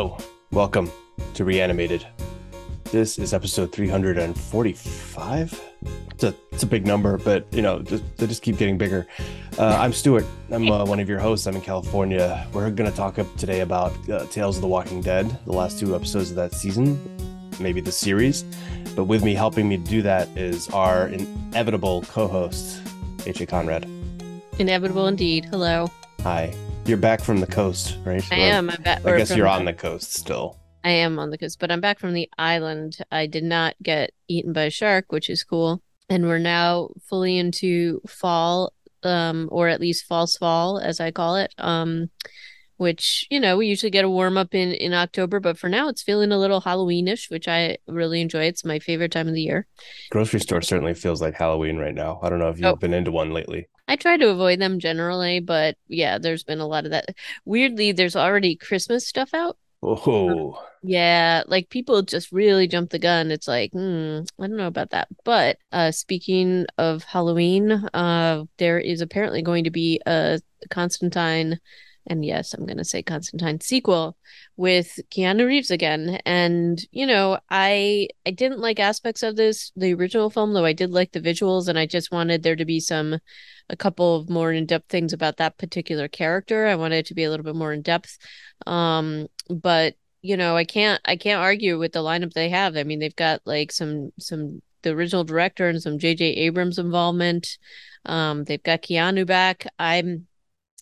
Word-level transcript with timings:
Hello, 0.00 0.16
welcome 0.50 0.90
to 1.34 1.44
Reanimated. 1.44 2.06
This 2.84 3.18
is 3.18 3.34
episode 3.34 3.70
345. 3.70 5.62
It's 6.12 6.24
a, 6.24 6.34
it's 6.50 6.62
a 6.62 6.66
big 6.66 6.86
number, 6.86 7.18
but 7.18 7.46
you 7.52 7.60
know, 7.60 7.82
just, 7.82 8.16
they 8.16 8.26
just 8.26 8.40
keep 8.40 8.56
getting 8.56 8.78
bigger. 8.78 9.06
Uh, 9.58 9.76
I'm 9.78 9.92
Stuart. 9.92 10.24
I'm 10.50 10.70
uh, 10.70 10.86
one 10.86 11.00
of 11.00 11.08
your 11.10 11.18
hosts. 11.18 11.46
I'm 11.46 11.54
in 11.54 11.60
California. 11.60 12.48
We're 12.54 12.70
going 12.70 12.90
to 12.90 12.96
talk 12.96 13.18
up 13.18 13.26
today 13.36 13.60
about 13.60 13.92
uh, 14.08 14.24
Tales 14.28 14.56
of 14.56 14.62
the 14.62 14.68
Walking 14.68 15.02
Dead, 15.02 15.38
the 15.44 15.52
last 15.52 15.78
two 15.78 15.94
episodes 15.94 16.30
of 16.30 16.36
that 16.36 16.54
season, 16.54 16.98
maybe 17.60 17.82
the 17.82 17.92
series. 17.92 18.44
But 18.96 19.04
with 19.04 19.22
me 19.22 19.34
helping 19.34 19.68
me 19.68 19.76
do 19.76 20.00
that 20.00 20.28
is 20.28 20.70
our 20.70 21.08
inevitable 21.08 22.04
co 22.08 22.26
host, 22.26 22.80
H.A. 23.26 23.44
Conrad. 23.44 23.86
Inevitable 24.58 25.08
indeed. 25.08 25.44
Hello. 25.44 25.90
Hi. 26.22 26.54
You're 26.86 26.98
back 26.98 27.20
from 27.20 27.40
the 27.40 27.46
coast, 27.46 27.96
right? 28.04 28.26
I 28.32 28.36
am. 28.36 28.70
I'm 28.70 28.82
back. 28.82 29.04
I 29.06 29.16
guess 29.16 29.36
you're 29.36 29.46
on 29.46 29.64
the 29.64 29.72
coast 29.72 30.14
still. 30.14 30.58
I 30.82 30.90
am 30.90 31.18
on 31.18 31.30
the 31.30 31.38
coast, 31.38 31.58
but 31.60 31.70
I'm 31.70 31.80
back 31.80 31.98
from 31.98 32.14
the 32.14 32.28
island. 32.38 32.98
I 33.12 33.26
did 33.26 33.44
not 33.44 33.76
get 33.82 34.12
eaten 34.28 34.52
by 34.52 34.62
a 34.62 34.70
shark, 34.70 35.12
which 35.12 35.28
is 35.30 35.44
cool. 35.44 35.82
And 36.08 36.26
we're 36.26 36.38
now 36.38 36.90
fully 37.04 37.38
into 37.38 38.00
fall, 38.08 38.72
um, 39.02 39.48
or 39.52 39.68
at 39.68 39.80
least 39.80 40.06
false 40.06 40.36
fall, 40.36 40.78
as 40.78 40.98
I 40.98 41.10
call 41.10 41.36
it. 41.36 41.54
Um, 41.58 42.10
which 42.80 43.26
you 43.28 43.38
know 43.38 43.58
we 43.58 43.66
usually 43.66 43.90
get 43.90 44.06
a 44.06 44.10
warm 44.10 44.38
up 44.38 44.54
in 44.54 44.72
in 44.72 44.94
October, 44.94 45.38
but 45.38 45.58
for 45.58 45.68
now 45.68 45.88
it's 45.88 46.02
feeling 46.02 46.32
a 46.32 46.38
little 46.38 46.62
Halloweenish, 46.62 47.30
which 47.30 47.46
I 47.46 47.76
really 47.86 48.22
enjoy. 48.22 48.44
It's 48.44 48.64
my 48.64 48.78
favorite 48.78 49.12
time 49.12 49.28
of 49.28 49.34
the 49.34 49.42
year. 49.42 49.66
Grocery 50.08 50.40
store 50.40 50.62
certainly 50.62 50.94
feels 50.94 51.20
like 51.20 51.34
Halloween 51.34 51.76
right 51.76 51.94
now. 51.94 52.18
I 52.22 52.30
don't 52.30 52.38
know 52.38 52.48
if 52.48 52.56
you've 52.58 52.72
oh. 52.72 52.76
been 52.76 52.94
into 52.94 53.12
one 53.12 53.32
lately. 53.34 53.68
I 53.86 53.96
try 53.96 54.16
to 54.16 54.30
avoid 54.30 54.60
them 54.60 54.78
generally, 54.78 55.40
but 55.40 55.76
yeah, 55.88 56.16
there's 56.16 56.42
been 56.42 56.60
a 56.60 56.66
lot 56.66 56.86
of 56.86 56.92
that. 56.92 57.14
Weirdly, 57.44 57.92
there's 57.92 58.16
already 58.16 58.56
Christmas 58.56 59.06
stuff 59.06 59.34
out. 59.34 59.58
Oh. 59.82 60.58
Yeah, 60.82 61.42
like 61.46 61.68
people 61.68 62.00
just 62.00 62.32
really 62.32 62.66
jump 62.66 62.90
the 62.90 62.98
gun. 62.98 63.30
It's 63.30 63.48
like, 63.48 63.72
hmm, 63.72 64.20
I 64.38 64.46
don't 64.46 64.56
know 64.56 64.68
about 64.68 64.90
that. 64.90 65.08
But 65.24 65.58
uh 65.70 65.90
speaking 65.90 66.64
of 66.78 67.04
Halloween, 67.04 67.72
uh 67.92 68.44
there 68.56 68.78
is 68.78 69.02
apparently 69.02 69.42
going 69.42 69.64
to 69.64 69.70
be 69.70 70.00
a 70.06 70.40
Constantine 70.70 71.60
and 72.10 72.24
yes, 72.24 72.52
I'm 72.52 72.66
going 72.66 72.76
to 72.78 72.84
say 72.84 73.02
Constantine 73.02 73.60
sequel 73.60 74.16
with 74.56 74.98
Keanu 75.10 75.46
Reeves 75.46 75.70
again. 75.70 76.20
And 76.26 76.78
you 76.90 77.06
know, 77.06 77.38
I 77.48 78.08
I 78.26 78.32
didn't 78.32 78.58
like 78.58 78.80
aspects 78.80 79.22
of 79.22 79.36
this 79.36 79.72
the 79.76 79.94
original 79.94 80.28
film, 80.28 80.52
though 80.52 80.64
I 80.64 80.72
did 80.72 80.90
like 80.90 81.12
the 81.12 81.20
visuals, 81.20 81.68
and 81.68 81.78
I 81.78 81.86
just 81.86 82.12
wanted 82.12 82.42
there 82.42 82.56
to 82.56 82.64
be 82.64 82.80
some 82.80 83.18
a 83.70 83.76
couple 83.76 84.16
of 84.16 84.28
more 84.28 84.52
in 84.52 84.66
depth 84.66 84.90
things 84.90 85.12
about 85.12 85.36
that 85.36 85.56
particular 85.56 86.08
character. 86.08 86.66
I 86.66 86.74
wanted 86.74 86.96
it 86.96 87.06
to 87.06 87.14
be 87.14 87.24
a 87.24 87.30
little 87.30 87.44
bit 87.44 87.54
more 87.54 87.72
in 87.72 87.82
depth. 87.82 88.18
Um, 88.66 89.28
but 89.48 89.94
you 90.20 90.36
know, 90.36 90.56
I 90.56 90.64
can't 90.64 91.00
I 91.04 91.16
can't 91.16 91.40
argue 91.40 91.78
with 91.78 91.92
the 91.92 92.00
lineup 92.00 92.32
they 92.32 92.48
have. 92.50 92.76
I 92.76 92.82
mean, 92.82 92.98
they've 92.98 93.14
got 93.16 93.40
like 93.46 93.70
some 93.72 94.12
some 94.18 94.62
the 94.82 94.90
original 94.90 95.24
director 95.24 95.68
and 95.68 95.80
some 95.80 95.98
J.J. 95.98 96.24
Abrams 96.24 96.78
involvement. 96.78 97.58
Um, 98.04 98.44
they've 98.44 98.62
got 98.62 98.82
Keanu 98.82 99.26
back. 99.26 99.66
I'm, 99.78 100.26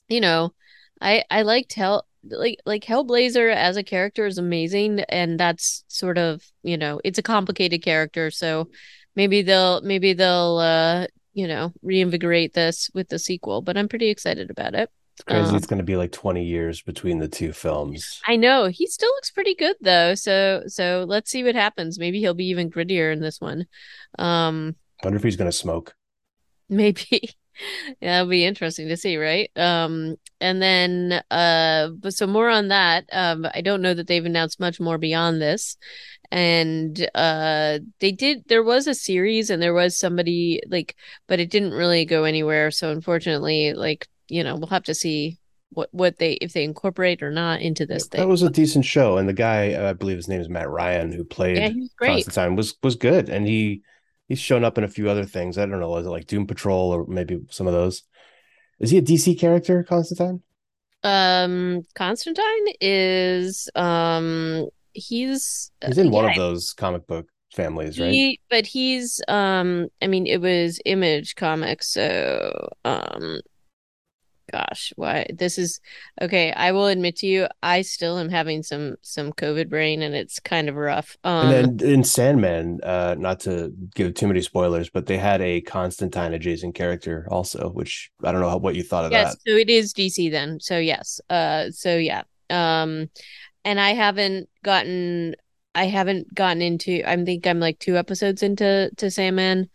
you 0.08 0.20
know, 0.20 0.54
I 1.00 1.24
I 1.30 1.42
liked 1.42 1.74
Hell 1.74 2.06
like 2.24 2.60
like 2.66 2.84
Hellblazer 2.84 3.54
as 3.54 3.76
a 3.76 3.82
character 3.82 4.26
is 4.26 4.38
amazing, 4.38 5.00
and 5.08 5.38
that's 5.38 5.84
sort 5.88 6.18
of 6.18 6.42
you 6.62 6.76
know 6.76 7.00
it's 7.04 7.18
a 7.18 7.22
complicated 7.22 7.82
character, 7.82 8.30
so 8.30 8.70
maybe 9.16 9.42
they'll 9.42 9.80
maybe 9.82 10.12
they'll 10.12 10.58
uh 10.58 11.06
you 11.34 11.46
know 11.46 11.72
reinvigorate 11.82 12.54
this 12.54 12.90
with 12.94 13.08
the 13.08 13.18
sequel. 13.18 13.62
But 13.62 13.76
I'm 13.76 13.88
pretty 13.88 14.08
excited 14.08 14.50
about 14.50 14.74
it. 14.74 14.90
It's 15.14 15.24
crazy. 15.24 15.50
Um, 15.50 15.56
it's 15.56 15.66
going 15.66 15.78
to 15.78 15.84
be 15.84 15.96
like 15.96 16.12
20 16.12 16.44
years 16.44 16.80
between 16.80 17.18
the 17.18 17.26
two 17.26 17.52
films. 17.52 18.20
I 18.26 18.36
know. 18.36 18.66
He 18.66 18.86
still 18.86 19.10
looks 19.10 19.32
pretty 19.32 19.54
good 19.54 19.76
though. 19.80 20.14
So 20.14 20.62
so 20.66 21.04
let's 21.08 21.30
see 21.30 21.42
what 21.42 21.56
happens. 21.56 21.98
Maybe 21.98 22.20
he'll 22.20 22.34
be 22.34 22.46
even 22.46 22.70
grittier 22.70 23.12
in 23.12 23.20
this 23.20 23.40
one. 23.40 23.66
Um 24.18 24.76
I 25.02 25.06
wonder 25.06 25.16
if 25.16 25.22
he's 25.22 25.36
going 25.36 25.50
to 25.50 25.56
smoke. 25.56 25.94
Maybe. 26.68 27.30
yeah, 28.00 28.20
it'll 28.20 28.30
be 28.30 28.44
interesting 28.44 28.88
to 28.88 28.96
see, 28.96 29.16
right? 29.16 29.50
Um, 29.56 30.16
and 30.40 30.62
then, 30.62 31.22
uh, 31.30 31.88
but 31.98 32.14
so 32.14 32.26
more 32.26 32.48
on 32.48 32.68
that. 32.68 33.04
Um, 33.12 33.46
I 33.54 33.60
don't 33.60 33.82
know 33.82 33.94
that 33.94 34.06
they've 34.06 34.24
announced 34.24 34.60
much 34.60 34.80
more 34.80 34.98
beyond 34.98 35.40
this, 35.40 35.76
and 36.30 37.08
uh, 37.14 37.78
they 38.00 38.12
did. 38.12 38.44
There 38.48 38.62
was 38.62 38.86
a 38.86 38.94
series, 38.94 39.50
and 39.50 39.62
there 39.62 39.74
was 39.74 39.98
somebody 39.98 40.60
like, 40.68 40.96
but 41.26 41.40
it 41.40 41.50
didn't 41.50 41.72
really 41.72 42.04
go 42.04 42.24
anywhere. 42.24 42.70
So 42.70 42.90
unfortunately, 42.90 43.72
like 43.74 44.08
you 44.28 44.44
know, 44.44 44.56
we'll 44.56 44.68
have 44.68 44.84
to 44.84 44.94
see 44.94 45.38
what 45.70 45.88
what 45.92 46.18
they 46.18 46.32
if 46.34 46.52
they 46.52 46.64
incorporate 46.64 47.22
or 47.22 47.30
not 47.30 47.60
into 47.60 47.86
this 47.86 48.06
thing. 48.06 48.20
That 48.20 48.28
was 48.28 48.42
a 48.42 48.50
decent 48.50 48.84
show, 48.84 49.18
and 49.18 49.28
the 49.28 49.34
guy 49.34 49.88
I 49.88 49.92
believe 49.92 50.16
his 50.16 50.28
name 50.28 50.40
is 50.40 50.48
Matt 50.48 50.68
Ryan 50.68 51.12
who 51.12 51.24
played 51.24 51.58
yeah, 51.58 51.70
Constantine 52.00 52.56
was 52.56 52.74
was 52.82 52.96
good, 52.96 53.28
and 53.28 53.46
he 53.46 53.82
he's 54.28 54.38
shown 54.38 54.64
up 54.64 54.78
in 54.78 54.84
a 54.84 54.88
few 54.88 55.08
other 55.08 55.24
things. 55.24 55.58
I 55.58 55.66
don't 55.66 55.80
know, 55.80 55.96
is 55.96 56.06
it 56.06 56.10
like 56.10 56.26
Doom 56.26 56.46
Patrol 56.46 56.90
or 56.90 57.06
maybe 57.06 57.40
some 57.50 57.66
of 57.66 57.72
those? 57.72 58.02
Is 58.78 58.90
he 58.90 58.98
a 58.98 59.02
DC 59.02 59.38
character, 59.38 59.82
Constantine? 59.82 60.42
Um, 61.02 61.82
Constantine 61.94 62.66
is 62.80 63.68
um 63.74 64.68
he's 64.92 65.70
he's 65.84 65.98
in 65.98 66.10
one 66.10 66.24
of 66.24 66.36
those 66.36 66.72
comic 66.74 67.06
book 67.06 67.28
families, 67.54 67.98
right? 68.00 68.10
He, 68.10 68.40
but 68.50 68.66
he's 68.66 69.20
um 69.28 69.88
I 70.02 70.06
mean 70.06 70.26
it 70.26 70.40
was 70.40 70.80
Image 70.84 71.34
Comics, 71.36 71.92
so 71.92 72.68
um 72.84 73.40
gosh 74.52 74.92
why 74.96 75.26
this 75.34 75.58
is 75.58 75.80
okay 76.20 76.52
i 76.52 76.72
will 76.72 76.86
admit 76.86 77.16
to 77.16 77.26
you 77.26 77.46
i 77.62 77.82
still 77.82 78.18
am 78.18 78.28
having 78.28 78.62
some 78.62 78.96
some 79.02 79.32
covid 79.32 79.68
brain 79.68 80.02
and 80.02 80.14
it's 80.14 80.40
kind 80.40 80.68
of 80.68 80.76
rough. 80.76 81.16
Um 81.24 81.50
and 81.50 81.78
then 81.80 81.88
in 81.88 82.04
sandman 82.04 82.80
uh 82.82 83.14
not 83.18 83.40
to 83.40 83.72
give 83.94 84.14
too 84.14 84.26
many 84.26 84.40
spoilers 84.40 84.90
but 84.90 85.06
they 85.06 85.18
had 85.18 85.40
a 85.40 85.60
constantine 85.60 86.32
adjacent 86.32 86.74
character 86.74 87.26
also 87.30 87.70
which 87.70 88.10
i 88.24 88.32
don't 88.32 88.40
know 88.40 88.50
how, 88.50 88.58
what 88.58 88.74
you 88.74 88.82
thought 88.82 89.04
of 89.04 89.12
yes, 89.12 89.34
that. 89.34 89.50
so 89.50 89.56
it 89.56 89.68
is 89.68 89.92
dc 89.92 90.30
then 90.30 90.58
so 90.60 90.78
yes 90.78 91.20
uh 91.30 91.70
so 91.70 91.96
yeah 91.96 92.22
um 92.50 93.08
and 93.64 93.80
i 93.80 93.90
haven't 93.90 94.48
gotten 94.62 95.34
i 95.74 95.86
haven't 95.86 96.32
gotten 96.34 96.62
into 96.62 97.02
i 97.06 97.24
think 97.24 97.46
i'm 97.46 97.60
like 97.60 97.78
two 97.78 97.96
episodes 97.96 98.42
into 98.42 98.90
to 98.96 99.10
sandman 99.10 99.68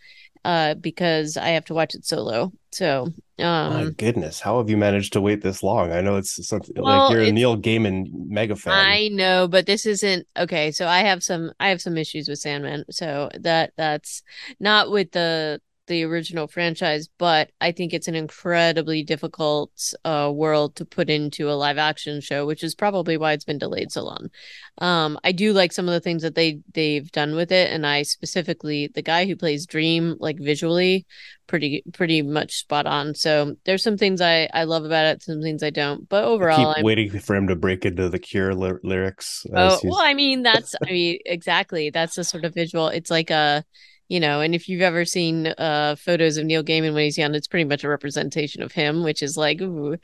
uh 0.45 0.73
because 0.75 1.37
i 1.37 1.49
have 1.49 1.65
to 1.65 1.73
watch 1.73 1.95
it 1.95 2.05
solo 2.05 2.51
so 2.73 3.13
um, 3.39 3.73
My 3.73 3.89
goodness, 3.97 4.39
how 4.39 4.59
have 4.59 4.69
you 4.69 4.77
managed 4.77 5.13
to 5.13 5.21
wait 5.21 5.41
this 5.41 5.63
long? 5.63 5.91
I 5.91 6.01
know 6.01 6.17
it's 6.17 6.47
something 6.47 6.75
well, 6.77 7.09
like 7.09 7.11
you're 7.11 7.23
a 7.23 7.31
Neil 7.31 7.57
Gaiman 7.57 8.07
mega 8.11 8.55
fan. 8.55 8.73
I 8.73 9.07
know, 9.07 9.47
but 9.47 9.65
this 9.65 9.85
isn't 9.85 10.27
okay. 10.37 10.71
So 10.71 10.87
I 10.87 10.99
have 10.99 11.23
some 11.23 11.51
I 11.59 11.69
have 11.69 11.81
some 11.81 11.97
issues 11.97 12.29
with 12.29 12.39
Sandman. 12.39 12.85
So 12.91 13.29
that 13.39 13.73
that's 13.75 14.21
not 14.59 14.91
with 14.91 15.11
the 15.11 15.61
the 15.87 16.03
original 16.03 16.47
franchise, 16.47 17.09
but 17.17 17.51
I 17.59 17.71
think 17.71 17.93
it's 17.93 18.07
an 18.07 18.15
incredibly 18.15 19.03
difficult 19.03 19.71
uh, 20.05 20.31
world 20.33 20.75
to 20.77 20.85
put 20.85 21.09
into 21.09 21.49
a 21.49 21.53
live 21.53 21.77
action 21.77 22.21
show, 22.21 22.45
which 22.45 22.63
is 22.63 22.73
probably 22.73 23.17
why 23.17 23.33
it's 23.33 23.43
been 23.43 23.57
delayed 23.57 23.91
so 23.91 24.03
long. 24.03 24.29
Um, 24.77 25.19
I 25.23 25.33
do 25.33 25.51
like 25.51 25.73
some 25.73 25.87
of 25.87 25.93
the 25.93 25.99
things 25.99 26.21
that 26.21 26.35
they 26.35 26.59
they've 26.73 27.11
done 27.11 27.35
with 27.35 27.51
it, 27.51 27.69
and 27.71 27.85
I 27.85 28.03
specifically 28.03 28.89
the 28.93 29.01
guy 29.01 29.25
who 29.25 29.35
plays 29.35 29.65
Dream, 29.65 30.15
like 30.19 30.39
visually, 30.39 31.05
pretty 31.47 31.83
pretty 31.91 32.21
much 32.21 32.59
spot 32.59 32.85
on. 32.85 33.13
So 33.13 33.55
there's 33.65 33.83
some 33.83 33.97
things 33.97 34.21
I 34.21 34.49
I 34.53 34.63
love 34.63 34.85
about 34.85 35.05
it, 35.05 35.21
some 35.21 35.41
things 35.41 35.63
I 35.63 35.69
don't, 35.69 36.07
but 36.07 36.23
overall, 36.23 36.69
I 36.69 36.73
keep 36.73 36.77
I'm, 36.77 36.83
waiting 36.83 37.19
for 37.19 37.35
him 37.35 37.47
to 37.47 37.55
break 37.55 37.85
into 37.85 38.09
the 38.09 38.19
Cure 38.19 38.55
ly- 38.55 38.79
lyrics. 38.83 39.45
Oh 39.53 39.79
well, 39.83 39.99
I 40.01 40.13
mean 40.13 40.43
that's 40.43 40.75
I 40.81 40.91
mean 40.91 41.19
exactly 41.25 41.89
that's 41.89 42.15
the 42.15 42.23
sort 42.23 42.45
of 42.45 42.53
visual. 42.53 42.87
It's 42.87 43.11
like 43.11 43.29
a 43.29 43.65
you 44.13 44.19
know, 44.19 44.41
and 44.41 44.53
if 44.53 44.69
you've 44.69 44.83
ever 44.83 45.05
seen 45.05 45.47
uh 45.57 45.95
photos 45.95 46.37
of 46.37 46.45
Neil 46.45 46.63
Gaiman 46.63 46.93
when 46.93 47.03
he's 47.03 47.17
young, 47.17 47.33
it's 47.33 47.47
pretty 47.47 47.67
much 47.67 47.83
a 47.83 47.89
representation 47.89 48.61
of 48.61 48.71
him, 48.71 49.01
which 49.03 49.23
is 49.23 49.35
like, 49.35 49.59
ooh, 49.59 49.97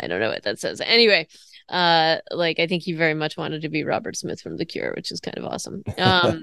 I 0.00 0.06
don't 0.06 0.18
know 0.18 0.30
what 0.30 0.44
that 0.44 0.58
says. 0.58 0.80
Anyway, 0.80 1.28
uh, 1.68 2.16
like 2.30 2.58
I 2.58 2.66
think 2.66 2.84
he 2.84 2.94
very 2.94 3.12
much 3.12 3.36
wanted 3.36 3.60
to 3.60 3.68
be 3.68 3.84
Robert 3.84 4.16
Smith 4.16 4.40
from 4.40 4.56
The 4.56 4.64
Cure, 4.64 4.94
which 4.96 5.12
is 5.12 5.20
kind 5.20 5.36
of 5.36 5.44
awesome. 5.44 5.82
Um, 5.98 6.42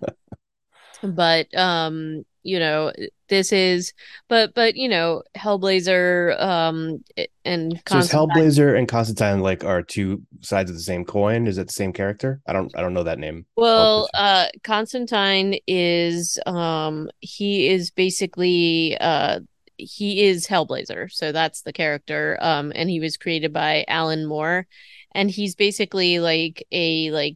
but 1.01 1.53
um, 1.57 2.23
you 2.47 2.57
know 2.57 2.93
this 3.27 3.51
is 3.51 3.93
but 4.29 4.53
but 4.55 4.77
you 4.77 4.87
know 4.87 5.21
hellblazer 5.35 6.41
um 6.41 7.03
and 7.43 7.81
so 7.87 7.97
is 7.97 8.09
hellblazer 8.09 8.77
and 8.77 8.87
constantine 8.87 9.41
like 9.41 9.65
are 9.65 9.83
two 9.83 10.23
sides 10.41 10.69
of 10.69 10.77
the 10.77 10.81
same 10.81 11.03
coin? 11.03 11.45
Is 11.45 11.57
it 11.57 11.67
the 11.67 11.73
same 11.73 11.91
character? 11.91 12.41
I 12.47 12.53
don't 12.53 12.75
i 12.75 12.81
don't 12.81 12.93
know 12.93 13.03
that 13.03 13.19
name. 13.19 13.45
Well 13.57 14.09
uh 14.13 14.47
constantine 14.63 15.59
is 15.67 16.39
um 16.45 17.09
he 17.19 17.67
is 17.67 17.91
basically 17.91 18.97
uh 18.99 19.41
he 19.75 20.23
is 20.23 20.47
hellblazer. 20.47 21.11
So 21.11 21.33
that's 21.33 21.63
the 21.63 21.73
character 21.73 22.37
um 22.39 22.71
and 22.73 22.89
he 22.89 23.01
was 23.01 23.17
created 23.17 23.51
by 23.51 23.83
alan 23.89 24.25
moore. 24.25 24.67
And 25.11 25.29
he's 25.29 25.55
basically 25.55 26.19
like 26.19 26.65
a 26.71 27.11
like 27.11 27.35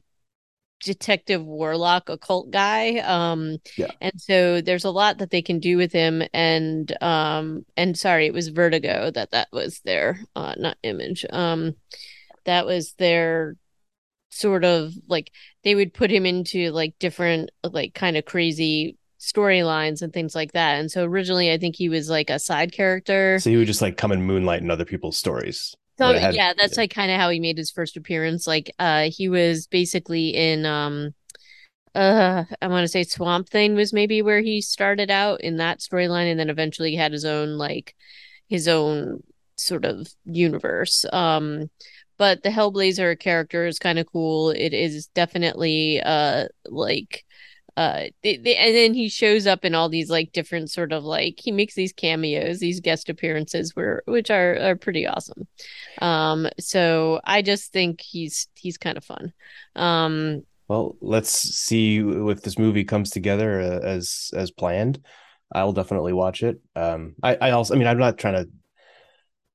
detective 0.84 1.44
warlock 1.44 2.10
occult 2.10 2.50
guy 2.50 2.98
um 3.00 3.58
yeah. 3.78 3.92
and 4.02 4.14
so 4.20 4.62
there's 4.62 4.86
a 4.86 4.90
lot 4.90 5.20
that 5.20 5.30
they 5.30 5.42
can 5.42 5.60
do 5.60 5.78
with 5.78 5.92
him 5.92 6.24
and 6.34 6.96
um 7.02 7.66
and 7.78 7.98
sorry 7.98 8.26
it 8.26 8.34
was 8.34 8.48
vertigo 8.48 9.12
that 9.12 9.32
that 9.32 9.48
was 9.52 9.80
their 9.82 10.20
uh 10.36 10.56
not 10.58 10.78
image 10.84 11.26
um 11.32 11.76
that 12.46 12.66
was 12.66 12.94
their 12.94 13.56
sort 14.32 14.64
of 14.64 14.94
like 15.08 15.32
they 15.64 15.76
would 15.76 15.94
put 15.94 16.10
him 16.10 16.26
into 16.26 16.72
like 16.72 16.98
different 17.00 17.52
like 17.64 17.94
kind 17.94 18.18
of 18.18 18.26
crazy 18.26 18.98
storylines 19.22 20.02
and 20.02 20.12
things 20.12 20.34
like 20.34 20.54
that. 20.54 20.80
And 20.80 20.90
so 20.90 21.06
originally 21.06 21.52
I 21.52 21.58
think 21.58 21.76
he 21.76 21.90
was 21.90 22.10
like 22.10 22.30
a 22.30 22.40
side 22.40 22.72
character. 22.72 23.40
So 23.40 23.50
he 23.50 23.58
would 23.58 23.68
just 23.68 23.82
like 23.82 23.98
come 23.98 24.12
and 24.12 24.26
moonlight 24.26 24.62
in 24.62 24.72
other 24.72 24.86
people's 24.86 25.18
stories. 25.18 25.76
So 26.02 26.14
had- 26.14 26.34
yeah, 26.34 26.54
that's 26.58 26.78
like 26.78 26.92
kind 26.94 27.12
of 27.12 27.20
how 27.20 27.30
he 27.30 27.40
made 27.40 27.58
his 27.58 27.72
first 27.72 27.98
appearance. 27.98 28.48
Like 28.48 28.72
uh 28.80 29.10
he 29.12 29.30
was 29.30 29.68
basically 29.68 30.30
in 30.30 30.66
um 30.66 31.14
uh 31.96 32.46
I 32.62 32.68
want 32.68 32.84
to 32.86 32.88
say 32.90 33.04
Swamp 33.04 33.50
Thing 33.50 33.76
was 33.76 33.94
maybe 33.94 34.22
where 34.22 34.42
he 34.42 34.62
started 34.62 35.12
out 35.12 35.42
in 35.42 35.58
that 35.58 35.80
storyline 35.80 36.32
and 36.32 36.40
then 36.40 36.50
eventually 36.50 36.96
had 36.96 37.12
his 37.14 37.26
own 37.26 37.58
like 37.58 37.96
his 38.50 38.68
own 38.68 39.24
sort 39.58 39.86
of 39.86 40.08
universe. 40.26 41.06
Um 41.14 41.70
but 42.18 42.44
the 42.44 42.50
Hellblazer 42.50 43.20
character 43.20 43.66
is 43.68 43.80
kind 43.80 44.00
of 44.00 44.08
cool. 44.08 44.52
It 44.52 44.74
is 44.74 45.08
definitely 45.10 46.02
uh 46.02 46.48
like 46.66 47.26
uh 47.78 48.04
they, 48.24 48.38
they, 48.38 48.56
and 48.58 48.76
then 48.76 48.94
he 48.94 49.10
shows 49.10 49.48
up 49.48 49.64
in 49.66 49.74
all 49.76 49.90
these 49.90 50.10
like 50.10 50.32
different 50.34 50.70
sort 50.70 50.92
of 50.92 51.04
like 51.04 51.40
he 51.42 51.52
makes 51.52 51.74
these 51.76 51.94
cameos 51.94 52.60
these 52.60 52.80
guest 52.80 53.10
appearances 53.10 53.76
where 53.76 54.04
which 54.06 54.30
are 54.30 54.58
are 54.60 54.76
pretty 54.76 55.08
awesome 55.08 55.48
um 56.02 56.48
so 56.60 57.20
i 57.26 57.42
just 57.42 57.72
think 57.72 58.02
he's 58.02 58.48
he's 58.56 58.78
kind 58.78 58.98
of 58.98 59.06
fun 59.06 59.34
um 59.76 60.42
Well, 60.68 60.96
let's 61.02 61.32
see 61.32 61.98
if 62.00 62.42
this 62.42 62.58
movie 62.58 62.86
comes 62.86 63.10
together 63.10 63.60
uh, 63.60 63.80
as 63.86 64.32
as 64.36 64.52
planned. 64.52 65.04
I'll 65.54 65.74
definitely 65.74 66.14
watch 66.14 66.44
it. 66.44 66.62
Um, 66.76 67.16
I, 67.22 67.36
I 67.42 67.52
also, 67.52 67.76
I 67.76 67.78
mean, 67.78 67.88
I'm 67.88 67.98
not 67.98 68.18
trying 68.18 68.36
to, 68.36 68.50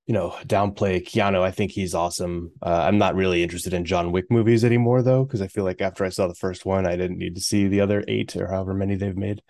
you 0.07 0.15
know, 0.15 0.31
downplay 0.45 1.05
Keanu. 1.05 1.43
I 1.43 1.51
think 1.51 1.73
he's 1.73 1.95
awesome. 1.95 2.53
Uh, 2.63 2.83
I'm 2.87 2.99
not 2.99 3.17
really 3.17 3.43
interested 3.43 3.75
in 3.75 3.85
John 3.85 4.13
Wick 4.13 4.31
movies 4.31 4.65
anymore, 4.65 5.03
though, 5.03 5.25
because 5.25 5.43
I 5.43 5.49
feel 5.49 5.65
like 5.65 5.81
after 5.81 6.05
I 6.05 6.11
saw 6.11 6.29
the 6.29 6.35
first 6.35 6.65
one, 6.65 6.87
I 6.87 6.97
didn't 6.97 7.19
need 7.19 7.35
to 7.35 7.41
see 7.41 7.67
the 7.67 7.81
other 7.81 8.05
eight 8.07 8.37
or 8.37 8.47
however 8.47 8.73
many 8.73 8.95
they've 8.95 9.17
made. 9.17 9.43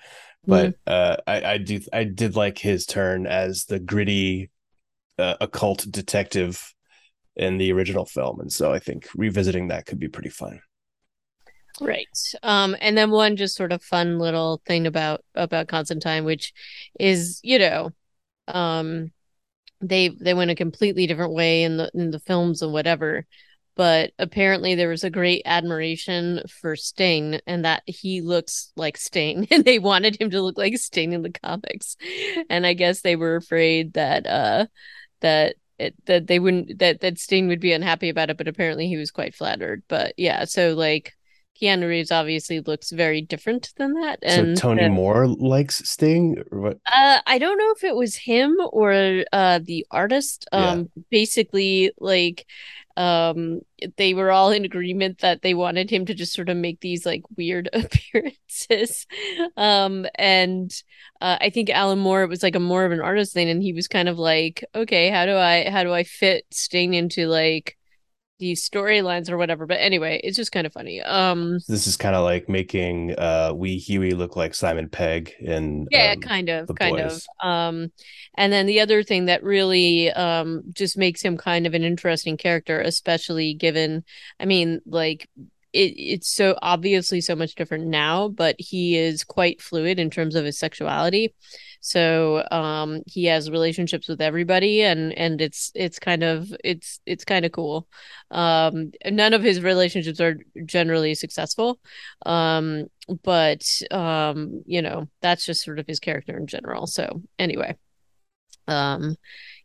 But 0.47 0.77
uh, 0.87 1.17
I, 1.27 1.45
I 1.45 1.59
do, 1.59 1.81
I 1.93 2.05
did 2.05 2.37
like 2.37 2.57
his 2.59 2.87
turn 2.87 3.27
as 3.27 3.65
the 3.65 3.81
gritty 3.81 4.51
uh, 5.19 5.35
occult 5.41 5.85
detective 5.91 6.73
in 7.35 7.59
the 7.59 7.73
original 7.73 8.07
film, 8.07 8.41
and 8.41 8.51
so 8.51 8.73
I 8.73 8.79
think 8.79 9.09
revisiting 9.15 9.69
that 9.69 9.87
could 9.87 9.99
be 9.99 10.09
pretty 10.09 10.31
fun. 10.31 10.61
Right. 11.81 12.07
Um, 12.43 12.77
and 12.81 12.97
then 12.97 13.11
one 13.11 13.37
just 13.37 13.57
sort 13.57 13.73
of 13.73 13.83
fun 13.83 14.19
little 14.19 14.63
thing 14.67 14.87
about 14.87 15.23
about 15.35 15.69
Constantine, 15.69 16.25
which 16.25 16.55
is, 16.99 17.41
you 17.43 17.59
know, 17.59 17.91
um, 18.49 19.13
they 19.81 20.09
they 20.09 20.35
went 20.35 20.51
a 20.51 20.55
completely 20.55 21.07
different 21.07 21.35
way 21.35 21.63
in 21.63 21.77
the 21.77 21.91
in 21.95 22.11
the 22.11 22.21
films 22.21 22.63
and 22.63 22.73
whatever. 22.73 23.27
But 23.77 24.13
apparently 24.19 24.75
there 24.75 24.89
was 24.89 25.05
a 25.05 25.11
great 25.11 25.43
admiration 25.45 26.41
for 26.63 26.77
Sting 26.77 27.41
and 27.47 27.67
that 27.67 27.83
he 27.87 28.23
looks 28.23 28.73
like 28.75 28.97
Sting 28.97 29.47
and 29.51 29.65
they 29.65 29.79
wanted 29.79 30.21
him 30.21 30.31
to 30.31 30.41
look 30.43 30.57
like 30.59 30.79
Sting 30.79 31.13
in 31.13 31.23
the 31.23 31.33
comics. 31.33 31.97
And 32.49 32.67
I 32.67 32.73
guess 32.75 33.03
they 33.03 33.17
were 33.17 33.37
afraid 33.37 33.95
that 33.95 34.27
uh 34.27 34.67
that 35.21 35.57
it, 35.79 35.95
that 36.07 36.27
they 36.27 36.39
wouldn't 36.39 36.79
that 36.79 37.01
that 37.01 37.19
Sting 37.19 37.49
would 37.49 37.61
be 37.61 37.73
unhappy 37.73 38.09
about 38.09 38.31
it, 38.31 38.39
but 38.39 38.49
apparently 38.49 38.89
he 38.89 38.97
was 38.97 39.11
quite 39.11 39.35
flattered. 39.35 39.83
But 39.89 40.15
yeah, 40.17 40.45
so 40.45 40.75
like 40.75 41.16
Keanu 41.61 41.89
Reeves 41.89 42.11
obviously 42.11 42.61
looks 42.61 42.91
very 42.91 43.21
different 43.23 43.73
than 43.77 43.95
that. 43.95 44.19
And 44.23 44.57
so 44.57 44.69
Tony 44.69 44.85
uh, 44.85 44.91
Moore 44.91 45.27
likes 45.27 45.89
Sting, 45.89 46.43
or 46.51 46.61
what? 46.61 46.79
uh, 46.93 47.21
I 47.27 47.39
don't 47.39 47.59
know 47.59 47.73
if 47.77 47.85
it 47.85 47.97
was 47.97 48.15
him 48.15 48.57
or 48.73 49.25
uh 49.33 49.61
the 49.63 49.87
artist. 49.91 50.47
Yeah. 50.53 50.71
Um, 50.71 50.91
basically, 51.11 51.93
like, 51.99 52.47
um, 52.97 53.61
they 53.97 54.15
were 54.15 54.31
all 54.31 54.51
in 54.51 54.65
agreement 54.65 55.19
that 55.19 55.43
they 55.43 55.55
wanted 55.55 55.91
him 55.91 56.07
to 56.07 56.15
just 56.15 56.33
sort 56.33 56.49
of 56.49 56.57
make 56.57 56.81
these 56.81 57.05
like 57.05 57.23
weird 57.37 57.69
appearances. 57.73 59.07
Um, 59.57 60.07
and 60.15 60.73
uh, 61.21 61.39
I 61.41 61.51
think 61.51 61.71
Alan 61.71 61.99
Moore 61.99 62.23
it 62.23 62.29
was 62.29 62.43
like 62.43 62.55
a 62.55 62.61
more 62.61 62.85
of 62.85 62.93
an 62.93 63.01
artist 63.01 63.33
thing, 63.33 63.49
and 63.51 63.63
he 63.63 63.73
was 63.73 63.89
kind 63.89 64.09
of 64.09 64.19
like, 64.19 64.65
okay, 64.75 65.11
how 65.11 65.27
do 65.27 65.37
I 65.37 65.69
how 65.71 65.85
do 65.85 65.93
I 65.93 66.05
fit 66.05 66.47
Sting 66.51 66.95
into 66.95 67.27
like 67.27 67.77
these 68.39 68.69
storylines 68.69 69.31
or 69.31 69.37
whatever? 69.37 69.67
But 69.67 69.81
anyway, 69.81 70.21
it's 70.23 70.37
just 70.37 70.53
kind 70.53 70.67
of 70.67 70.73
funny. 70.73 71.01
Um. 71.03 71.59
This 71.69 71.87
is 71.87 71.97
kind 71.97 72.15
of 72.15 72.25
like 72.25 72.49
making 72.49 73.15
uh 73.19 73.53
Wee 73.55 73.79
Hughie 73.79 74.15
look 74.15 74.37
like 74.37 74.55
Simon 74.55 74.89
Pegg 74.89 75.35
and 75.45 75.89
Yeah, 75.91 76.15
um, 76.15 76.21
kind 76.21 76.49
of, 76.49 76.75
kind 76.75 76.99
of. 76.99 77.23
Um, 77.43 77.93
and 78.37 78.53
then 78.53 78.67
the 78.67 78.81
other 78.81 79.03
thing 79.03 79.27
that 79.27 79.43
really 79.43 80.11
um 80.13 80.63
just 80.73 80.99
makes 80.99 81.23
him 81.23 81.37
kind 81.37 81.67
of 81.67 81.75
an 81.75 81.83
interesting 81.83 82.37
character, 82.37 82.81
especially 82.81 83.55
given, 83.55 84.05
I 84.41 84.45
mean, 84.47 84.81
like 84.87 85.29
it 85.77 85.95
it's 85.97 86.29
so 86.29 86.57
obviously 86.63 87.21
so 87.21 87.37
much 87.37 87.55
different 87.55 87.87
now, 87.87 88.29
but 88.29 88.57
he 88.59 88.97
is 88.97 89.25
quite 89.25 89.63
fluid 89.63 89.99
in 89.99 90.11
terms 90.11 90.35
of 90.35 90.45
his 90.45 90.59
sexuality. 90.59 91.35
So 91.81 92.45
um 92.51 93.03
he 93.07 93.27
has 93.27 93.51
relationships 93.51 94.09
with 94.09 94.21
everybody 94.21 94.83
and 94.83 95.13
and 95.17 95.41
it's 95.41 95.71
it's 95.75 95.99
kind 95.99 96.23
of 96.23 96.53
it's 96.65 97.01
it's 97.07 97.25
kind 97.25 97.45
of 97.45 97.53
cool. 97.53 97.89
Um 98.31 98.93
none 99.05 99.35
of 99.35 99.43
his 99.43 99.61
relationships 99.63 100.21
are 100.21 100.39
generally 100.65 101.15
successful. 101.15 101.79
Um 102.25 102.87
but 103.23 103.65
um 103.91 104.63
you 104.67 104.83
know 104.83 105.09
that's 105.21 105.47
just 105.47 105.63
sort 105.65 105.79
of 105.79 105.87
his 105.87 106.01
character 106.01 106.37
in 106.37 106.47
general 106.47 106.87
so 106.89 107.23
anyway 107.39 107.77
um 108.67 109.15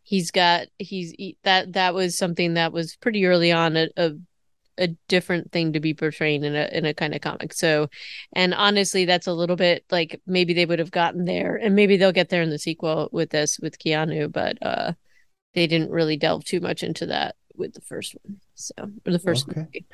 he's 0.04 0.31
got 0.31 0.68
he's 0.78 1.12
he, 1.18 1.38
that 1.44 1.74
that 1.74 1.94
was 1.94 2.18
something 2.18 2.56
that 2.56 2.74
was 2.74 2.96
pretty 2.98 3.25
early 3.25 3.52
on 3.52 3.78
a, 3.78 3.88
a 3.98 4.12
a 4.81 4.88
different 5.07 5.51
thing 5.51 5.74
to 5.74 5.80
be 5.80 5.94
portraying 5.94 6.44
in 6.44 6.56
a 6.56 6.69
in 6.72 6.86
a 6.86 6.94
kind 6.94 7.16
of 7.16 7.22
comic 7.22 7.54
so 7.54 7.88
and 8.33 8.54
honestly 8.54 9.06
that's 9.06 9.28
a 9.28 9.33
little 9.33 9.56
bit 9.56 9.86
like 9.92 10.22
maybe 10.28 10.54
they 10.54 10.66
would 10.66 10.80
have 10.80 10.92
gotten 10.92 11.25
there 11.25 11.56
and 11.56 11.75
maybe 11.75 11.98
they'll 11.98 12.12
get 12.12 12.30
there 12.30 12.42
in 12.42 12.50
the 12.50 12.60
sequel 12.60 13.10
with 13.12 13.30
this 13.30 13.60
with 13.62 13.80
Keanu 13.80 14.31
but 14.31 14.57
uh 14.62 14.94
they 15.54 15.68
didn't 15.68 15.92
really 15.92 16.18
delve 16.18 16.45
too 16.45 16.60
much 16.62 16.84
into 16.84 17.06
that 17.08 17.36
with 17.56 17.74
the 17.74 17.82
first 17.82 18.15
one 18.24 18.38
so 18.56 18.74
or 19.06 19.12
the 19.12 19.20
first 19.20 19.48
Okay. 19.48 19.67
movie. 19.74 19.86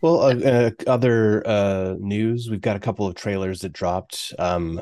Well, 0.00 0.20
uh, 0.22 0.34
uh, 0.36 0.70
other 0.86 1.44
uh, 1.46 1.96
news, 1.98 2.48
we've 2.48 2.60
got 2.60 2.76
a 2.76 2.80
couple 2.80 3.06
of 3.06 3.16
trailers 3.16 3.62
that 3.62 3.72
dropped. 3.72 4.32
Um, 4.38 4.80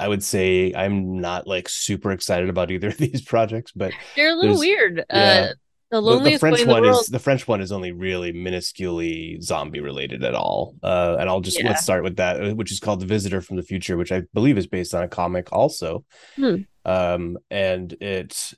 I 0.00 0.08
would 0.08 0.24
say 0.24 0.72
I'm 0.74 1.20
not 1.20 1.46
like 1.46 1.68
super 1.68 2.10
excited 2.10 2.48
about 2.48 2.72
either 2.72 2.88
of 2.88 2.96
these 2.98 3.22
projects, 3.22 3.72
but 3.72 3.94
they're 4.14 4.30
a 4.32 4.34
little 4.36 4.58
weird 4.58 5.04
yeah. 5.10 5.52
The 5.90 5.96
the, 5.96 6.00
the 6.00 6.06
loneliest 6.06 6.40
boy 6.40 6.48
French 6.50 6.60
the 6.64 6.72
one 6.72 6.84
is 6.84 7.06
the 7.06 7.18
French 7.18 7.46
one 7.48 7.60
is 7.60 7.72
only 7.72 7.92
really 7.92 8.32
minusculely 8.32 9.40
zombie 9.42 9.80
related 9.80 10.24
at 10.24 10.34
all. 10.34 10.74
Uh, 10.82 11.16
and 11.18 11.28
I'll 11.28 11.40
just 11.40 11.58
Yeah. 11.58 11.68
let's 11.68 11.82
start 11.82 12.02
with 12.02 12.16
that, 12.16 12.42
uh, 12.42 12.54
which 12.54 12.72
is 12.72 12.80
called 12.80 13.00
The 13.00 13.06
Visitor 13.06 13.40
from 13.40 13.56
the 13.56 13.62
Future, 13.62 13.96
which 13.96 14.12
I 14.12 14.22
believe 14.34 14.58
is 14.58 14.66
based 14.66 14.94
on 14.94 15.02
a 15.02 15.08
comic 15.08 15.52
also. 15.52 16.04
Hmm. 16.36 16.56
Um, 16.84 17.38
and 17.50 17.92
it 18.00 18.54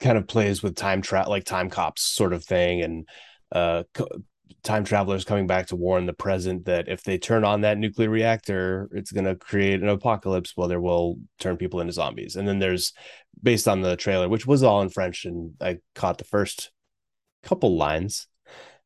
kind 0.00 0.18
of 0.18 0.26
plays 0.26 0.62
with 0.62 0.74
time 0.76 1.02
trap, 1.02 1.28
like 1.28 1.44
time 1.44 1.70
cops 1.70 2.02
sort 2.02 2.32
of 2.32 2.44
thing, 2.44 2.82
and 2.82 3.08
uh, 3.52 3.84
co- 3.94 4.08
time 4.66 4.84
travelers 4.84 5.24
coming 5.24 5.46
back 5.46 5.68
to 5.68 5.76
warn 5.76 6.06
the 6.06 6.12
present 6.12 6.66
that 6.66 6.88
if 6.88 7.02
they 7.02 7.16
turn 7.16 7.44
on 7.44 7.62
that 7.62 7.78
nuclear 7.78 8.10
reactor, 8.10 8.88
it's 8.92 9.12
going 9.12 9.24
to 9.24 9.36
create 9.36 9.82
an 9.82 9.88
apocalypse. 9.88 10.54
Well, 10.56 10.68
there 10.68 10.80
will 10.80 11.18
turn 11.38 11.56
people 11.56 11.80
into 11.80 11.92
zombies. 11.92 12.36
And 12.36 12.46
then 12.46 12.58
there's 12.58 12.92
based 13.42 13.68
on 13.68 13.80
the 13.80 13.96
trailer, 13.96 14.28
which 14.28 14.46
was 14.46 14.62
all 14.62 14.82
in 14.82 14.90
French, 14.90 15.24
and 15.24 15.52
I 15.60 15.78
caught 15.94 16.18
the 16.18 16.24
first 16.24 16.70
couple 17.42 17.76
lines. 17.76 18.26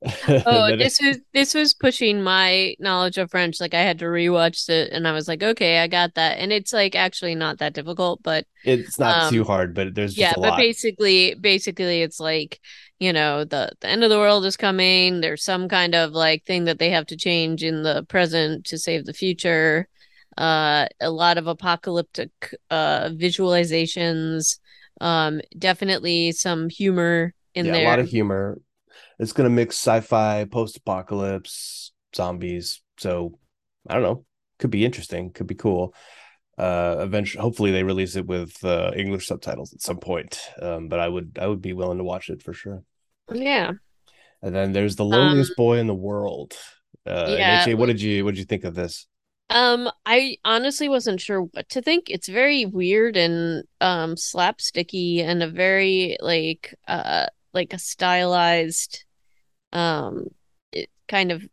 Oh, 0.47 0.75
this 0.75 0.99
was 1.03 1.19
this 1.35 1.53
was 1.53 1.75
pushing 1.75 2.23
my 2.23 2.75
knowledge 2.79 3.19
of 3.19 3.31
French. 3.31 3.61
Like 3.61 3.75
I 3.75 3.83
had 3.83 3.99
to 3.99 4.07
rewatch 4.07 4.67
it 4.71 4.93
and 4.93 5.07
I 5.07 5.13
was 5.13 5.29
like, 5.29 5.43
okay, 5.43 5.81
I 5.81 5.89
got 5.89 6.15
that. 6.15 6.39
And 6.39 6.53
it's 6.55 6.73
like 6.73 6.95
actually 6.95 7.35
not 7.35 7.59
that 7.59 7.75
difficult, 7.75 8.23
but 8.23 8.47
it's 8.65 8.99
not 8.99 9.25
um, 9.25 9.31
too 9.31 9.45
hard, 9.45 9.75
but 9.75 9.95
there's 9.95 10.15
just 10.15 10.19
yeah, 10.19 10.33
but 10.41 10.57
basically 10.57 11.35
basically 11.35 12.01
it's 12.01 12.19
like, 12.19 12.61
you 13.01 13.13
know, 13.13 13.45
the 13.45 13.73
the 13.81 13.89
end 13.89 14.05
of 14.05 14.11
the 14.11 14.19
world 14.19 14.45
is 14.47 14.57
coming. 14.57 15.21
There's 15.21 15.43
some 15.45 15.69
kind 15.69 15.95
of 15.95 16.13
like 16.13 16.45
thing 16.45 16.65
that 16.65 16.79
they 16.79 16.91
have 16.91 17.07
to 17.07 17.17
change 17.17 17.65
in 17.65 17.83
the 17.83 18.05
present 18.09 18.67
to 18.67 18.79
save 18.79 19.07
the 19.07 19.15
future. 19.15 19.89
Uh 20.39 20.87
a 21.01 21.11
lot 21.11 21.39
of 21.39 21.47
apocalyptic 21.47 22.31
uh 22.71 23.11
visualizations. 23.11 24.59
Um 25.01 25.41
definitely 25.59 26.33
some 26.33 26.69
humor 26.69 27.35
in 27.55 27.67
yeah, 27.67 27.73
there. 27.73 27.87
a 27.87 27.91
lot 27.91 27.99
of 27.99 28.09
humor. 28.09 28.61
It's 29.19 29.33
gonna 29.33 29.51
mix 29.51 29.77
sci-fi, 29.77 30.45
post-apocalypse, 30.45 31.93
zombies. 32.15 32.83
So 32.99 33.39
I 33.89 33.95
don't 33.95 34.03
know. 34.03 34.25
Could 34.59 34.71
be 34.71 34.85
interesting. 34.85 35.33
Could 35.33 35.47
be 35.47 35.55
cool. 35.55 35.95
Uh, 36.59 36.97
eventually, 37.01 37.41
hopefully, 37.41 37.71
they 37.71 37.83
release 37.83 38.17
it 38.17 38.27
with 38.27 38.63
uh, 38.63 38.93
English 38.95 39.27
subtitles 39.27 39.73
at 39.73 39.81
some 39.81 39.97
point. 39.97 40.39
Um, 40.61 40.89
but 40.89 41.01
I 41.01 41.09
would, 41.09 41.39
I 41.41 41.47
would 41.47 41.63
be 41.63 41.73
willing 41.73 41.97
to 41.97 42.05
watch 42.05 42.29
it 42.29 42.43
for 42.43 42.53
sure. 42.53 42.83
Yeah. 43.33 43.73
And 44.43 44.55
then 44.55 44.73
there's 44.73 44.97
the 44.97 45.05
loneliest 45.05 45.57
boy 45.57 45.79
in 45.79 45.87
the 45.87 45.95
world. 45.95 46.55
Uh, 47.07 47.11
Um, 47.33 47.39
yeah, 47.39 47.65
HA, 47.67 47.75
what 47.75 47.87
did 47.87 48.01
you, 48.01 48.25
what 48.25 48.33
did 48.33 48.39
you 48.39 48.45
think 48.47 48.65
of 48.65 48.75
this? 48.75 49.07
Um, 49.49 49.91
I 50.07 50.37
honestly 50.45 50.89
wasn't 50.89 51.21
sure 51.21 51.43
what 51.43 51.69
to 51.71 51.83
think. 51.83 52.09
It's 52.09 52.29
very 52.29 52.67
weird 52.67 53.17
and 53.17 53.65
um 53.81 54.15
slapsticky 54.15 55.21
and 55.21 55.43
a 55.43 55.49
very 55.51 56.17
like 56.21 56.75
uh 56.87 57.27
like 57.53 57.73
a 57.73 57.79
stylized 57.79 59.05
um 59.73 60.27
kind 61.09 61.33
of 61.33 61.45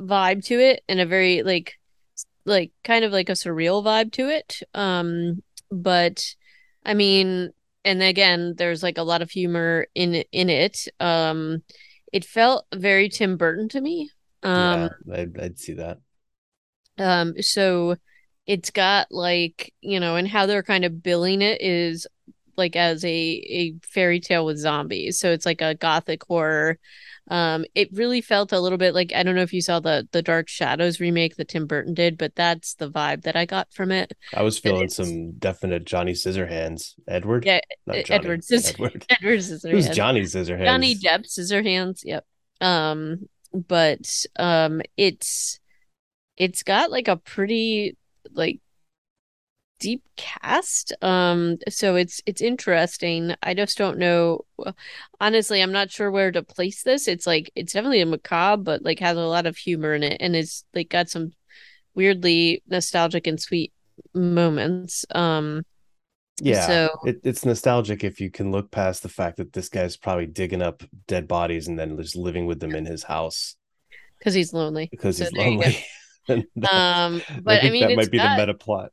vibe 0.00 0.44
to 0.46 0.60
it 0.60 0.82
and 0.88 1.00
a 1.00 1.06
very 1.06 1.42
like 1.42 1.74
like 2.44 2.72
kind 2.84 3.04
of 3.04 3.12
like 3.12 3.28
a 3.28 3.32
surreal 3.32 3.84
vibe 3.84 4.12
to 4.12 4.28
it 4.28 4.60
um 4.74 5.42
but 5.70 6.34
i 6.84 6.94
mean 6.94 7.50
and 7.84 8.02
again 8.02 8.54
there's 8.56 8.82
like 8.82 8.98
a 8.98 9.02
lot 9.02 9.22
of 9.22 9.30
humor 9.30 9.86
in 9.94 10.14
in 10.32 10.50
it. 10.50 10.86
Um 11.00 11.62
it 12.12 12.24
felt 12.24 12.66
very 12.74 13.08
tim 13.08 13.36
burton 13.36 13.68
to 13.70 13.80
me. 13.80 14.10
Um 14.42 14.90
yeah, 15.06 15.14
I'd, 15.14 15.40
I'd 15.40 15.58
see 15.58 15.74
that. 15.74 15.98
um 16.98 17.40
so 17.42 17.96
it's 18.46 18.70
got 18.70 19.08
like 19.10 19.72
you 19.80 19.98
know 20.00 20.16
and 20.16 20.28
how 20.28 20.46
they're 20.46 20.62
kind 20.62 20.84
of 20.84 21.02
billing 21.02 21.42
it 21.42 21.60
is 21.60 22.06
like 22.56 22.76
as 22.76 23.04
a 23.04 23.08
a 23.08 23.74
fairy 23.82 24.20
tale 24.20 24.44
with 24.46 24.58
zombies. 24.58 25.18
So 25.18 25.32
it's 25.32 25.46
like 25.46 25.60
a 25.60 25.74
gothic 25.74 26.22
horror 26.24 26.78
um, 27.28 27.64
it 27.74 27.88
really 27.92 28.20
felt 28.20 28.52
a 28.52 28.60
little 28.60 28.76
bit 28.76 28.94
like 28.94 29.12
I 29.14 29.22
don't 29.22 29.34
know 29.34 29.42
if 29.42 29.52
you 29.52 29.62
saw 29.62 29.80
the 29.80 30.06
the 30.12 30.22
Dark 30.22 30.48
Shadows 30.48 31.00
remake 31.00 31.36
that 31.36 31.48
Tim 31.48 31.66
Burton 31.66 31.94
did, 31.94 32.18
but 32.18 32.34
that's 32.34 32.74
the 32.74 32.90
vibe 32.90 33.22
that 33.22 33.34
I 33.34 33.46
got 33.46 33.72
from 33.72 33.92
it. 33.92 34.12
I 34.34 34.42
was 34.42 34.58
feeling 34.58 34.88
some 34.88 35.32
definite 35.32 35.84
Johnny 35.84 36.12
Scissorhands. 36.12 36.94
Edward, 37.08 37.46
yeah, 37.46 37.60
Johnny, 37.88 38.04
Edward, 38.10 38.44
Scissor- 38.44 38.74
Edward, 38.74 39.06
Edward 39.10 39.38
Scissorhands. 39.38 39.70
Who's 39.70 39.88
Johnny 39.88 40.20
Scissorhands? 40.22 40.64
Johnny 40.64 40.94
Depp 40.96 41.26
Scissorhands. 41.26 42.00
Yep. 42.04 42.26
Um, 42.60 43.28
but 43.54 44.26
um, 44.36 44.82
it's 44.96 45.60
it's 46.36 46.62
got 46.62 46.90
like 46.90 47.08
a 47.08 47.16
pretty 47.16 47.96
like 48.32 48.60
deep 49.80 50.02
cast 50.16 50.92
um 51.02 51.58
so 51.68 51.96
it's 51.96 52.22
it's 52.26 52.40
interesting. 52.40 53.34
I 53.42 53.54
just 53.54 53.76
don't 53.76 53.98
know 53.98 54.44
honestly 55.20 55.60
i'm 55.60 55.72
not 55.72 55.90
sure 55.90 56.10
where 56.10 56.32
to 56.32 56.42
place 56.42 56.82
this. 56.82 57.08
It's 57.08 57.26
like 57.26 57.50
it's 57.54 57.72
definitely 57.72 58.00
a 58.00 58.06
macabre 58.06 58.62
but 58.62 58.82
like 58.82 59.00
has 59.00 59.16
a 59.16 59.20
lot 59.20 59.46
of 59.46 59.56
humor 59.56 59.94
in 59.94 60.02
it 60.02 60.18
and 60.20 60.36
it's 60.36 60.64
like 60.74 60.88
got 60.88 61.10
some 61.10 61.32
weirdly 61.94 62.62
nostalgic 62.68 63.26
and 63.26 63.40
sweet 63.40 63.72
moments 64.12 65.04
um 65.14 65.62
yeah 66.40 66.66
so 66.66 66.88
it, 67.04 67.20
it's 67.22 67.44
nostalgic 67.44 68.02
if 68.02 68.20
you 68.20 68.30
can 68.30 68.50
look 68.50 68.70
past 68.70 69.02
the 69.02 69.08
fact 69.08 69.36
that 69.36 69.52
this 69.52 69.68
guy's 69.68 69.96
probably 69.96 70.26
digging 70.26 70.62
up 70.62 70.82
dead 71.06 71.28
bodies 71.28 71.68
and 71.68 71.78
then 71.78 71.96
just 71.96 72.16
living 72.16 72.46
with 72.46 72.58
them 72.58 72.74
in 72.74 72.84
his 72.84 73.04
house. 73.04 73.54
Because 74.18 74.34
he's 74.34 74.52
lonely. 74.52 74.88
Because 74.90 75.18
so 75.18 75.24
he's 75.24 75.32
lonely. 75.32 75.84
Um 76.26 77.20
but 77.42 77.62
i, 77.62 77.66
I 77.66 77.70
mean 77.70 77.86
that 77.86 77.96
might 77.96 78.10
be 78.10 78.16
got, 78.16 78.36
the 78.36 78.46
meta 78.46 78.54
plot 78.54 78.90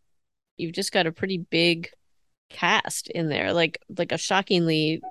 you've 0.61 0.73
just 0.73 0.91
got 0.91 1.07
a 1.07 1.11
pretty 1.11 1.39
big 1.39 1.89
cast 2.49 3.09
in 3.09 3.29
there, 3.29 3.53
like 3.53 3.79
like 3.97 4.11
a 4.11 4.17
shockingly 4.17 5.01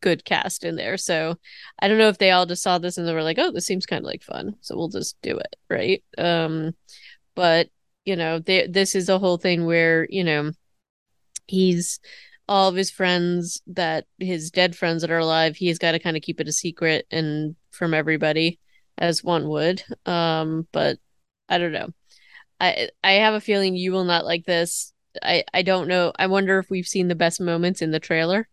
good 0.00 0.24
cast 0.24 0.64
in 0.64 0.76
there. 0.76 0.96
So 0.98 1.36
I 1.80 1.88
don't 1.88 1.98
know 1.98 2.08
if 2.08 2.18
they 2.18 2.30
all 2.30 2.46
just 2.46 2.62
saw 2.62 2.78
this 2.78 2.98
and 2.98 3.08
they 3.08 3.14
were 3.14 3.22
like, 3.22 3.38
"Oh, 3.38 3.52
this 3.52 3.66
seems 3.66 3.86
kind 3.86 4.00
of 4.00 4.06
like 4.06 4.22
fun, 4.22 4.56
so 4.60 4.76
we'll 4.76 4.88
just 4.88 5.16
do 5.22 5.38
it," 5.38 5.56
right? 5.70 6.02
Um, 6.18 6.74
but 7.34 7.68
you 8.04 8.16
know, 8.16 8.38
they, 8.38 8.66
this 8.66 8.94
is 8.94 9.08
a 9.08 9.18
whole 9.18 9.38
thing 9.38 9.66
where 9.66 10.06
you 10.10 10.24
know 10.24 10.52
he's 11.46 12.00
all 12.48 12.68
of 12.68 12.76
his 12.76 12.90
friends 12.90 13.62
that 13.66 14.06
his 14.18 14.50
dead 14.50 14.76
friends 14.76 15.02
that 15.02 15.10
are 15.10 15.18
alive 15.18 15.56
he's 15.56 15.78
got 15.78 15.92
to 15.92 15.98
kind 15.98 16.16
of 16.16 16.22
keep 16.22 16.40
it 16.40 16.48
a 16.48 16.52
secret 16.52 17.06
and 17.10 17.56
from 17.70 17.94
everybody 17.94 18.58
as 18.98 19.24
one 19.24 19.48
would 19.48 19.82
um 20.06 20.66
but 20.72 20.98
i 21.48 21.58
don't 21.58 21.72
know 21.72 21.88
I 22.60 22.88
I 23.02 23.12
have 23.12 23.34
a 23.34 23.40
feeling 23.40 23.74
you 23.74 23.92
will 23.92 24.04
not 24.04 24.24
like 24.24 24.44
this. 24.44 24.92
I 25.22 25.44
I 25.52 25.62
don't 25.62 25.88
know. 25.88 26.12
I 26.18 26.26
wonder 26.26 26.58
if 26.58 26.70
we've 26.70 26.86
seen 26.86 27.08
the 27.08 27.14
best 27.14 27.40
moments 27.40 27.82
in 27.82 27.90
the 27.90 28.00
trailer. 28.00 28.48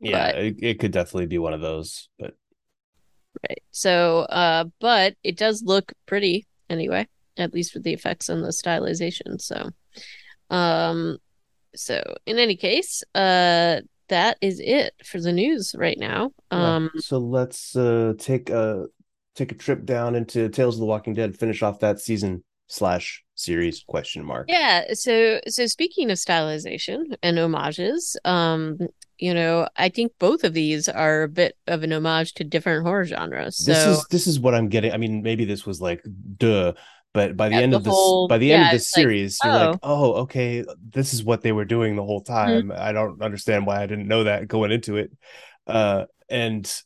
Yeah, 0.00 0.32
but... 0.32 0.38
it, 0.42 0.56
it 0.60 0.80
could 0.80 0.92
definitely 0.92 1.26
be 1.26 1.38
one 1.38 1.54
of 1.54 1.60
those, 1.60 2.08
but 2.18 2.34
right. 3.48 3.62
So, 3.70 4.20
uh, 4.20 4.64
but 4.80 5.14
it 5.22 5.36
does 5.36 5.62
look 5.62 5.92
pretty 6.06 6.46
anyway, 6.68 7.08
at 7.36 7.54
least 7.54 7.74
with 7.74 7.82
the 7.82 7.94
effects 7.94 8.28
and 8.28 8.44
the 8.44 8.48
stylization. 8.48 9.40
So, 9.40 9.70
um, 10.50 11.18
so 11.74 12.02
in 12.26 12.38
any 12.38 12.56
case, 12.56 13.02
uh, 13.14 13.80
that 14.08 14.38
is 14.40 14.60
it 14.60 14.94
for 15.04 15.20
the 15.20 15.32
news 15.32 15.74
right 15.76 15.98
now. 15.98 16.32
Um, 16.50 16.90
yeah. 16.94 17.00
so 17.00 17.18
let's 17.18 17.74
uh 17.74 18.14
take 18.18 18.50
a 18.50 18.86
take 19.34 19.52
a 19.52 19.56
trip 19.56 19.84
down 19.84 20.14
into 20.14 20.48
Tales 20.48 20.76
of 20.76 20.80
the 20.80 20.86
Walking 20.86 21.14
Dead, 21.14 21.38
finish 21.38 21.62
off 21.62 21.80
that 21.80 22.00
season 22.00 22.44
slash 22.68 23.22
series 23.34 23.84
question 23.86 24.24
mark 24.24 24.46
yeah 24.48 24.84
so 24.92 25.40
so 25.46 25.66
speaking 25.66 26.10
of 26.10 26.16
stylization 26.16 27.14
and 27.22 27.38
homages 27.38 28.16
um 28.24 28.78
you 29.18 29.32
know 29.32 29.68
i 29.76 29.88
think 29.88 30.12
both 30.18 30.42
of 30.42 30.54
these 30.54 30.88
are 30.88 31.24
a 31.24 31.28
bit 31.28 31.56
of 31.66 31.82
an 31.82 31.92
homage 31.92 32.32
to 32.32 32.44
different 32.44 32.84
horror 32.84 33.04
genres 33.04 33.56
so... 33.56 33.72
this 33.72 33.86
is 33.86 34.06
this 34.10 34.26
is 34.26 34.40
what 34.40 34.54
i'm 34.54 34.68
getting 34.68 34.92
i 34.92 34.96
mean 34.96 35.22
maybe 35.22 35.44
this 35.44 35.66
was 35.66 35.80
like 35.80 36.02
duh 36.38 36.72
but 37.12 37.36
by 37.36 37.48
the 37.48 37.54
yeah, 37.54 37.62
end 37.62 37.72
the 37.72 37.78
of 37.78 37.84
this 37.84 37.94
whole, 37.94 38.28
by 38.28 38.36
the 38.36 38.48
yeah, 38.48 38.56
end 38.56 38.64
of 38.66 38.72
this 38.72 38.90
series 38.90 39.38
like, 39.42 39.52
you're 39.52 39.62
oh. 39.62 39.70
like 39.70 39.78
oh 39.82 40.12
okay 40.14 40.64
this 40.90 41.14
is 41.14 41.24
what 41.24 41.42
they 41.42 41.52
were 41.52 41.64
doing 41.64 41.96
the 41.96 42.04
whole 42.04 42.22
mm-hmm. 42.22 42.32
time 42.32 42.68
mm-hmm. 42.68 42.80
i 42.80 42.92
don't 42.92 43.22
understand 43.22 43.66
why 43.66 43.82
i 43.82 43.86
didn't 43.86 44.08
know 44.08 44.24
that 44.24 44.48
going 44.48 44.72
into 44.72 44.96
it 44.96 45.10
uh 45.66 46.04
and 46.28 46.82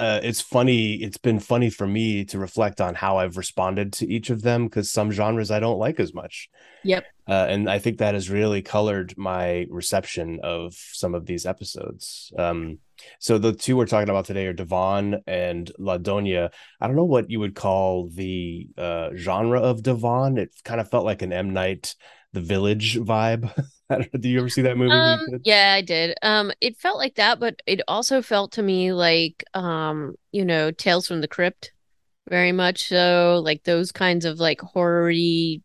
uh, 0.00 0.20
it's 0.22 0.40
funny. 0.40 0.94
It's 0.94 1.18
been 1.18 1.38
funny 1.38 1.70
for 1.70 1.86
me 1.86 2.24
to 2.26 2.38
reflect 2.38 2.80
on 2.80 2.96
how 2.96 3.18
I've 3.18 3.36
responded 3.36 3.92
to 3.94 4.08
each 4.08 4.28
of 4.28 4.42
them 4.42 4.66
because 4.66 4.90
some 4.90 5.12
genres 5.12 5.52
I 5.52 5.60
don't 5.60 5.78
like 5.78 6.00
as 6.00 6.12
much. 6.12 6.50
Yep. 6.82 7.04
Uh, 7.28 7.46
and 7.48 7.70
I 7.70 7.78
think 7.78 7.98
that 7.98 8.14
has 8.14 8.28
really 8.28 8.60
colored 8.60 9.14
my 9.16 9.66
reception 9.70 10.40
of 10.42 10.74
some 10.74 11.14
of 11.14 11.26
these 11.26 11.46
episodes. 11.46 12.32
Um, 12.36 12.78
so 13.20 13.38
the 13.38 13.52
two 13.52 13.76
we're 13.76 13.86
talking 13.86 14.10
about 14.10 14.24
today 14.24 14.46
are 14.46 14.52
Devon 14.52 15.22
and 15.28 15.70
La 15.78 15.98
Doña. 15.98 16.50
I 16.80 16.86
don't 16.86 16.96
know 16.96 17.04
what 17.04 17.30
you 17.30 17.38
would 17.40 17.54
call 17.54 18.08
the 18.08 18.68
uh, 18.76 19.10
genre 19.14 19.60
of 19.60 19.82
Devon. 19.82 20.38
It 20.38 20.54
kind 20.64 20.80
of 20.80 20.90
felt 20.90 21.04
like 21.04 21.22
an 21.22 21.32
M 21.32 21.52
Night 21.52 21.94
The 22.32 22.40
Village 22.40 22.96
vibe. 22.98 23.50
Do 24.20 24.28
you 24.28 24.38
ever 24.38 24.48
see 24.48 24.62
that 24.62 24.76
movie? 24.76 24.92
Um, 24.92 25.40
yeah, 25.44 25.74
I 25.76 25.82
did. 25.82 26.16
Um, 26.22 26.52
it 26.60 26.76
felt 26.76 26.98
like 26.98 27.16
that, 27.16 27.38
but 27.38 27.60
it 27.66 27.80
also 27.86 28.22
felt 28.22 28.52
to 28.52 28.62
me 28.62 28.92
like, 28.92 29.44
um, 29.54 30.14
you 30.32 30.44
know, 30.44 30.70
Tales 30.70 31.06
from 31.06 31.20
the 31.20 31.28
Crypt, 31.28 31.72
very 32.28 32.52
much 32.52 32.88
so. 32.88 33.40
Like 33.44 33.64
those 33.64 33.92
kinds 33.92 34.24
of 34.24 34.40
like 34.40 34.60
horror 34.60 35.12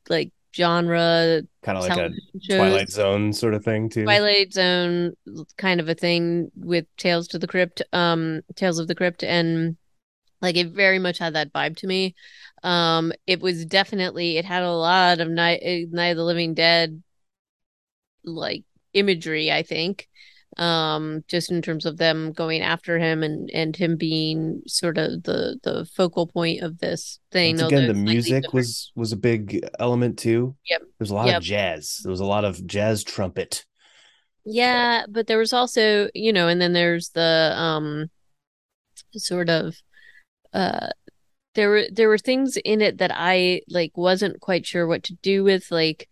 like 0.10 0.32
genre, 0.54 1.42
kind 1.64 1.78
of 1.78 1.84
like 1.84 1.98
a 1.98 2.10
shows. 2.42 2.58
Twilight 2.58 2.90
Zone 2.90 3.32
sort 3.32 3.54
of 3.54 3.64
thing 3.64 3.90
too. 3.90 4.04
Twilight 4.04 4.54
Zone 4.54 5.14
kind 5.58 5.80
of 5.80 5.88
a 5.88 5.96
thing 5.96 6.52
with 6.56 6.86
Tales 6.98 7.28
to 7.30 7.40
the 7.40 7.48
Crypt, 7.48 7.82
um, 7.94 8.42
Tales 8.56 8.80
of 8.80 8.88
the 8.88 8.96
Crypt, 8.96 9.24
and 9.24 9.78
like 10.42 10.58
it 10.58 10.72
very 10.72 11.00
much 11.00 11.20
had 11.20 11.36
that 11.36 11.54
vibe 11.54 11.78
to 11.78 11.88
me. 11.88 12.16
Um, 12.64 13.14
it 13.28 13.40
was 13.40 13.66
definitely 13.66 14.38
it 14.38 14.44
had 14.44 14.64
a 14.64 14.72
lot 14.72 15.22
of 15.22 15.30
Night 15.30 15.62
Night 15.92 16.10
of 16.10 16.18
the 16.18 16.24
Living 16.24 16.54
Dead 16.54 17.02
like 18.24 18.64
imagery, 18.94 19.52
I 19.52 19.64
think. 19.64 20.08
Um, 20.58 21.24
just 21.28 21.52
in 21.52 21.62
terms 21.62 21.86
of 21.86 21.98
them 21.98 22.32
going 22.32 22.62
after 22.62 22.98
him 22.98 23.22
and 23.22 23.50
and 23.54 23.76
him 23.76 23.98
being 23.98 24.64
sort 24.68 24.98
of 24.98 25.24
the 25.24 25.60
the 25.64 25.86
focal 25.96 26.26
point 26.26 26.64
of 26.64 26.80
this 26.80 27.20
thing. 27.32 27.58
Once 27.58 27.72
again, 27.72 27.88
the 27.88 27.94
music 27.94 28.52
was 28.52 28.92
was 28.96 29.12
a 29.12 29.18
big 29.18 29.64
element 29.80 30.18
too. 30.18 30.56
Yep. 30.70 30.82
There's 30.98 31.12
a 31.12 31.16
lot 31.16 31.28
yep. 31.28 31.38
of 31.38 31.44
jazz. 31.44 32.00
There 32.04 32.10
was 32.10 32.20
a 32.20 32.26
lot 32.26 32.46
of 32.46 32.66
jazz 32.66 33.04
trumpet. 33.04 33.64
Yeah, 34.44 35.06
but 35.08 35.28
there 35.28 35.38
was 35.38 35.54
also, 35.54 36.10
you 36.16 36.34
know, 36.34 36.48
and 36.48 36.60
then 36.60 36.74
there's 36.74 37.10
the 37.10 37.54
um 37.56 38.10
sort 39.16 39.50
of 39.50 39.76
uh 40.52 40.88
there 41.54 41.70
were 41.70 41.84
there 41.92 42.10
were 42.10 42.18
things 42.18 42.58
in 42.58 42.82
it 42.82 42.98
that 42.98 43.12
I 43.14 43.62
like 43.70 43.92
wasn't 43.96 44.40
quite 44.40 44.66
sure 44.66 44.88
what 44.88 45.04
to 45.04 45.16
do 45.22 45.44
with 45.44 45.70
like 45.72 46.10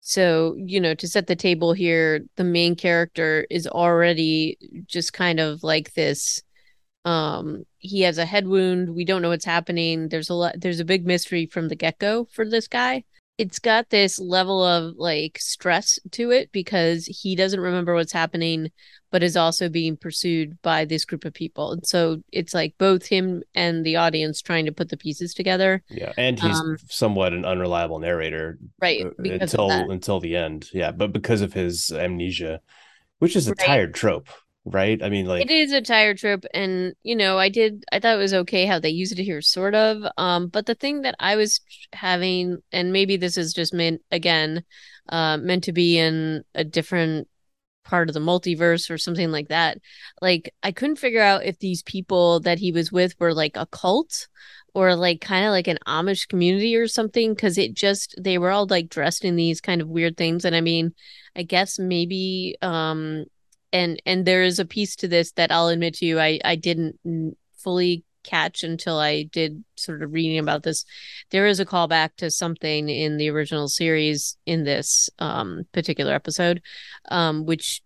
so, 0.00 0.54
you 0.58 0.80
know, 0.80 0.94
to 0.94 1.08
set 1.08 1.26
the 1.26 1.36
table 1.36 1.72
here, 1.72 2.20
the 2.36 2.44
main 2.44 2.76
character 2.76 3.46
is 3.50 3.66
already 3.66 4.58
just 4.86 5.12
kind 5.12 5.40
of 5.40 5.62
like 5.62 5.94
this 5.94 6.42
um 7.04 7.64
he 7.78 8.02
has 8.02 8.18
a 8.18 8.24
head 8.26 8.46
wound. 8.48 8.94
We 8.94 9.04
don't 9.04 9.22
know 9.22 9.28
what's 9.30 9.44
happening. 9.44 10.08
There's 10.08 10.30
a 10.30 10.34
lot 10.34 10.54
there's 10.58 10.80
a 10.80 10.84
big 10.84 11.06
mystery 11.06 11.46
from 11.46 11.68
the 11.68 11.76
get-go 11.76 12.26
for 12.32 12.48
this 12.48 12.68
guy 12.68 13.04
it's 13.38 13.60
got 13.60 13.88
this 13.88 14.18
level 14.18 14.64
of 14.64 14.96
like 14.96 15.38
stress 15.40 15.98
to 16.10 16.32
it 16.32 16.50
because 16.50 17.06
he 17.06 17.36
doesn't 17.36 17.60
remember 17.60 17.94
what's 17.94 18.12
happening 18.12 18.70
but 19.10 19.22
is 19.22 19.36
also 19.36 19.70
being 19.70 19.96
pursued 19.96 20.60
by 20.60 20.84
this 20.84 21.06
group 21.06 21.24
of 21.24 21.32
people. 21.32 21.72
And 21.72 21.86
so 21.86 22.22
it's 22.30 22.52
like 22.52 22.74
both 22.76 23.06
him 23.06 23.42
and 23.54 23.86
the 23.86 23.96
audience 23.96 24.42
trying 24.42 24.66
to 24.66 24.72
put 24.72 24.90
the 24.90 24.98
pieces 24.98 25.32
together. 25.32 25.82
Yeah 25.88 26.12
and 26.18 26.38
he's 26.38 26.60
um, 26.60 26.76
somewhat 26.88 27.32
an 27.32 27.44
unreliable 27.44 28.00
narrator 28.00 28.58
right 28.82 29.06
until 29.18 29.70
until 29.70 30.20
the 30.20 30.36
end. 30.36 30.68
Yeah 30.74 30.90
but 30.90 31.12
because 31.12 31.40
of 31.40 31.52
his 31.52 31.92
amnesia 31.92 32.60
which 33.20 33.36
is 33.36 33.48
a 33.48 33.52
right. 33.52 33.66
tired 33.66 33.94
trope 33.94 34.28
right? 34.72 35.02
I 35.02 35.08
mean, 35.08 35.26
like 35.26 35.42
it 35.42 35.50
is 35.50 35.72
a 35.72 35.80
tired 35.80 36.18
trope, 36.18 36.44
and 36.54 36.94
you 37.02 37.16
know, 37.16 37.38
I 37.38 37.48
did 37.48 37.84
I 37.92 38.00
thought 38.00 38.14
it 38.14 38.18
was 38.18 38.34
okay 38.34 38.66
how 38.66 38.78
they 38.78 38.90
used 38.90 39.18
it 39.18 39.24
here, 39.24 39.42
sort 39.42 39.74
of. 39.74 40.02
Um, 40.16 40.48
but 40.48 40.66
the 40.66 40.74
thing 40.74 41.02
that 41.02 41.14
I 41.20 41.36
was 41.36 41.60
having, 41.92 42.58
and 42.72 42.92
maybe 42.92 43.16
this 43.16 43.36
is 43.36 43.52
just 43.52 43.74
meant 43.74 44.02
again, 44.10 44.64
uh, 45.08 45.36
meant 45.38 45.64
to 45.64 45.72
be 45.72 45.98
in 45.98 46.44
a 46.54 46.64
different 46.64 47.28
part 47.84 48.08
of 48.08 48.14
the 48.14 48.20
multiverse 48.20 48.90
or 48.90 48.98
something 48.98 49.30
like 49.30 49.48
that. 49.48 49.78
Like 50.20 50.54
I 50.62 50.72
couldn't 50.72 50.96
figure 50.96 51.22
out 51.22 51.44
if 51.44 51.58
these 51.58 51.82
people 51.82 52.40
that 52.40 52.58
he 52.58 52.70
was 52.70 52.92
with 52.92 53.14
were 53.18 53.32
like 53.34 53.56
a 53.56 53.66
cult 53.66 54.28
or 54.74 54.94
like 54.94 55.20
kind 55.20 55.46
of 55.46 55.50
like 55.50 55.66
an 55.68 55.78
Amish 55.86 56.28
community 56.28 56.76
or 56.76 56.86
something 56.86 57.34
because 57.34 57.58
it 57.58 57.74
just 57.74 58.14
they 58.20 58.38
were 58.38 58.50
all 58.50 58.66
like 58.66 58.88
dressed 58.90 59.24
in 59.24 59.36
these 59.36 59.60
kind 59.60 59.80
of 59.80 59.88
weird 59.88 60.16
things 60.16 60.44
and 60.44 60.54
I 60.54 60.60
mean 60.60 60.92
I 61.34 61.42
guess 61.42 61.78
maybe 61.78 62.56
um 62.62 63.24
and 63.72 64.00
and 64.06 64.24
there 64.24 64.42
is 64.42 64.58
a 64.58 64.64
piece 64.64 64.96
to 64.96 65.08
this 65.08 65.32
that 65.32 65.52
I'll 65.52 65.68
admit 65.68 65.94
to 65.94 66.06
you 66.06 66.18
I 66.20 66.38
I 66.44 66.56
didn't 66.56 66.98
fully 67.56 68.04
catch 68.24 68.62
until 68.62 68.98
I 68.98 69.22
did 69.22 69.64
sort 69.76 70.02
of 70.02 70.12
reading 70.12 70.38
about 70.38 70.62
this. 70.62 70.84
There 71.30 71.46
is 71.46 71.60
a 71.60 71.66
callback 71.66 72.10
to 72.18 72.30
something 72.30 72.88
in 72.88 73.16
the 73.16 73.30
original 73.30 73.68
series 73.68 74.36
in 74.44 74.64
this 74.64 75.08
um, 75.18 75.64
particular 75.72 76.12
episode, 76.12 76.60
um, 77.10 77.46
which 77.46 77.82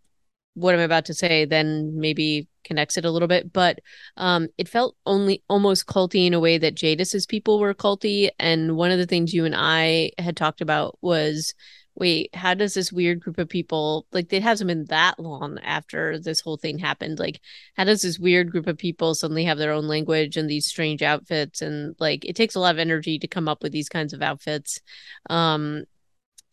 what 0.54 0.74
I'm 0.74 0.80
about 0.80 1.06
to 1.06 1.14
say 1.14 1.44
then 1.44 1.98
maybe 1.98 2.48
connects 2.64 2.96
it 2.96 3.04
a 3.04 3.10
little 3.10 3.28
bit, 3.28 3.52
but 3.52 3.78
um, 4.16 4.48
it 4.58 4.68
felt 4.68 4.96
only 5.06 5.42
almost 5.48 5.86
culty 5.86 6.26
in 6.26 6.34
a 6.34 6.40
way 6.40 6.58
that 6.58 6.74
Jadis's 6.74 7.26
people 7.26 7.58
were 7.58 7.74
culty. 7.74 8.28
And 8.38 8.76
one 8.76 8.90
of 8.90 8.98
the 8.98 9.06
things 9.06 9.32
you 9.32 9.44
and 9.44 9.54
I 9.56 10.12
had 10.18 10.36
talked 10.36 10.60
about 10.60 10.98
was 11.00 11.54
wait, 11.94 12.34
how 12.34 12.54
does 12.54 12.74
this 12.74 12.92
weird 12.92 13.20
group 13.20 13.38
of 13.38 13.48
people 13.48 14.06
like 14.12 14.32
it 14.32 14.42
hasn't 14.42 14.68
been 14.68 14.86
that 14.86 15.18
long 15.18 15.58
after 15.62 16.18
this 16.18 16.40
whole 16.40 16.56
thing 16.56 16.78
happened? 16.78 17.18
Like, 17.18 17.40
how 17.76 17.84
does 17.84 18.02
this 18.02 18.18
weird 18.18 18.50
group 18.50 18.66
of 18.66 18.78
people 18.78 19.14
suddenly 19.14 19.44
have 19.44 19.58
their 19.58 19.72
own 19.72 19.88
language 19.88 20.36
and 20.36 20.48
these 20.48 20.66
strange 20.66 21.02
outfits? 21.02 21.60
And 21.62 21.94
like 21.98 22.24
it 22.24 22.36
takes 22.36 22.54
a 22.54 22.60
lot 22.60 22.74
of 22.74 22.78
energy 22.78 23.18
to 23.18 23.28
come 23.28 23.48
up 23.48 23.62
with 23.62 23.72
these 23.72 23.88
kinds 23.88 24.12
of 24.12 24.22
outfits. 24.22 24.80
Um 25.28 25.84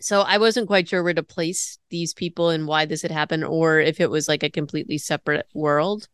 so 0.01 0.21
I 0.21 0.37
wasn't 0.37 0.67
quite 0.67 0.87
sure 0.87 1.03
where 1.03 1.13
to 1.13 1.23
place 1.23 1.77
these 1.89 2.13
people 2.13 2.49
and 2.49 2.67
why 2.67 2.85
this 2.85 3.01
had 3.01 3.11
happened, 3.11 3.43
or 3.43 3.79
if 3.79 3.99
it 3.99 4.09
was 4.09 4.29
like 4.29 4.43
a 4.43 4.49
completely 4.49 4.97
separate 4.97 5.47
world, 5.53 6.07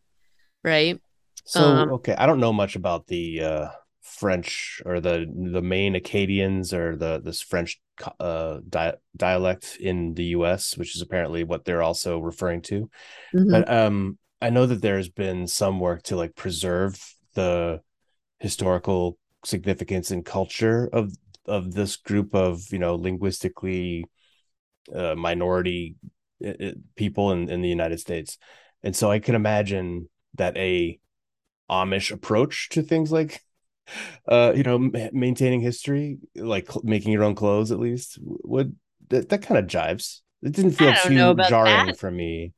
right? 0.63 0.99
So 1.45 1.61
um, 1.61 1.91
okay, 1.93 2.15
I 2.17 2.25
don't 2.25 2.39
know 2.39 2.53
much 2.53 2.75
about 2.75 3.07
the 3.07 3.41
uh 3.41 3.67
French 4.15 4.81
or 4.85 4.99
the 4.99 5.25
the 5.51 5.61
Maine 5.61 5.95
Acadians 5.95 6.73
or 6.73 6.95
the 6.95 7.21
this 7.23 7.41
French 7.41 7.79
uh, 8.19 8.59
di- 8.67 8.95
dialect 9.15 9.77
in 9.79 10.13
the 10.13 10.25
U.S., 10.37 10.77
which 10.77 10.95
is 10.95 11.01
apparently 11.01 11.43
what 11.43 11.65
they're 11.65 11.83
also 11.83 12.19
referring 12.19 12.61
to. 12.63 12.89
Mm-hmm. 13.33 13.51
But 13.51 13.71
um, 13.71 14.17
I 14.41 14.49
know 14.49 14.65
that 14.65 14.81
there's 14.81 15.09
been 15.09 15.47
some 15.47 15.79
work 15.79 16.03
to 16.03 16.15
like 16.15 16.35
preserve 16.35 17.01
the 17.33 17.81
historical 18.39 19.17
significance 19.43 20.11
and 20.11 20.25
culture 20.25 20.89
of 20.91 21.13
of 21.45 21.73
this 21.73 21.95
group 21.95 22.33
of 22.33 22.61
you 22.71 22.79
know 22.79 22.95
linguistically 22.95 24.05
uh, 24.93 25.15
minority 25.15 25.95
uh, 26.45 26.71
people 26.95 27.31
in, 27.31 27.49
in 27.49 27.61
the 27.61 27.69
United 27.69 27.99
States, 27.99 28.37
and 28.83 28.95
so 28.95 29.11
I 29.11 29.19
can 29.19 29.35
imagine 29.35 30.09
that 30.35 30.57
a 30.57 30.99
Amish 31.69 32.11
approach 32.11 32.69
to 32.69 32.83
things 32.83 33.11
like 33.11 33.41
uh 34.27 34.53
you 34.55 34.63
know 34.63 34.89
maintaining 35.11 35.61
history 35.61 36.17
like 36.35 36.69
cl- 36.69 36.81
making 36.83 37.11
your 37.11 37.23
own 37.23 37.35
clothes 37.35 37.71
at 37.71 37.79
least 37.79 38.17
would 38.21 38.75
that, 39.09 39.29
that 39.29 39.41
kind 39.41 39.57
of 39.57 39.67
jives 39.67 40.21
it 40.41 40.51
didn't 40.51 40.71
feel 40.71 40.93
too 40.93 41.35
jarring 41.47 41.87
that. 41.87 41.99
for 41.99 42.09
me 42.09 42.53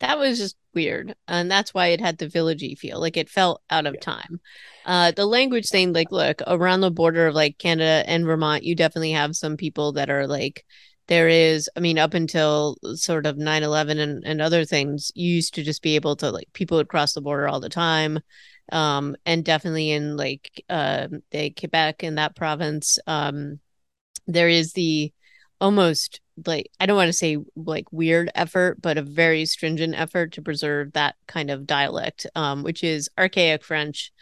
that 0.00 0.18
was 0.18 0.38
just 0.38 0.56
weird 0.74 1.14
and 1.26 1.50
that's 1.50 1.74
why 1.74 1.88
it 1.88 2.00
had 2.00 2.18
the 2.18 2.28
villagey 2.28 2.78
feel 2.78 3.00
like 3.00 3.16
it 3.16 3.28
felt 3.28 3.60
out 3.70 3.86
of 3.86 3.94
yeah. 3.94 4.00
time 4.00 4.40
uh 4.86 5.10
the 5.12 5.26
language 5.26 5.68
thing 5.68 5.92
like 5.92 6.12
look 6.12 6.40
around 6.46 6.80
the 6.80 6.90
border 6.90 7.26
of 7.26 7.34
like 7.34 7.58
canada 7.58 8.04
and 8.06 8.24
vermont 8.24 8.62
you 8.62 8.74
definitely 8.74 9.12
have 9.12 9.34
some 9.34 9.56
people 9.56 9.92
that 9.92 10.10
are 10.10 10.26
like 10.26 10.64
there 11.08 11.28
is 11.28 11.68
i 11.76 11.80
mean 11.80 11.98
up 11.98 12.14
until 12.14 12.76
sort 12.94 13.26
of 13.26 13.36
9-11 13.36 13.98
and, 13.98 14.22
and 14.24 14.40
other 14.40 14.64
things 14.64 15.10
you 15.14 15.34
used 15.34 15.54
to 15.54 15.64
just 15.64 15.82
be 15.82 15.96
able 15.96 16.14
to 16.16 16.30
like 16.30 16.48
people 16.52 16.76
would 16.76 16.88
cross 16.88 17.12
the 17.12 17.20
border 17.20 17.48
all 17.48 17.60
the 17.60 17.68
time 17.68 18.20
um, 18.70 19.16
and 19.26 19.44
definitely 19.44 19.90
in 19.90 20.16
like 20.16 20.64
uh, 20.68 21.08
the 21.30 21.50
Quebec 21.50 22.02
in 22.02 22.16
that 22.16 22.36
province, 22.36 22.98
um, 23.06 23.60
there 24.26 24.48
is 24.48 24.72
the 24.72 25.12
almost 25.60 26.20
like 26.46 26.70
I 26.80 26.86
don't 26.86 26.96
want 26.96 27.08
to 27.08 27.12
say 27.12 27.38
like 27.56 27.92
weird 27.92 28.30
effort, 28.34 28.80
but 28.80 28.98
a 28.98 29.02
very 29.02 29.44
stringent 29.44 29.94
effort 29.94 30.32
to 30.32 30.42
preserve 30.42 30.92
that 30.92 31.16
kind 31.26 31.50
of 31.50 31.66
dialect, 31.66 32.26
um, 32.34 32.62
which 32.62 32.82
is 32.82 33.10
archaic 33.18 33.64
French, 33.64 34.12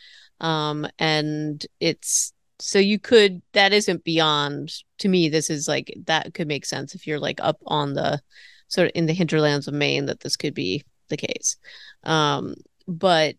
um, 0.41 0.87
and 0.99 1.65
it's 1.81 2.33
so 2.59 2.79
you 2.79 2.99
could 2.99 3.43
that 3.53 3.73
isn't 3.73 4.05
beyond 4.05 4.73
to 4.99 5.09
me. 5.09 5.29
This 5.29 5.51
is 5.51 5.69
like 5.69 5.95
that 6.07 6.35
could 6.35 6.49
make 6.49 6.67
sense 6.67 6.95
if 6.95 7.07
you're 7.07 7.21
like 7.21 7.41
up 7.41 7.59
on 7.67 7.95
the 7.95 8.21
sort 8.69 8.89
of 8.89 8.93
in 8.95 9.07
the 9.07 9.13
hinterlands 9.13 9.69
of 9.69 9.75
Maine 9.75 10.07
that 10.07 10.21
this 10.21 10.37
could 10.37 10.55
be 10.55 10.85
the 11.09 11.17
case. 11.17 11.57
Um, 12.05 12.55
but 12.87 13.37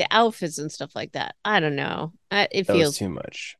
the 0.00 0.06
outfits 0.10 0.56
and 0.56 0.72
stuff 0.72 0.96
like 0.96 1.12
that. 1.12 1.34
I 1.44 1.60
don't 1.60 1.76
know. 1.76 2.14
I, 2.30 2.48
it 2.50 2.66
that 2.66 2.72
feels 2.72 2.96
too 2.96 3.10
much. 3.10 3.56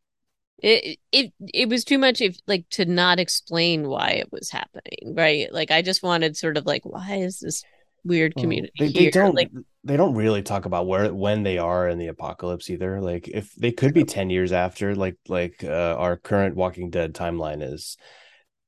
It 0.62 0.98
it 1.12 1.32
it 1.52 1.68
was 1.68 1.84
too 1.84 1.98
much 1.98 2.22
if 2.22 2.38
like 2.46 2.66
to 2.70 2.86
not 2.86 3.20
explain 3.20 3.88
why 3.88 4.10
it 4.12 4.32
was 4.32 4.50
happening, 4.50 5.14
right? 5.14 5.52
Like 5.52 5.70
I 5.70 5.82
just 5.82 6.02
wanted 6.02 6.36
sort 6.36 6.56
of 6.56 6.64
like 6.64 6.82
why 6.84 7.16
is 7.16 7.40
this 7.40 7.62
weird 8.04 8.34
community 8.34 8.72
well, 8.80 8.88
they, 8.88 9.04
they, 9.04 9.10
don't 9.10 9.34
like 9.34 9.50
they 9.84 9.98
don't 9.98 10.14
really 10.14 10.40
talk 10.40 10.64
about 10.64 10.86
where 10.86 11.12
when 11.12 11.42
they 11.42 11.58
are 11.58 11.86
in 11.86 11.98
the 11.98 12.06
apocalypse 12.06 12.70
either 12.70 12.98
like 12.98 13.28
if 13.28 13.54
they 13.56 13.70
could 13.70 13.92
be 13.92 14.04
10 14.04 14.30
years 14.30 14.52
after 14.52 14.94
like 14.94 15.16
like 15.28 15.62
uh, 15.62 15.96
our 15.98 16.16
current 16.16 16.56
walking 16.56 16.88
dead 16.88 17.12
timeline 17.12 17.62
is 17.62 17.98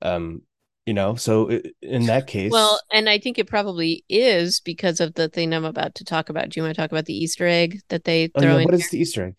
um 0.03 0.43
you 0.87 0.95
know 0.95 1.15
so 1.15 1.61
in 1.81 2.07
that 2.07 2.27
case 2.27 2.51
well 2.51 2.81
and 2.93 3.09
i 3.09 3.19
think 3.19 3.39
it 3.39 3.47
probably 3.47 4.05
is 4.09 4.61
because 4.61 4.99
of 5.01 5.15
the 5.15 5.29
thing 5.29 5.53
i'm 5.55 5.65
about 5.65 5.95
to 5.97 6.05
talk 6.05 6.29
about. 6.29 6.49
Do 6.49 6.61
you 6.61 6.65
want 6.65 6.75
to 6.75 6.81
talk 6.81 6.91
about 6.91 7.07
the 7.07 7.17
easter 7.17 7.47
egg 7.47 7.81
that 7.89 8.05
they 8.05 8.29
throw 8.39 8.53
oh, 8.53 8.57
yeah. 8.57 8.59
in 8.61 8.65
what 8.65 8.75
is 8.75 8.91
the 8.91 8.99
easter 8.99 9.27
egg? 9.27 9.35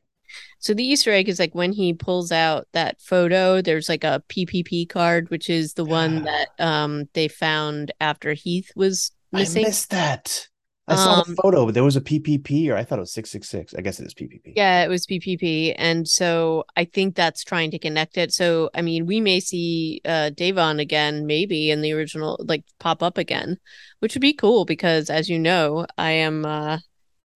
So 0.60 0.74
the 0.74 0.84
easter 0.84 1.12
egg 1.12 1.30
is 1.30 1.40
like 1.40 1.54
when 1.54 1.74
he 1.74 1.94
pulls 1.94 2.32
out 2.32 2.68
that 2.74 3.00
photo 3.02 3.62
there's 3.62 3.90
like 3.90 4.04
a 4.04 4.24
ppp 4.30 4.90
card 4.90 5.30
which 5.30 5.50
is 5.50 5.74
the 5.74 5.86
one 5.86 6.24
that 6.26 6.50
um 6.60 7.06
they 7.14 7.28
found 7.28 7.92
after 8.00 8.34
heath 8.34 8.72
was 8.76 9.12
missing. 9.32 9.66
i 9.66 9.68
missed 9.68 9.90
that 9.92 10.48
I 10.88 10.96
saw 10.96 11.15
um, 11.15 11.24
the 11.26 11.36
photo, 11.36 11.65
but 11.65 11.74
there 11.74 11.84
was 11.84 11.96
a 11.96 12.02
PPP, 12.02 12.69
or 12.69 12.76
I 12.76 12.84
thought 12.84 13.00
it 13.00 13.02
was 13.02 13.13
six 13.13 13.32
six 13.32 13.48
six. 13.50 13.74
I 13.74 13.82
guess 13.82 14.00
it 14.00 14.06
is 14.08 14.13
PPP. 14.13 14.54
Yeah, 14.56 14.84
it 14.84 14.89
was 14.89 15.06
PPP, 15.06 15.74
and 15.78 16.08
so 16.08 16.65
I 16.76 16.86
think 16.86 17.15
that's 17.15 17.43
trying 17.43 17.72
to 17.72 17.80
connect 17.80 18.17
it. 18.17 18.34
So 18.34 18.69
I 18.74 18.82
mean, 18.82 19.06
we 19.06 19.22
may 19.22 19.39
see 19.39 20.02
uh 20.06 20.30
Devon 20.32 20.80
again, 20.80 21.26
maybe 21.26 21.72
in 21.72 21.82
the 21.82 21.93
original, 21.93 22.38
like 22.48 22.63
pop 22.80 23.02
up 23.02 23.17
again, 23.17 23.58
which 24.00 24.13
would 24.13 24.22
be 24.22 24.34
cool 24.34 24.65
because, 24.65 25.10
as 25.10 25.30
you 25.30 25.39
know, 25.39 25.86
I 25.98 26.12
am 26.12 26.43
a 26.46 26.82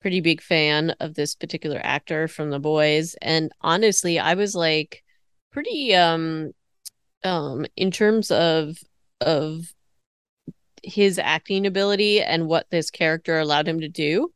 pretty 0.02 0.22
big 0.22 0.42
fan 0.42 0.92
of 1.00 1.16
this 1.16 1.36
particular 1.36 1.80
actor 1.84 2.28
from 2.28 2.50
The 2.52 2.60
Boys, 2.60 3.16
and 3.22 3.52
honestly, 3.62 4.20
I 4.20 4.34
was 4.36 4.56
like 4.56 5.04
pretty 5.52 5.96
um 5.96 6.52
um 7.24 7.66
in 7.76 7.92
terms 7.92 8.32
of 8.32 8.78
of 9.22 9.74
his 10.88 11.20
acting 11.20 11.66
ability 11.68 12.22
and 12.22 12.48
what 12.48 12.70
this 12.70 12.90
character 12.90 13.40
allowed 13.40 13.68
him 13.68 13.82
to 13.82 13.90
do, 13.90 14.32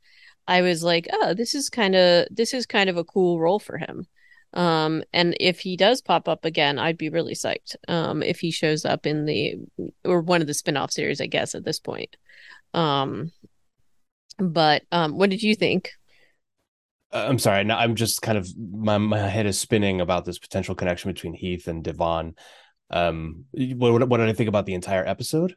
I 0.48 0.62
was 0.62 0.84
like, 0.84 1.08
oh, 1.12 1.34
this 1.34 1.56
is 1.56 1.70
kind 1.70 1.96
of 1.96 2.28
this 2.30 2.54
is 2.54 2.66
kind 2.66 2.90
of 2.90 2.98
a 2.98 3.04
cool 3.04 3.40
role 3.40 3.60
for 3.60 3.78
him. 3.78 4.06
Um, 4.54 5.04
and 5.14 5.36
if 5.40 5.60
he 5.60 5.78
does 5.78 6.02
pop 6.02 6.28
up 6.28 6.44
again, 6.44 6.78
I'd 6.78 6.98
be 6.98 7.10
really 7.10 7.36
psyched. 7.36 7.76
Um, 7.88 8.22
if 8.22 8.40
he 8.40 8.52
shows 8.52 8.84
up 8.84 9.06
in 9.06 9.26
the 9.26 9.56
or 10.04 10.22
one 10.22 10.42
of 10.42 10.48
the 10.48 10.54
spin-off 10.54 10.92
series, 10.92 11.22
I 11.22 11.28
guess 11.28 11.56
at 11.56 11.64
this 11.64 11.80
point. 11.80 12.18
Um, 12.74 13.32
but 14.38 14.84
um, 14.92 15.18
what 15.18 15.30
did 15.30 15.42
you 15.42 15.56
think? 15.56 15.92
Uh, 17.14 17.26
I'm 17.30 17.40
sorry. 17.40 17.70
I'm 17.70 17.96
just 17.96 18.22
kind 18.22 18.38
of 18.38 18.48
my 18.58 18.98
my 18.98 19.20
head 19.20 19.46
is 19.46 19.60
spinning 19.60 20.02
about 20.02 20.26
this 20.26 20.40
potential 20.40 20.76
connection 20.76 21.12
between 21.12 21.34
Heath 21.34 21.68
and 21.68 21.84
Devon. 21.84 22.36
Um, 22.90 23.46
what 23.54 24.08
what 24.10 24.18
did 24.18 24.28
I 24.28 24.34
think 24.34 24.50
about 24.50 24.66
the 24.66 24.74
entire 24.74 25.06
episode? 25.06 25.56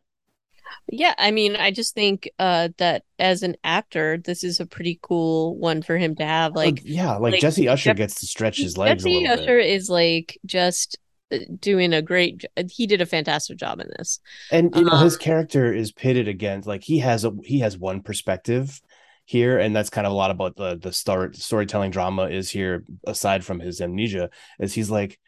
Yeah, 0.91 1.15
I 1.19 1.31
mean, 1.31 1.57
I 1.57 1.71
just 1.71 1.95
think 1.95 2.31
uh 2.39 2.69
that 2.79 3.05
as 3.19 3.43
an 3.43 3.57
actor, 3.65 4.19
this 4.19 4.45
is 4.45 4.61
a 4.61 4.67
pretty 4.67 4.99
cool 5.03 5.57
one 5.57 5.83
for 5.83 5.97
him 5.97 6.15
to 6.17 6.25
have. 6.25 6.55
Like, 6.55 6.81
yeah, 6.85 7.13
like, 7.17 7.33
like 7.33 7.41
Jesse 7.41 7.69
Usher 7.69 7.91
Jeff- 7.91 7.97
gets 7.97 8.21
to 8.21 8.27
stretch 8.27 8.59
his 8.59 8.77
legs. 8.77 9.03
Jesse 9.03 9.27
Usher 9.27 9.59
bit. 9.59 9.67
is 9.67 9.89
like 9.89 10.39
just 10.47 10.99
uh, 11.33 11.39
doing 11.59 11.93
a 11.93 12.03
great. 12.03 12.45
He 12.71 12.87
did 12.87 13.01
a 13.01 13.07
fantastic 13.07 13.59
job 13.59 13.81
in 13.81 13.89
this, 13.97 14.21
and 14.51 14.75
you 14.75 14.85
know 14.85 14.93
um, 14.93 15.05
his 15.05 15.17
character 15.17 15.73
is 15.73 15.93
pitted 15.93 16.29
against 16.29 16.69
like 16.69 16.85
he 16.85 16.99
has 16.99 17.25
a 17.25 17.33
he 17.45 17.61
has 17.61 17.79
one 17.79 18.03
perspective 18.03 18.81
here 19.27 19.59
and 19.59 19.75
that's 19.75 19.91
kind 19.91 20.07
of 20.07 20.13
a 20.13 20.17
lot 20.17 20.31
about 20.31 20.55
the 20.57 20.77
the 20.77 20.93
story 20.93 21.31
storytelling 21.35 21.91
drama 21.91 22.25
is 22.25 22.51
here 22.51 22.85
aside 23.07 23.43
from 23.43 23.59
his 23.59 23.81
amnesia 23.81 24.29
is 24.61 24.75
he's 24.75 24.91
like 24.91 25.19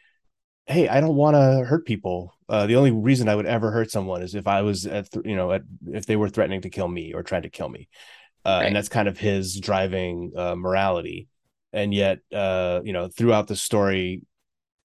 hey 0.67 0.87
i 0.87 1.01
don't 1.01 1.15
want 1.15 1.33
to 1.33 1.65
hurt 1.65 1.85
people 1.85 2.36
uh, 2.49 2.65
the 2.65 2.75
only 2.75 2.91
reason 2.91 3.27
i 3.29 3.35
would 3.35 3.45
ever 3.45 3.71
hurt 3.71 3.91
someone 3.91 4.21
is 4.21 4.35
if 4.35 4.47
i 4.47 4.61
was 4.61 4.85
at 4.85 5.11
th- 5.11 5.25
you 5.25 5.35
know 5.35 5.51
at, 5.51 5.61
if 5.87 6.05
they 6.05 6.15
were 6.15 6.29
threatening 6.29 6.61
to 6.61 6.69
kill 6.69 6.87
me 6.87 7.13
or 7.13 7.23
trying 7.23 7.43
to 7.43 7.49
kill 7.49 7.69
me 7.69 7.87
uh, 8.45 8.59
right. 8.59 8.67
and 8.67 8.75
that's 8.75 8.89
kind 8.89 9.07
of 9.07 9.17
his 9.17 9.59
driving 9.59 10.31
uh, 10.35 10.55
morality 10.55 11.27
and 11.73 11.93
yet 11.93 12.19
uh, 12.33 12.79
you 12.83 12.93
know 12.93 13.07
throughout 13.07 13.47
the 13.47 13.55
story 13.55 14.21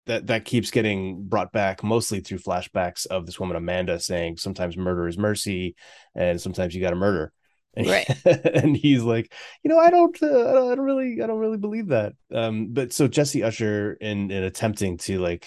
that 0.06 0.28
that 0.28 0.44
keeps 0.44 0.70
getting 0.70 1.24
brought 1.24 1.52
back 1.52 1.82
mostly 1.82 2.20
through 2.20 2.38
flashbacks 2.38 3.06
of 3.06 3.26
this 3.26 3.38
woman 3.38 3.56
Amanda 3.56 4.00
saying 4.00 4.38
sometimes 4.38 4.76
murder 4.76 5.06
is 5.08 5.18
mercy 5.18 5.74
and 6.14 6.40
sometimes 6.40 6.74
you 6.74 6.80
got 6.80 6.90
to 6.90 6.96
murder. 6.96 7.32
And, 7.74 7.86
Right. 7.86 8.08
and 8.24 8.74
he's 8.74 9.02
like, 9.02 9.32
you 9.62 9.68
know, 9.68 9.78
I 9.78 9.90
don't, 9.90 10.16
uh, 10.22 10.26
I 10.26 10.52
don't, 10.54 10.72
I 10.72 10.74
don't 10.76 10.84
really, 10.84 11.20
I 11.22 11.26
don't 11.26 11.38
really 11.38 11.58
believe 11.58 11.88
that. 11.88 12.14
Um, 12.32 12.68
but 12.70 12.92
so 12.92 13.06
Jesse 13.06 13.42
Usher 13.42 13.94
in 14.00 14.30
in 14.30 14.44
attempting 14.44 14.96
to 14.98 15.18
like, 15.18 15.46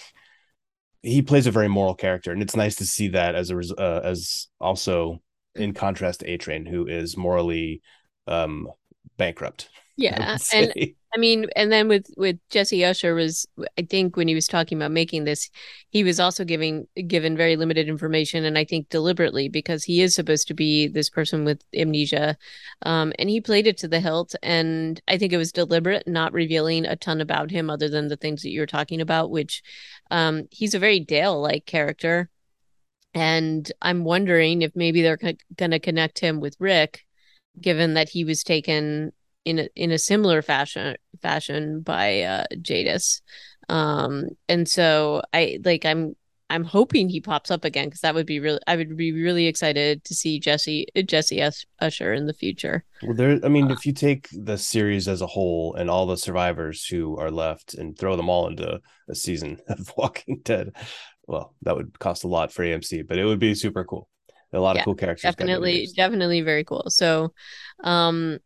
he 1.02 1.22
plays 1.22 1.46
a 1.46 1.50
very 1.50 1.68
moral 1.68 1.94
character, 1.94 2.32
and 2.32 2.42
it's 2.42 2.56
nice 2.56 2.76
to 2.76 2.86
see 2.86 3.08
that 3.08 3.34
as 3.34 3.50
a 3.50 3.56
res- 3.56 3.72
uh, 3.72 4.00
as 4.04 4.48
also 4.60 5.20
in 5.54 5.72
contrast 5.72 6.20
to 6.20 6.30
A 6.30 6.36
Train, 6.36 6.66
who 6.66 6.86
is 6.86 7.16
morally 7.16 7.82
um 8.26 8.68
bankrupt. 9.16 9.68
Yeah. 9.96 10.38
And. 10.52 10.72
I 11.12 11.18
mean, 11.18 11.46
and 11.56 11.72
then 11.72 11.88
with 11.88 12.06
with 12.16 12.38
Jesse 12.50 12.84
Usher 12.84 13.14
was 13.14 13.44
I 13.76 13.82
think 13.82 14.16
when 14.16 14.28
he 14.28 14.34
was 14.36 14.46
talking 14.46 14.78
about 14.78 14.92
making 14.92 15.24
this, 15.24 15.50
he 15.90 16.04
was 16.04 16.20
also 16.20 16.44
giving 16.44 16.86
given 17.08 17.36
very 17.36 17.56
limited 17.56 17.88
information, 17.88 18.44
and 18.44 18.56
I 18.56 18.64
think 18.64 18.88
deliberately 18.90 19.48
because 19.48 19.82
he 19.82 20.02
is 20.02 20.14
supposed 20.14 20.46
to 20.48 20.54
be 20.54 20.86
this 20.86 21.10
person 21.10 21.44
with 21.44 21.62
amnesia, 21.74 22.36
um, 22.82 23.12
and 23.18 23.28
he 23.28 23.40
played 23.40 23.66
it 23.66 23.76
to 23.78 23.88
the 23.88 23.98
hilt, 24.00 24.36
and 24.42 25.00
I 25.08 25.18
think 25.18 25.32
it 25.32 25.36
was 25.36 25.50
deliberate, 25.50 26.06
not 26.06 26.32
revealing 26.32 26.86
a 26.86 26.94
ton 26.94 27.20
about 27.20 27.50
him 27.50 27.70
other 27.70 27.88
than 27.88 28.06
the 28.06 28.16
things 28.16 28.42
that 28.42 28.50
you're 28.50 28.66
talking 28.66 29.00
about, 29.00 29.30
which 29.32 29.62
um, 30.12 30.46
he's 30.52 30.74
a 30.74 30.78
very 30.78 31.00
Dale 31.00 31.40
like 31.40 31.66
character, 31.66 32.30
and 33.14 33.70
I'm 33.82 34.04
wondering 34.04 34.62
if 34.62 34.76
maybe 34.76 35.02
they're 35.02 35.16
going 35.56 35.70
to 35.72 35.80
connect 35.80 36.20
him 36.20 36.38
with 36.40 36.56
Rick, 36.60 37.04
given 37.60 37.94
that 37.94 38.10
he 38.10 38.24
was 38.24 38.44
taken 38.44 39.12
in 39.44 39.60
a, 39.60 39.68
in 39.76 39.90
a 39.90 39.98
similar 39.98 40.42
fashion 40.42 40.96
fashion 41.22 41.80
by 41.80 42.22
uh, 42.22 42.44
Jadis. 42.62 43.22
Um, 43.68 44.26
and 44.48 44.68
so 44.68 45.22
I 45.32 45.58
like 45.64 45.84
I'm 45.84 46.14
I'm 46.50 46.64
hoping 46.64 47.08
he 47.08 47.20
pops 47.20 47.50
up 47.50 47.64
again 47.64 47.86
because 47.86 48.00
that 48.00 48.14
would 48.14 48.26
be 48.26 48.40
really 48.40 48.60
I 48.66 48.76
would 48.76 48.96
be 48.96 49.12
really 49.12 49.46
excited 49.46 50.04
to 50.04 50.14
see 50.14 50.40
Jesse 50.40 50.86
Jesse 51.06 51.42
Us- 51.42 51.64
Usher 51.80 52.12
in 52.12 52.26
the 52.26 52.34
future. 52.34 52.84
Well, 53.02 53.16
there. 53.16 53.40
I 53.42 53.48
mean, 53.48 53.70
if 53.70 53.86
you 53.86 53.92
take 53.94 54.28
the 54.32 54.58
series 54.58 55.08
as 55.08 55.22
a 55.22 55.26
whole 55.26 55.74
and 55.74 55.88
all 55.88 56.06
the 56.06 56.16
survivors 56.18 56.84
who 56.86 57.16
are 57.16 57.30
left 57.30 57.72
and 57.74 57.96
throw 57.98 58.14
them 58.16 58.28
all 58.28 58.46
into 58.46 58.80
a 59.08 59.14
season 59.14 59.58
of 59.68 59.92
Walking 59.96 60.40
Dead, 60.44 60.72
well, 61.26 61.54
that 61.62 61.76
would 61.76 61.98
cost 61.98 62.24
a 62.24 62.28
lot 62.28 62.52
for 62.52 62.62
AMC, 62.62 63.02
but 63.02 63.18
it 63.18 63.24
would 63.24 63.38
be 63.38 63.54
super 63.54 63.84
cool. 63.84 64.08
A 64.52 64.60
lot 64.60 64.74
Yeah, 64.74 64.82
of 64.82 64.84
cool 64.84 64.96
characters. 64.96 65.36
Definitely, 65.36 65.90
definitely 65.96 66.40
very 66.42 66.64
cool. 66.64 66.84
So, 66.88 67.32
um, 67.82 68.38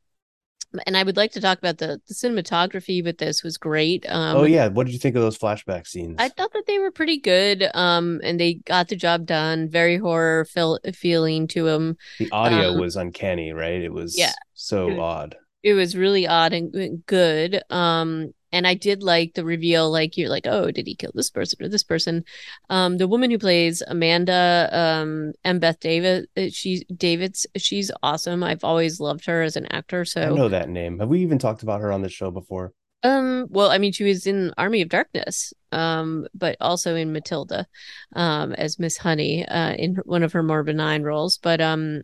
and 0.86 0.96
I 0.96 1.02
would 1.02 1.16
like 1.16 1.32
to 1.32 1.40
talk 1.40 1.58
about 1.58 1.78
the 1.78 2.00
the 2.06 2.14
cinematography 2.14 3.02
with 3.04 3.18
this 3.18 3.42
was 3.42 3.56
great. 3.56 4.04
Um, 4.08 4.36
oh 4.36 4.44
yeah, 4.44 4.68
what 4.68 4.86
did 4.86 4.92
you 4.92 4.98
think 4.98 5.16
of 5.16 5.22
those 5.22 5.38
flashback 5.38 5.86
scenes? 5.86 6.16
I 6.18 6.28
thought 6.28 6.52
that 6.52 6.64
they 6.66 6.78
were 6.78 6.90
pretty 6.90 7.18
good. 7.18 7.68
Um, 7.74 8.20
and 8.22 8.38
they 8.38 8.54
got 8.54 8.88
the 8.88 8.96
job 8.96 9.26
done. 9.26 9.68
Very 9.68 9.96
horror 9.96 10.44
feel 10.44 10.78
feeling 10.94 11.46
to 11.48 11.64
them. 11.64 11.96
the 12.18 12.30
audio 12.30 12.72
um, 12.72 12.80
was 12.80 12.96
uncanny, 12.96 13.52
right? 13.52 13.82
It 13.82 13.92
was 13.92 14.18
yeah. 14.18 14.32
so 14.54 14.88
It 14.88 14.98
odd. 14.98 15.36
It 15.62 15.74
was 15.74 15.96
really 15.96 16.26
odd 16.26 16.52
and 16.52 17.04
good. 17.06 17.62
Um, 17.70 18.34
and 18.54 18.68
I 18.68 18.74
did 18.74 19.02
like 19.02 19.34
the 19.34 19.44
reveal. 19.44 19.90
Like 19.90 20.16
you're 20.16 20.28
like, 20.28 20.46
oh, 20.46 20.70
did 20.70 20.86
he 20.86 20.94
kill 20.94 21.10
this 21.12 21.28
person 21.28 21.62
or 21.62 21.68
this 21.68 21.82
person? 21.82 22.24
Um, 22.70 22.98
the 22.98 23.08
woman 23.08 23.30
who 23.30 23.38
plays 23.38 23.82
Amanda, 23.86 24.68
um, 24.72 25.32
Embeth 25.44 25.80
Davidtz, 25.80 26.54
she's 26.54 26.84
Davidtz. 26.84 27.46
She's 27.56 27.90
awesome. 28.02 28.44
I've 28.44 28.62
always 28.62 29.00
loved 29.00 29.26
her 29.26 29.42
as 29.42 29.56
an 29.56 29.66
actor. 29.66 30.04
So 30.04 30.22
I 30.22 30.30
know 30.30 30.48
that 30.48 30.68
name. 30.68 31.00
Have 31.00 31.08
we 31.08 31.20
even 31.20 31.38
talked 31.38 31.64
about 31.64 31.80
her 31.80 31.92
on 31.92 32.02
the 32.02 32.08
show 32.08 32.30
before? 32.30 32.72
Um, 33.02 33.48
well, 33.50 33.70
I 33.70 33.78
mean, 33.78 33.92
she 33.92 34.04
was 34.04 34.26
in 34.26 34.54
Army 34.56 34.80
of 34.80 34.88
Darkness, 34.88 35.52
um, 35.72 36.26
but 36.32 36.56
also 36.60 36.94
in 36.94 37.12
Matilda, 37.12 37.66
um, 38.14 38.54
as 38.54 38.78
Miss 38.78 38.96
Honey, 38.96 39.46
uh, 39.46 39.74
in 39.74 39.96
one 40.04 40.22
of 40.22 40.32
her 40.32 40.42
more 40.42 40.62
benign 40.62 41.02
roles. 41.02 41.36
But 41.36 41.60
um, 41.60 42.02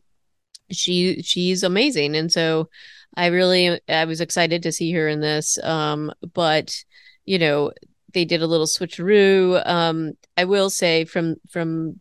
she 0.70 1.22
she's 1.22 1.62
amazing, 1.62 2.16
and 2.16 2.30
so 2.30 2.68
I 3.14 3.26
really 3.26 3.80
I 3.88 4.04
was 4.04 4.20
excited 4.20 4.62
to 4.62 4.72
see 4.72 4.92
her 4.92 5.08
in 5.08 5.20
this. 5.20 5.58
Um, 5.62 6.12
but 6.34 6.74
you 7.24 7.38
know, 7.38 7.72
they 8.12 8.24
did 8.24 8.42
a 8.42 8.46
little 8.46 8.66
switcheroo. 8.66 9.66
Um, 9.66 10.12
I 10.36 10.44
will 10.44 10.70
say 10.70 11.04
from 11.04 11.36
from 11.50 12.00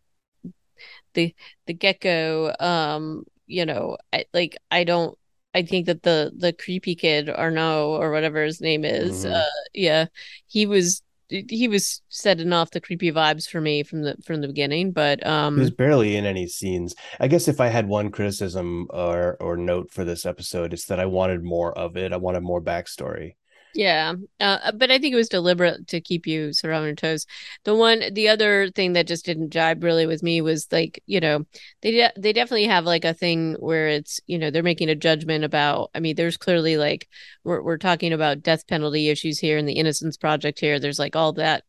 the 1.14 1.34
the 1.68 1.74
get 1.74 2.02
go, 2.02 2.54
um, 2.60 3.24
you 3.48 3.66
know, 3.66 3.98
I, 4.14 4.26
like 4.34 4.58
I 4.72 4.84
don't. 4.84 5.18
I 5.56 5.64
think 5.64 5.88
that 5.88 6.04
the 6.04 6.32
the 6.38 6.54
creepy 6.54 6.96
kid 6.96 7.30
Arnaud 7.30 7.98
or 8.00 8.12
whatever 8.12 8.44
his 8.44 8.62
name 8.62 8.86
is, 8.86 9.26
Mhm. 9.26 9.34
uh, 9.36 9.44
yeah, 9.74 10.06
he 10.48 10.66
was 10.68 11.02
he 11.30 11.68
was 11.68 12.02
setting 12.10 12.52
off 12.54 12.72
the 12.72 12.82
creepy 12.82 13.12
vibes 13.12 13.48
for 13.48 13.62
me 13.62 13.84
from 13.84 14.02
the 14.02 14.16
from 14.26 14.42
the 14.42 14.48
beginning. 14.48 14.92
But 14.92 15.20
He 15.24 15.30
was 15.30 15.70
um, 15.70 15.76
barely 15.76 16.16
in 16.16 16.26
any 16.26 16.48
scenes. 16.48 16.96
I 17.20 17.28
guess 17.28 17.48
if 17.48 17.60
I 17.60 17.68
had 17.68 17.88
one 17.88 18.12
criticism 18.12 18.88
or 18.90 19.38
or 19.40 19.58
note 19.58 19.92
for 19.92 20.04
this 20.04 20.26
episode, 20.26 20.74
it's 20.74 20.86
that 20.86 21.00
I 21.00 21.06
wanted 21.06 21.44
more 21.44 21.78
of 21.78 21.96
it. 21.98 22.14
I 22.14 22.18
wanted 22.18 22.42
more 22.42 22.62
backstory. 22.62 23.36
Yeah, 23.76 24.16
uh, 24.40 24.72
but 24.72 24.90
I 24.90 24.98
think 24.98 25.14
it 25.14 25.18
was 25.18 25.30
deliberate 25.30 25.88
to 25.90 26.02
keep 26.02 26.26
you 26.26 26.54
sort 26.54 26.74
of 26.74 26.80
on 26.80 26.86
your 26.88 26.96
toes. 26.96 27.28
The 27.66 27.76
one, 27.76 28.02
the 28.14 28.28
other 28.30 28.72
thing 28.72 28.94
that 28.94 29.06
just 29.06 29.26
didn't 29.26 29.52
jibe 29.52 29.84
really 29.84 30.08
with 30.08 30.24
me 30.24 30.42
was 30.42 30.68
like, 30.72 31.04
you 31.06 31.20
know, 31.20 31.46
they 31.82 31.92
de 31.92 32.10
they 32.18 32.34
definitely 32.34 32.66
have 32.66 32.86
like 32.86 33.06
a 33.06 33.14
thing 33.14 33.54
where 33.60 33.88
it's, 33.88 34.20
you 34.26 34.40
know, 34.40 34.50
they're 34.50 34.64
making 34.64 34.90
a 34.90 34.96
judgment 34.96 35.44
about. 35.44 35.92
I 35.94 36.00
mean, 36.00 36.16
there's 36.16 36.36
clearly 36.36 36.78
like 36.78 37.08
we're 37.44 37.62
we're 37.62 37.78
talking 37.78 38.12
about 38.12 38.42
death 38.42 38.66
penalty 38.66 39.08
issues 39.08 39.38
here 39.38 39.60
and 39.60 39.70
the 39.70 39.74
Innocence 39.74 40.18
Project 40.18 40.60
here. 40.60 40.80
There's 40.80 41.00
like 41.00 41.16
all 41.16 41.34
that 41.34 41.64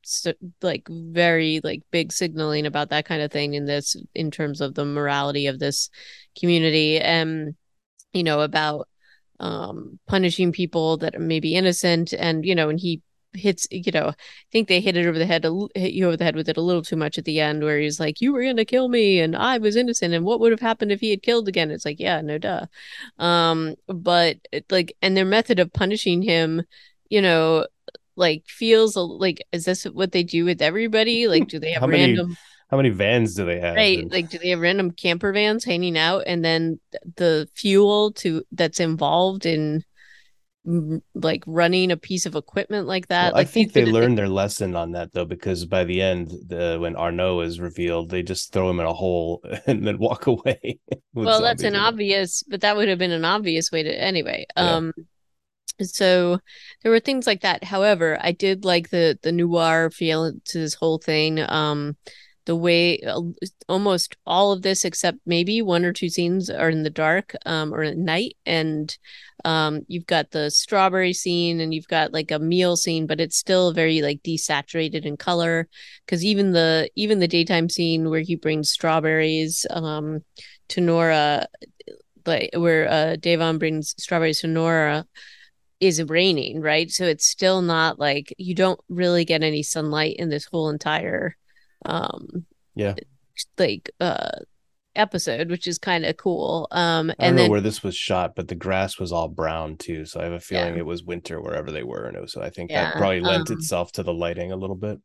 like 0.63 0.89
very 0.89 1.61
like 1.63 1.83
big 1.91 2.13
signaling 2.13 2.65
about 2.65 2.89
that 2.91 3.05
kind 3.05 3.21
of 3.21 3.31
thing 3.31 3.53
in 3.55 3.67
this 3.67 3.95
in 4.15 4.31
terms 4.31 4.63
of 4.63 4.75
the 4.75 4.87
morality 4.87 5.47
of 5.49 5.59
this 5.59 5.91
community 6.39 6.99
and 6.99 7.55
you 8.13 8.25
know 8.25 8.41
about 8.43 8.89
um 9.41 9.99
punishing 10.07 10.53
people 10.53 10.97
that 10.99 11.21
may 11.21 11.41
be 11.41 11.55
innocent. 11.55 12.13
And 12.13 12.45
you 12.45 12.55
know 12.55 12.69
and 12.69 12.79
he 12.79 13.03
hits 13.33 13.67
you 13.71 13.93
know 13.93 14.09
i 14.09 14.15
think 14.51 14.67
they 14.67 14.81
hit 14.81 14.97
it 14.97 15.07
over 15.07 15.19
the 15.19 15.27
head 15.27 15.45
hit 15.75 15.93
you 15.93 16.07
over 16.07 16.17
the 16.17 16.25
head 16.25 16.35
with 16.35 16.49
it 16.49 16.57
a 16.57 16.61
little 16.61 16.83
too 16.83 16.97
much 16.97 17.17
at 17.17 17.25
the 17.25 17.39
end 17.41 17.63
where 17.63 17.79
he's 17.79 18.01
like 18.01 18.21
you 18.21 18.33
were 18.33 18.43
gonna 18.43 18.65
kill 18.65 18.89
me 18.89 19.21
and 19.21 19.37
i 19.37 19.59
was 19.59 19.77
innocent 19.77 20.13
and 20.13 20.25
what 20.25 20.41
would 20.41 20.51
have 20.51 20.61
happened 20.61 20.91
if 20.91 21.01
he 21.01 21.11
had 21.11 21.23
killed 21.23 21.49
again? 21.49 21.71
It's 21.71 21.85
like 21.85 22.01
yeah 22.01 22.21
no 22.21 22.39
duh. 22.39 22.67
Um 23.19 23.77
but 23.87 24.39
like 24.69 24.97
and 25.01 25.17
their 25.17 25.25
method 25.25 25.61
of 25.61 25.73
punishing 25.73 26.23
him 26.23 26.63
you 27.09 27.23
know 27.23 27.67
like 28.17 28.45
feels 28.47 28.97
like 28.97 29.43
is 29.53 29.65
this 29.65 29.85
what 29.85 30.13
they 30.13 30.25
do 30.25 30.45
with 30.45 30.61
everybody? 30.61 31.29
Like 31.29 31.47
do 31.47 31.59
they 31.59 31.73
have 31.73 31.83
How 31.83 31.87
many 31.87 32.03
random 32.03 32.37
how 32.71 32.77
many 32.77 32.91
vans 32.91 33.35
do 33.35 33.45
they 33.45 33.61
have? 33.61 33.75
Right, 33.77 33.99
And- 34.01 34.13
like 34.13 34.31
do 34.31 34.39
they 34.39 34.51
have 34.51 34.61
random 34.61 34.93
camper 34.93 35.33
vans 35.33 35.65
hanging 35.65 35.99
out 35.99 36.25
and 36.27 36.45
then 36.45 36.81
the 37.17 37.49
fuel 37.55 38.13
to 38.13 38.45
that's 38.53 38.81
involved 38.81 39.47
in 39.47 39.85
like 41.15 41.43
running 41.47 41.91
a 41.91 41.97
piece 41.97 42.27
of 42.27 42.37
equipment 42.37 42.87
like 42.87 43.09
that? 43.09 43.33
Well, 43.33 43.41
I 43.41 43.45
think 43.45 43.73
they 43.73 43.87
learned 43.87 44.19
their 44.19 44.29
lesson 44.29 44.77
on 44.77 44.93
that 44.93 45.13
though, 45.13 45.25
because 45.25 45.65
by 45.65 45.85
the 45.85 46.03
end, 46.03 46.31
the 46.49 46.77
when 46.79 46.97
Arnaud 46.97 47.41
is 47.41 47.59
revealed, 47.59 48.11
they 48.11 48.23
just 48.23 48.53
throw 48.53 48.69
him 48.71 48.79
in 48.79 48.87
a 48.87 48.93
hole 48.93 49.43
and 49.67 49.87
then 49.87 49.99
walk 49.99 50.27
away. 50.27 50.79
well 51.15 51.41
that's 51.43 51.65
an 51.65 51.75
obvious 51.75 52.45
but 52.45 52.61
that 52.61 52.77
would 52.77 52.89
have 52.89 52.99
been 52.99 53.11
an 53.11 53.25
obvious 53.25 53.73
way 53.73 53.83
to 53.83 53.91
anyway 54.01 54.47
Yeah. 54.57 54.77
um 54.77 54.93
so 55.83 56.39
there 56.83 56.93
were 56.93 57.01
things 57.01 57.27
like 57.27 57.41
that 57.41 57.65
however 57.65 58.17
i 58.23 58.31
did 58.33 58.65
like 58.65 58.91
the 58.91 59.19
the 59.23 59.33
noir 59.33 59.91
feel 59.91 60.33
to 60.45 60.59
this 60.59 60.75
whole 60.75 60.99
thing 60.99 61.41
um 61.41 61.97
the 62.47 62.57
way 62.57 63.01
uh, 63.01 63.21
almost 63.69 64.17
all 64.27 64.53
of 64.53 64.63
this 64.63 64.85
except 64.85 65.19
maybe 65.27 65.63
one 65.63 65.85
or 65.85 65.93
two 65.93 66.09
scenes 66.09 66.51
are 66.51 66.71
in 66.71 66.83
the 66.83 66.91
dark 66.91 67.35
um 67.47 67.73
or 67.73 67.83
at 67.83 67.97
night 67.97 68.37
and 68.47 68.99
um 69.45 69.81
you've 69.89 70.07
got 70.07 70.31
the 70.31 70.51
strawberry 70.51 71.13
scene 71.13 71.61
and 71.61 71.73
you've 71.75 71.89
got 71.89 72.13
like 72.13 72.31
a 72.31 72.39
meal 72.39 72.77
scene 72.77 73.07
but 73.07 73.21
it's 73.21 73.37
still 73.37 73.73
very 73.73 74.03
like 74.03 74.23
desaturated 74.23 75.05
in 75.05 75.17
color 75.17 75.69
because 76.05 76.25
even 76.25 76.53
the 76.53 76.91
even 76.97 77.19
the 77.19 77.29
daytime 77.29 77.69
scene 77.69 78.09
where 78.11 78.21
he 78.21 78.37
brings 78.37 78.71
strawberries 78.71 79.67
um 79.71 80.23
to 80.71 80.81
Nora, 80.81 81.47
like 82.25 82.51
where 82.55 82.89
uh 82.89 83.17
Devon 83.17 83.59
brings 83.59 83.95
strawberries 83.99 84.41
to 84.41 84.47
Nora, 84.47 85.05
is 85.81 86.03
raining, 86.03 86.61
right? 86.61 86.91
So 86.91 87.05
it's 87.05 87.27
still 87.27 87.63
not 87.63 87.99
like 87.99 88.35
you 88.39 88.55
don't 88.55 88.81
really 88.89 89.25
get 89.25 89.43
any 89.43 89.63
sunlight 89.63 90.17
in 90.19 90.29
this 90.29 90.47
whole 90.47 90.71
entire 90.71 91.37
um 91.85 92.47
Yeah. 92.75 92.97
like 93.59 93.91
uh 94.01 94.31
episode, 94.97 95.51
which 95.51 95.67
is 95.69 95.79
kind 95.79 96.05
of 96.07 96.17
cool. 96.17 96.69
Um 96.73 97.13
I 97.21 97.25
don't 97.27 97.35
and 97.35 97.37
know 97.37 97.45
then 97.45 97.49
where 97.49 97.61
this 97.61 97.85
was 97.85 97.97
shot, 97.97 98.35
but 98.35 98.49
the 98.49 98.57
grass 98.57 98.99
was 98.99 99.13
all 99.13 99.29
brown 99.29 99.77
too. 99.77 100.05
So 100.05 100.19
I 100.21 100.25
have 100.25 100.33
a 100.33 100.41
feeling 100.41 100.75
Yeah. 100.75 100.77
it 100.77 100.87
was 100.87 101.05
winter 101.05 101.41
wherever 101.41 101.71
they 101.71 101.85
were. 101.85 102.07
And 102.07 102.17
it 102.17 102.21
was, 102.21 102.33
so 102.33 102.43
I 102.43 102.51
think 102.51 102.73
Yeah, 102.73 102.93
that 102.93 102.97
probably 102.97 103.21
lent 103.21 103.49
um, 103.49 103.51
itself 103.51 103.93
to 103.93 104.03
the 104.03 104.13
lighting 104.15 104.51
a 104.51 104.57
little 104.57 104.75
bit. 104.77 104.99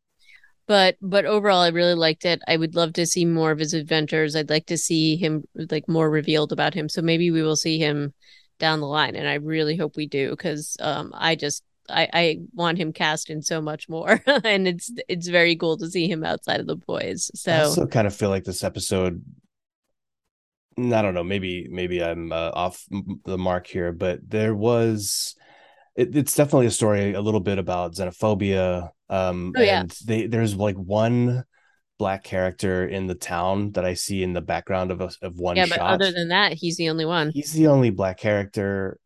but 0.68 0.98
but 1.02 1.26
overall 1.26 1.62
I 1.62 1.70
really 1.70 1.94
liked 1.96 2.26
it. 2.26 2.42
I 2.48 2.58
would 2.58 2.76
love 2.76 2.94
to 2.94 3.06
see 3.06 3.26
more 3.26 3.52
of 3.52 3.60
his 3.60 3.74
adventures. 3.74 4.36
I'd 4.36 4.50
like 4.50 4.66
to 4.68 4.78
see 4.78 5.16
him 5.16 5.44
like 5.56 5.88
more 5.88 6.10
revealed 6.10 6.52
about 6.52 6.74
him. 6.74 6.90
So 6.90 7.02
maybe 7.02 7.32
we 7.32 7.44
will 7.44 7.56
see 7.56 7.78
him 7.78 8.14
down 8.60 8.80
the 8.80 8.88
line 8.88 9.16
and 9.16 9.28
I 9.28 9.36
really 9.36 9.76
hope 9.78 9.96
we 9.98 10.08
do 10.08 10.36
cuz 10.38 10.78
um 10.80 11.12
I 11.14 11.36
just 11.36 11.64
I, 11.90 12.10
I 12.14 12.40
want 12.54 12.78
him 12.78 12.94
cast 12.94 13.30
in 13.30 13.42
so 13.42 13.62
much 13.62 13.88
more, 13.90 14.22
and 14.44 14.68
it's 14.68 14.92
it's 15.08 15.28
very 15.28 15.56
cool 15.56 15.78
to 15.78 15.90
see 15.90 16.08
him 16.10 16.24
outside 16.24 16.60
of 16.60 16.68
the 16.68 16.76
boys. 16.76 17.30
So 17.36 17.52
I 17.52 17.62
also 17.62 17.88
kind 17.88 18.08
of 18.08 18.16
feel 18.16 18.30
like 18.30 18.44
this 18.44 18.64
episode. 18.64 19.24
I 20.78 21.02
don't 21.02 21.14
know. 21.14 21.24
Maybe 21.24 21.68
maybe 21.70 22.04
I'm 22.04 22.32
uh, 22.32 22.52
off 22.54 22.86
the 23.24 23.38
mark 23.38 23.68
here, 23.68 23.92
but 23.92 24.20
there 24.30 24.54
was. 24.54 25.36
It, 25.96 26.14
it's 26.14 26.36
definitely 26.36 26.66
a 26.66 26.72
story 26.72 27.14
a 27.14 27.22
little 27.22 27.40
bit 27.40 27.58
about 27.58 27.96
xenophobia. 27.96 28.90
Um, 29.10 29.54
Oh, 29.56 29.62
yeah. 29.62 29.82
and 29.82 29.92
they 30.06 30.28
there's 30.28 30.54
like 30.56 30.76
one 30.76 31.46
black 31.98 32.26
character 32.26 32.86
in 32.86 33.08
the 33.08 33.16
town 33.16 33.72
that 33.72 33.86
I 33.86 33.94
see 33.94 34.22
in 34.22 34.34
the 34.34 34.42
background 34.42 34.92
of 34.92 35.00
a, 35.00 35.10
of 35.22 35.40
one 35.40 35.56
yeah, 35.56 35.64
shot. 35.66 35.78
but 35.78 35.86
other 35.86 36.12
than 36.12 36.28
that, 36.28 36.52
he's 36.52 36.76
the 36.76 36.90
only 36.90 37.06
one. 37.06 37.32
he's 37.32 37.54
the 37.54 37.68
only 37.68 37.92
black 37.92 38.18
character. 38.18 39.00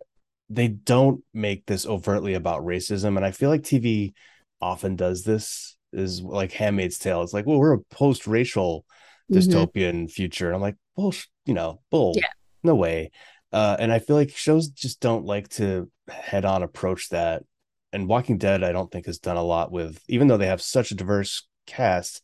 They 0.49 0.67
don't 0.67 1.23
make 1.33 1.65
this 1.65 1.85
overtly 1.85 2.33
about 2.33 2.63
racism, 2.63 3.17
and 3.17 3.25
I 3.25 3.31
feel 3.31 3.49
like 3.49 3.61
TV 3.61 4.13
often 4.61 4.95
does 4.95 5.23
this. 5.23 5.77
Is 5.91 6.21
like 6.21 6.51
Handmaid's 6.51 6.99
Tale. 6.99 7.23
It's 7.23 7.33
like, 7.33 7.47
well, 7.47 7.57
we're 7.57 7.73
a 7.73 7.79
post-racial 7.79 8.85
Mhm. 9.31 9.35
dystopian 9.35 10.11
future. 10.11 10.45
And 10.45 10.55
I'm 10.55 10.61
like, 10.61 10.75
bull, 10.95 11.15
you 11.45 11.55
know, 11.55 11.81
bull. 11.89 12.13
Yeah. 12.15 12.27
No 12.61 12.75
way. 12.75 13.09
Uh, 13.51 13.75
and 13.79 13.91
I 13.91 13.97
feel 13.97 14.15
like 14.15 14.29
shows 14.29 14.67
just 14.67 14.99
don't 14.99 15.25
like 15.25 15.49
to 15.49 15.89
head-on 16.07 16.61
approach 16.61 17.09
that. 17.09 17.43
And 17.91 18.07
Walking 18.07 18.37
Dead, 18.37 18.63
I 18.63 18.71
don't 18.71 18.91
think 18.91 19.07
has 19.07 19.17
done 19.17 19.37
a 19.37 19.43
lot 19.43 19.71
with, 19.71 19.99
even 20.07 20.27
though 20.27 20.37
they 20.37 20.45
have 20.45 20.61
such 20.61 20.91
a 20.91 20.95
diverse 20.95 21.47
cast. 21.65 22.21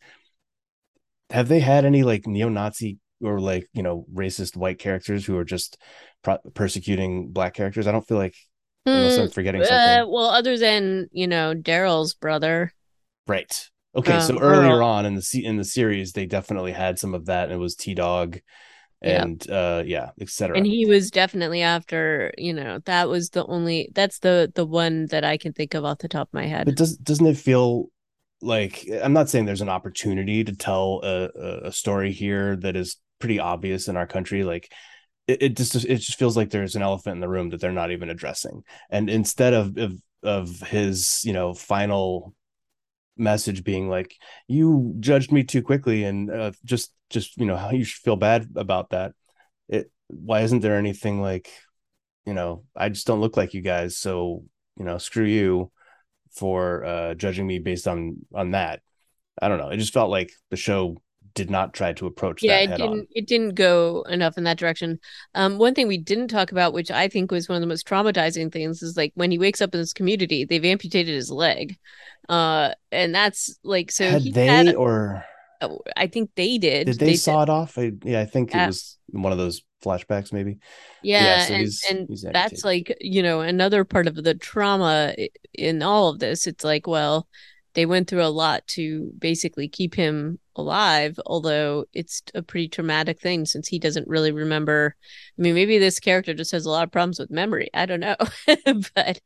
Have 1.32 1.48
they 1.48 1.60
had 1.62 1.86
any 1.86 2.04
like 2.04 2.28
neo-Nazi 2.28 3.00
or 3.26 3.40
like 3.40 3.68
you 3.74 3.84
know 3.84 4.06
racist 4.14 4.56
white 4.58 4.80
characters 4.80 5.26
who 5.26 5.38
are 5.38 5.46
just 5.46 5.78
pro- 6.24 6.38
persecuting 6.54 7.32
black 7.32 7.54
characters? 7.54 7.88
I 7.88 7.92
don't 7.92 8.08
feel 8.08 8.18
like 8.18 8.36
unless 8.94 9.18
I'm 9.18 9.28
Hmm, 9.28 9.30
forgetting 9.30 9.64
uh, 9.64 9.66
something. 9.66 10.08
well, 10.08 10.30
other 10.30 10.58
than 10.58 11.08
you 11.12 11.28
know 11.28 11.54
Daryl's 11.56 12.14
brother. 12.14 12.72
Right. 13.28 13.70
Okay, 13.96 14.20
so 14.20 14.38
Um, 14.38 14.40
earlier 14.40 14.82
Earl. 14.82 14.84
on 14.84 15.06
in 15.06 15.16
the 15.16 15.42
in 15.46 15.56
the 15.58 15.64
series, 15.64 16.12
they 16.12 16.26
definitely 16.26 16.74
had 16.74 17.00
some 17.00 17.14
of 17.14 17.26
that, 17.28 17.46
and 17.46 17.54
it 17.54 17.58
was 17.58 17.76
T 17.76 17.94
Dog, 17.96 18.40
Yeah. 19.02 19.28
and 19.28 19.48
uh, 19.50 19.84
yeah, 19.86 20.12
etc. 20.22 20.56
And 20.56 20.66
he 20.66 20.86
was 20.86 21.12
definitely 21.12 21.62
after, 21.62 22.34
you 22.38 22.54
know, 22.54 22.80
that 22.86 23.10
was 23.10 23.30
the 23.32 23.46
only 23.46 23.90
that's 23.94 24.20
the 24.20 24.52
the 24.56 24.66
one 24.66 25.08
that 25.08 25.24
I 25.26 25.38
can 25.38 25.54
think 25.54 25.74
of 25.74 25.84
off 25.86 26.00
the 26.00 26.08
top 26.08 26.30
of 26.30 26.34
my 26.34 26.46
head. 26.48 26.66
But 26.66 26.76
does 26.76 26.98
doesn't 26.98 27.26
it 27.26 27.38
feel 27.38 27.88
like 28.42 28.88
I'm 29.02 29.14
not 29.14 29.30
saying 29.30 29.46
there's 29.46 29.62
an 29.62 29.70
opportunity 29.70 30.44
to 30.44 30.56
tell 30.56 31.02
a, 31.04 31.30
a 31.68 31.72
story 31.72 32.12
here 32.12 32.56
that 32.58 32.76
is 32.76 32.98
pretty 33.19 33.39
obvious 33.39 33.88
in 33.88 33.97
our 33.97 34.08
country, 34.08 34.43
like. 34.43 34.71
It, 35.28 35.41
it 35.41 35.58
just 35.58 35.73
it 35.73 35.97
just 35.97 36.19
feels 36.19 36.38
like 36.38 36.51
there's 36.51 36.75
an 36.75 36.84
elephant 36.84 37.15
in 37.15 37.19
the 37.19 37.28
room 37.28 37.49
that 37.49 37.60
they're 37.60 37.71
not 37.71 37.89
even 37.89 38.12
addressing, 38.12 38.62
and 38.91 39.10
instead 39.10 39.56
of 39.56 39.75
of 39.75 39.93
of 40.21 40.60
his 40.60 41.21
you 41.25 41.34
know 41.34 41.56
final 41.56 42.36
message 43.17 43.63
being 43.63 43.88
like 43.89 44.15
you 44.47 44.93
judged 44.99 45.32
me 45.32 45.43
too 45.43 45.62
quickly 45.62 46.04
and 46.04 46.30
uh, 46.30 46.51
just 46.65 46.91
just 47.10 47.38
you 47.38 47.45
know 47.45 47.56
how 47.56 47.71
you 47.71 47.84
should 47.86 48.04
feel 48.04 48.17
bad 48.17 48.47
about 48.56 48.89
that 48.89 49.13
it 49.69 49.89
why 50.08 50.41
isn't 50.41 50.60
there 50.60 50.78
anything 50.78 51.21
like 51.21 51.49
you 52.25 52.34
know 52.34 52.63
i 52.75 52.89
just 52.89 53.08
don't 53.08 53.21
look 53.21 53.38
like 53.38 53.54
you 53.54 53.62
guys 53.62 53.97
so 53.97 54.43
you 54.78 54.84
know 54.84 54.97
screw 54.97 55.23
you 55.23 55.71
for 56.32 56.84
uh 56.84 57.13
judging 57.13 57.47
me 57.47 57.60
based 57.60 57.88
on 57.88 58.17
on 58.34 58.51
that 58.51 58.82
i 59.41 59.47
don't 59.47 59.60
know 59.60 59.69
it 59.69 59.78
just 59.78 59.93
felt 59.93 60.10
like 60.10 60.32
the 60.49 60.58
show 60.58 60.97
did 61.36 61.50
not 61.52 61.74
try 61.74 61.93
to 61.93 62.08
approach 62.08 62.41
Yeah, 62.43 62.65
that 62.65 62.71
it 62.74 62.78
didn't 62.78 63.00
on 63.00 63.08
it 63.12 63.28
didn't 63.28 63.56
go 63.56 64.02
enough 64.10 64.38
in 64.38 64.43
that 64.45 64.58
direction. 64.58 65.00
Um, 65.36 65.58
one 65.58 65.74
thing 65.76 65.88
we 65.88 65.98
didn't 65.98 66.30
talk 66.30 66.52
about, 66.52 66.74
which 66.74 66.89
I 66.91 67.08
think 67.08 67.32
was 67.32 67.48
one 67.50 67.58
of 67.58 67.62
the 67.62 67.67
most 67.67 67.88
traumatizing 67.88 68.52
things, 68.52 68.82
is 68.82 68.98
like 68.98 69.12
when 69.15 69.32
he 69.32 69.38
wakes 69.38 69.62
up 69.62 69.74
in 69.74 69.80
this 69.82 69.93
community, 69.93 70.45
they've 70.45 70.63
amputated 70.65 71.13
his 71.13 71.30
leg. 71.30 71.78
Uh, 72.28 72.71
and 72.91 73.13
that's 73.13 73.60
like 73.63 73.91
so 73.91 74.10
had 74.10 74.21
he 74.21 74.32
they 74.32 74.48
had 74.48 74.76
or 74.76 75.24
oh, 75.62 75.80
I 75.95 76.08
think 76.08 76.32
they 76.36 76.58
did. 76.58 76.88
did 76.88 77.00
they, 77.00 77.15
saw 77.15 77.43
it 77.43 77.50
off 77.50 77.78
I, 77.78 77.91
yeah 78.04 78.21
i 78.21 78.26
think 78.26 78.54
it 78.54 78.58
was 78.65 78.98
one 79.12 79.32
of 79.32 79.38
those 79.38 79.62
flashbacks 79.84 80.34
maybe 80.34 80.58
Yeah, 81.04 81.39
so 81.45 81.54
and 81.54 81.62
he's- 81.62 81.82
and 81.89 82.08
he's 82.10 82.21
that's 82.24 82.63
like, 82.63 82.95
you 83.00 83.21
know, 83.21 83.41
another 83.41 83.84
part 83.86 84.08
of 84.08 84.15
the 84.15 84.34
trauma 84.34 85.13
in 85.54 85.84
all 85.84 86.10
of 86.10 86.19
this. 86.19 86.48
It's 86.48 86.63
like, 86.63 86.88
well, 86.88 87.28
they 87.76 87.86
went 87.86 88.08
through 88.08 88.24
a 88.24 88.28
lot 88.28 88.66
to 88.68 89.12
basically 89.20 89.68
keep 89.68 89.94
him 89.96 90.40
alive, 90.56 91.20
although 91.26 91.86
it's 91.94 92.24
a 92.34 92.42
pretty 92.42 92.70
traumatic 92.70 93.20
thing 93.20 93.46
since 93.46 93.68
he 93.68 93.78
doesn't 93.78 94.08
really 94.08 94.32
remember. 94.32 94.96
I 95.38 95.42
mean, 95.42 95.54
maybe 95.54 95.78
this 95.78 96.00
character 96.00 96.34
just 96.34 96.54
has 96.54 96.66
a 96.66 96.70
lot 96.70 96.86
of 96.86 96.92
problems 96.92 97.20
with 97.20 97.30
memory. 97.30 97.70
I 97.74 97.86
don't 97.86 98.00
know. 98.00 98.16
But 98.96 99.20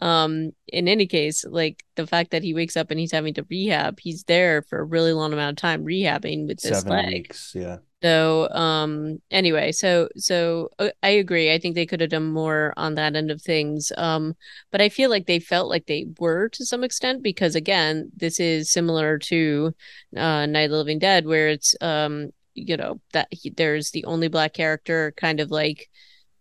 um 0.00 0.52
in 0.68 0.88
any 0.88 1.06
case, 1.06 1.44
like 1.44 1.84
the 1.96 2.06
fact 2.06 2.30
that 2.30 2.42
he 2.44 2.54
wakes 2.54 2.76
up 2.76 2.90
and 2.90 3.00
he's 3.00 3.12
having 3.12 3.34
to 3.34 3.46
rehab, 3.50 3.98
he's 4.00 4.24
there 4.24 4.62
for 4.62 4.78
a 4.78 4.84
really 4.84 5.12
long 5.12 5.32
amount 5.32 5.58
of 5.58 5.60
time 5.60 5.84
rehabbing 5.84 6.46
with 6.46 6.60
this 6.60 6.80
seven 6.80 6.92
leg. 6.92 7.12
weeks 7.12 7.52
yeah 7.54 7.78
So, 8.00 8.48
um, 8.50 9.20
anyway, 9.32 9.72
so 9.72 10.08
so 10.16 10.70
uh, 10.78 10.90
I 11.02 11.08
agree. 11.10 11.52
I 11.52 11.58
think 11.58 11.74
they 11.74 11.84
could 11.86 12.00
have 12.00 12.10
done 12.10 12.26
more 12.32 12.72
on 12.76 12.94
that 12.94 13.16
end 13.16 13.32
of 13.32 13.42
things. 13.42 13.90
Um, 13.96 14.36
but 14.70 14.80
I 14.80 14.88
feel 14.88 15.10
like 15.10 15.26
they 15.26 15.40
felt 15.40 15.68
like 15.68 15.86
they 15.86 16.06
were 16.20 16.48
to 16.50 16.64
some 16.64 16.84
extent 16.84 17.24
because 17.24 17.56
again, 17.56 18.10
this 18.16 18.38
is 18.38 18.70
similar 18.70 19.18
to 19.18 19.74
uh 20.16 20.46
Night 20.46 20.64
of 20.66 20.70
the 20.70 20.76
Living 20.76 21.00
Dead, 21.00 21.26
where 21.26 21.48
it's 21.48 21.74
um, 21.80 22.30
you 22.54 22.76
know, 22.76 23.00
that 23.14 23.26
he, 23.32 23.50
there's 23.50 23.90
the 23.90 24.04
only 24.04 24.28
black 24.28 24.52
character 24.54 25.12
kind 25.16 25.40
of 25.40 25.50
like 25.50 25.88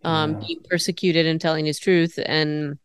um 0.03 0.35
Yeah. 0.35 0.47
being 0.47 0.61
persecuted 0.69 1.25
and 1.27 1.41
telling 1.41 1.65
his 1.65 1.79
truth, 1.79 2.19
and 2.25 2.79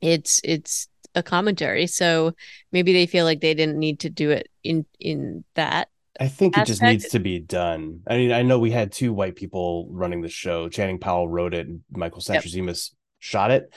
it's 0.00 0.40
it's 0.44 0.88
a 1.14 1.22
commentary. 1.22 1.86
So 1.88 2.34
maybe 2.72 2.92
they 2.92 3.06
feel 3.06 3.24
like 3.24 3.40
they 3.40 3.54
didn't 3.54 3.78
need 3.78 4.00
to 4.00 4.10
do 4.10 4.30
it 4.30 4.48
in 4.64 4.86
in 5.00 5.44
that. 5.54 5.88
I 6.20 6.28
think 6.28 6.58
it 6.58 6.66
just 6.66 6.82
needs 6.82 7.08
to 7.08 7.18
be 7.18 7.38
done. 7.40 8.00
I 8.06 8.18
mean, 8.18 8.30
I 8.30 8.42
know 8.42 8.58
we 8.58 8.70
had 8.70 8.92
two 8.92 9.12
white 9.12 9.36
people 9.36 9.88
running 9.90 10.20
the 10.20 10.28
show. 10.28 10.68
Channing 10.68 10.98
Powell 11.00 11.26
wrote 11.28 11.54
it, 11.54 11.66
and 11.66 11.80
Michael 11.90 12.22
Yep. 12.28 12.42
Sanchez 12.44 12.92
shot 13.18 13.50
it. 13.50 13.72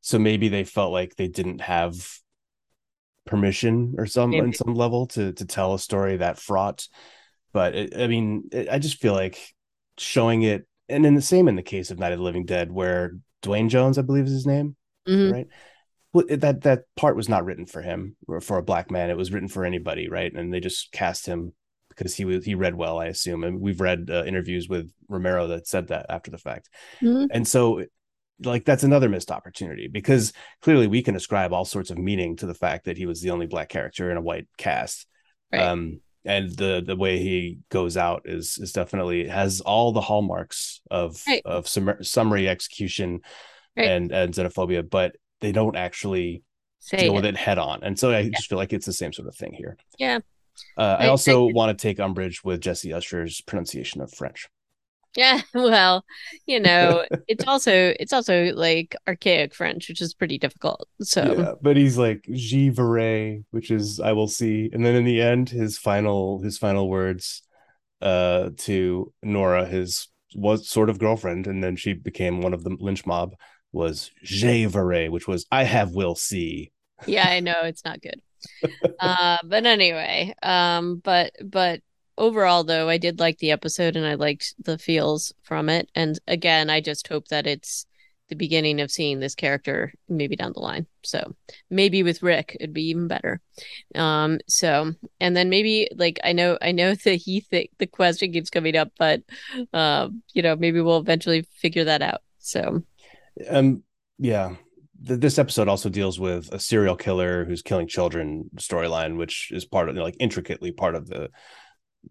So 0.00 0.18
maybe 0.18 0.48
they 0.48 0.62
felt 0.62 0.92
like 0.92 1.16
they 1.16 1.26
didn't 1.26 1.60
have 1.60 2.08
permission 3.26 3.96
or 3.98 4.06
some 4.06 4.30
Maybe. 4.30 4.46
on 4.46 4.52
some 4.52 4.74
level 4.74 5.06
to 5.08 5.32
to 5.32 5.44
tell 5.44 5.74
a 5.74 5.78
story 5.78 6.16
that 6.18 6.38
fraught. 6.38 6.88
But 7.52 7.74
it, 7.74 7.96
I 7.98 8.06
mean, 8.06 8.48
it, 8.52 8.68
I 8.70 8.78
just 8.78 9.00
feel 9.00 9.12
like 9.12 9.38
showing 9.98 10.42
it, 10.42 10.66
and 10.88 11.04
in 11.04 11.14
the 11.14 11.20
same 11.22 11.48
in 11.48 11.56
the 11.56 11.62
case 11.62 11.90
of 11.90 11.98
Night 11.98 12.12
of 12.12 12.18
the 12.18 12.24
Living 12.24 12.44
Dead, 12.44 12.70
where 12.70 13.16
Duane 13.42 13.68
Jones, 13.68 13.98
I 13.98 14.02
believe 14.02 14.24
is 14.26 14.32
his 14.32 14.46
name, 14.46 14.76
Mhm. 15.06 15.32
right? 15.32 15.46
Well, 16.12 16.24
that 16.30 16.62
that 16.62 16.84
part 16.96 17.16
was 17.16 17.28
not 17.28 17.44
written 17.44 17.66
for 17.66 17.82
him 17.82 18.16
or 18.26 18.40
for 18.40 18.56
a 18.56 18.62
black 18.62 18.90
man. 18.90 19.10
It 19.10 19.16
was 19.16 19.32
written 19.32 19.48
for 19.48 19.64
anybody, 19.64 20.08
right? 20.08 20.32
And 20.32 20.52
they 20.52 20.60
just 20.60 20.90
cast 20.92 21.26
him 21.26 21.52
because 21.98 22.14
he 22.14 22.24
was 22.24 22.44
he 22.44 22.54
read 22.54 22.74
well, 22.76 22.98
I 22.98 23.06
assume. 23.06 23.44
And 23.44 23.60
we've 23.60 23.80
read 23.80 24.08
uh, 24.10 24.24
interviews 24.24 24.68
with 24.68 24.90
Romero 25.08 25.48
that 25.48 25.66
said 25.66 25.88
that 25.88 26.06
after 26.08 26.30
the 26.30 26.38
fact. 26.38 26.68
Mhm. 27.00 27.26
And 27.32 27.46
so, 27.46 27.84
like 28.44 28.64
that's 28.64 28.84
another 28.84 29.08
missed 29.08 29.32
opportunity 29.32 29.88
because 29.88 30.32
clearly 30.62 30.86
we 30.86 31.02
can 31.02 31.16
ascribe 31.16 31.52
all 31.52 31.64
sorts 31.64 31.90
of 31.90 31.98
meaning 31.98 32.36
to 32.36 32.46
the 32.46 32.54
fact 32.54 32.84
that 32.84 32.96
he 32.96 33.04
was 33.06 33.20
the 33.20 33.30
only 33.30 33.46
black 33.46 33.68
character 33.68 34.10
in 34.10 34.16
a 34.16 34.20
white 34.22 34.46
cast. 34.56 35.06
Right. 35.52 35.62
Um, 35.62 36.00
and 36.24 36.50
the 36.56 36.82
the 36.86 36.94
way 36.96 37.18
he 37.18 37.58
goes 37.70 37.96
out 37.96 38.22
is 38.26 38.58
is 38.58 38.72
definitely 38.72 39.26
has 39.28 39.60
all 39.60 39.92
the 39.92 40.00
hallmarks 40.00 40.80
of 40.90 41.20
Right. 41.26 41.42
of 41.44 41.66
sum- 41.66 42.02
summary 42.02 42.48
execution 42.48 43.20
Right. 43.76 43.88
and 43.88 44.12
and 44.12 44.34
xenophobia, 44.34 44.88
but 44.88 45.16
they 45.40 45.52
don't 45.52 45.76
actually 45.76 46.42
Say 46.80 46.98
deal 46.98 47.12
it. 47.12 47.16
with 47.16 47.24
it 47.24 47.36
head 47.36 47.58
on. 47.58 47.82
And 47.82 47.98
so 47.98 48.10
I 48.12 48.28
just 48.28 48.48
feel 48.48 48.58
like 48.58 48.72
it's 48.72 48.86
the 48.86 48.92
same 48.92 49.12
sort 49.12 49.26
of 49.28 49.34
thing 49.36 49.52
here. 49.52 49.76
Yeah. 49.98 50.20
Uh, 50.76 50.96
I 51.00 51.04
I- 51.04 51.08
also 51.08 51.48
I- 51.48 51.52
want 51.52 51.76
to 51.76 51.82
take 51.82 51.98
umbrage 52.00 52.42
with 52.44 52.60
Jesse 52.60 52.92
Usher's 52.92 53.40
pronunciation 53.42 54.00
of 54.00 54.12
French. 54.12 54.48
Yeah, 55.16 55.40
well, 55.54 56.04
you 56.46 56.60
know, 56.60 57.04
it's 57.26 57.44
also 57.48 57.72
it's 57.98 58.12
also 58.12 58.52
like 58.54 58.94
archaic 59.08 59.54
French, 59.54 59.88
which 59.88 60.00
is 60.00 60.14
pretty 60.14 60.38
difficult. 60.38 60.88
So 61.00 61.34
Yeah, 61.36 61.52
but 61.60 61.76
he's 61.76 61.96
like 61.98 62.22
"j'y 62.30 62.70
verrai," 62.72 63.44
which 63.50 63.70
is 63.70 63.98
"I 64.00 64.12
will 64.12 64.28
see," 64.28 64.70
and 64.72 64.84
then 64.84 64.94
in 64.94 65.04
the 65.04 65.20
end, 65.20 65.48
his 65.48 65.78
final 65.78 66.40
his 66.42 66.58
final 66.58 66.88
words 66.88 67.42
uh, 68.02 68.50
to 68.58 69.12
Nora, 69.22 69.66
his 69.66 70.08
was 70.36 70.68
sort 70.68 70.90
of 70.90 70.98
girlfriend, 70.98 71.46
and 71.46 71.64
then 71.64 71.76
she 71.76 71.94
became 71.94 72.40
one 72.42 72.54
of 72.54 72.64
the 72.64 72.76
lynch 72.80 73.06
mob. 73.06 73.34
Was 73.72 74.10
"je 74.22 74.66
verrai," 74.66 75.10
which 75.10 75.26
was 75.28 75.46
"I 75.50 75.64
have 75.64 75.92
will 75.92 76.14
see." 76.16 76.72
yeah, 77.06 77.28
I 77.28 77.40
know 77.40 77.60
it's 77.64 77.84
not 77.84 78.00
good. 78.02 78.20
Uh, 79.00 79.38
but 79.44 79.66
anyway, 79.66 80.34
um, 80.42 80.96
but 81.04 81.32
but 81.44 81.80
overall 82.16 82.64
though, 82.64 82.88
I 82.88 82.98
did 82.98 83.20
like 83.20 83.38
the 83.38 83.52
episode 83.52 83.96
and 83.96 84.06
I 84.06 84.14
liked 84.14 84.54
the 84.62 84.78
feels 84.78 85.32
from 85.42 85.68
it. 85.68 85.90
And 85.94 86.18
again, 86.26 86.70
I 86.70 86.80
just 86.80 87.08
hope 87.08 87.28
that 87.28 87.46
it's 87.46 87.86
the 88.28 88.36
beginning 88.36 88.80
of 88.80 88.90
seeing 88.90 89.20
this 89.20 89.34
character 89.34 89.92
maybe 90.08 90.36
down 90.36 90.52
the 90.52 90.60
line. 90.60 90.86
So 91.02 91.34
maybe 91.70 92.02
with 92.02 92.22
Rick, 92.22 92.56
it'd 92.60 92.74
be 92.74 92.88
even 92.90 93.08
better. 93.08 93.40
Um, 93.94 94.38
so 94.46 94.92
and 95.20 95.36
then 95.36 95.48
maybe 95.48 95.88
like 95.96 96.20
I 96.24 96.32
know 96.32 96.58
I 96.60 96.72
know 96.72 96.94
that 97.04 97.14
he 97.16 97.40
think 97.40 97.70
the 97.78 97.86
question 97.86 98.32
keeps 98.32 98.50
coming 98.50 98.76
up, 98.76 98.92
but 98.98 99.22
uh, 99.72 100.08
you 100.34 100.42
know, 100.42 100.56
maybe 100.56 100.80
we'll 100.80 100.98
eventually 100.98 101.46
figure 101.54 101.84
that 101.84 102.02
out. 102.02 102.22
So 102.38 102.82
Um, 103.48 103.82
yeah, 104.18 104.56
th- 105.06 105.20
this 105.20 105.38
episode 105.38 105.68
also 105.68 105.88
deals 105.88 106.18
with 106.20 106.52
a 106.52 106.58
serial 106.58 106.96
killer 106.96 107.44
who's 107.44 107.62
killing 107.62 107.86
children 107.88 108.50
storyline, 108.56 109.16
which 109.16 109.50
is 109.52 109.64
part 109.64 109.88
of 109.88 109.96
like 109.96 110.16
intricately 110.20 110.72
part 110.72 110.94
of 110.94 111.06
the 111.08 111.30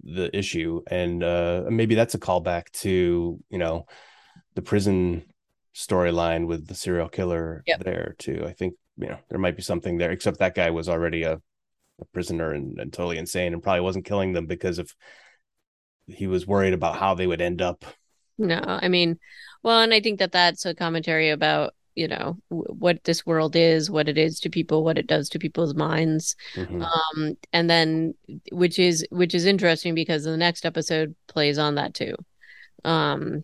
the 0.04 0.36
issue, 0.38 0.82
and 0.88 1.24
uh, 1.24 1.64
maybe 1.70 1.96
that's 1.96 2.14
a 2.16 2.20
callback 2.20 2.70
to 2.72 3.40
you 3.50 3.58
know 3.58 3.86
the 4.56 4.62
prison 4.62 5.26
storyline 5.76 6.48
with 6.48 6.68
the 6.68 6.76
serial 6.76 7.10
killer 7.10 7.64
Yep. 7.68 7.84
there 7.84 8.16
too. 8.18 8.44
I 8.46 8.54
think 8.54 8.76
you 8.98 9.08
know 9.08 9.18
there 9.30 9.40
might 9.40 9.56
be 9.56 9.64
something 9.64 9.98
there, 9.98 10.12
except 10.12 10.40
that 10.40 10.56
guy 10.56 10.72
was 10.72 10.90
already 10.90 11.24
a, 11.24 11.34
a 12.02 12.06
prisoner 12.14 12.52
and, 12.52 12.80
and 12.80 12.92
totally 12.94 13.18
insane, 13.18 13.54
and 13.54 13.64
probably 13.64 13.82
wasn't 13.82 14.06
killing 14.06 14.34
them 14.34 14.46
because 14.46 14.80
of 14.80 14.94
he 16.08 16.28
was 16.28 16.48
worried 16.48 16.74
about 16.74 16.98
how 16.98 17.16
they 17.16 17.28
would 17.28 17.42
end 17.42 17.62
up. 17.62 17.84
No, 18.38 18.62
I 18.66 18.88
mean, 18.88 19.20
well, 19.64 19.82
and 19.82 19.94
I 19.94 20.00
think 20.00 20.20
that 20.20 20.32
that's 20.32 20.66
a 20.66 20.76
commentary 20.76 21.30
about, 21.30 21.74
you 21.98 22.08
know, 22.08 22.38
w- 22.50 22.68
what 22.80 23.04
this 23.04 23.26
world 23.26 23.56
is, 23.56 23.92
what 23.92 24.08
it 24.10 24.18
is 24.18 24.40
to 24.42 24.50
people, 24.50 24.84
what 24.84 24.98
it 24.98 25.08
does 25.08 25.30
to 25.30 25.40
people's 25.40 25.76
minds. 25.76 26.36
Mhm. 26.56 26.84
Um, 26.86 27.38
and 27.54 27.70
then 27.70 28.14
which 28.52 28.80
is 28.80 29.06
which 29.12 29.36
is 29.36 29.46
interesting 29.46 29.96
because 29.96 30.24
the 30.24 30.38
next 30.38 30.66
episode 30.66 31.16
plays 31.28 31.58
on 31.58 31.76
that 31.76 31.94
too. 31.94 32.16
Um, 32.86 33.44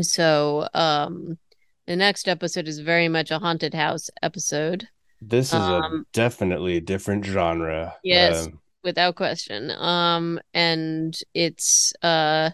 so 0.00 0.68
um 0.74 1.38
the 1.86 1.96
next 1.96 2.28
episode 2.28 2.68
is 2.68 2.78
very 2.78 3.08
much 3.08 3.30
a 3.30 3.38
haunted 3.38 3.74
house 3.74 4.08
episode. 4.22 4.88
This 5.20 5.48
is 5.48 5.54
a 5.54 5.82
Um, 5.82 6.06
definitely 6.12 6.76
a 6.76 6.80
different 6.80 7.24
genre. 7.24 7.96
Yes. 8.02 8.46
Um, 8.46 8.60
without 8.84 9.16
question. 9.16 9.70
Um, 9.72 10.40
and 10.54 11.16
it's 11.34 11.92
uh 12.02 12.50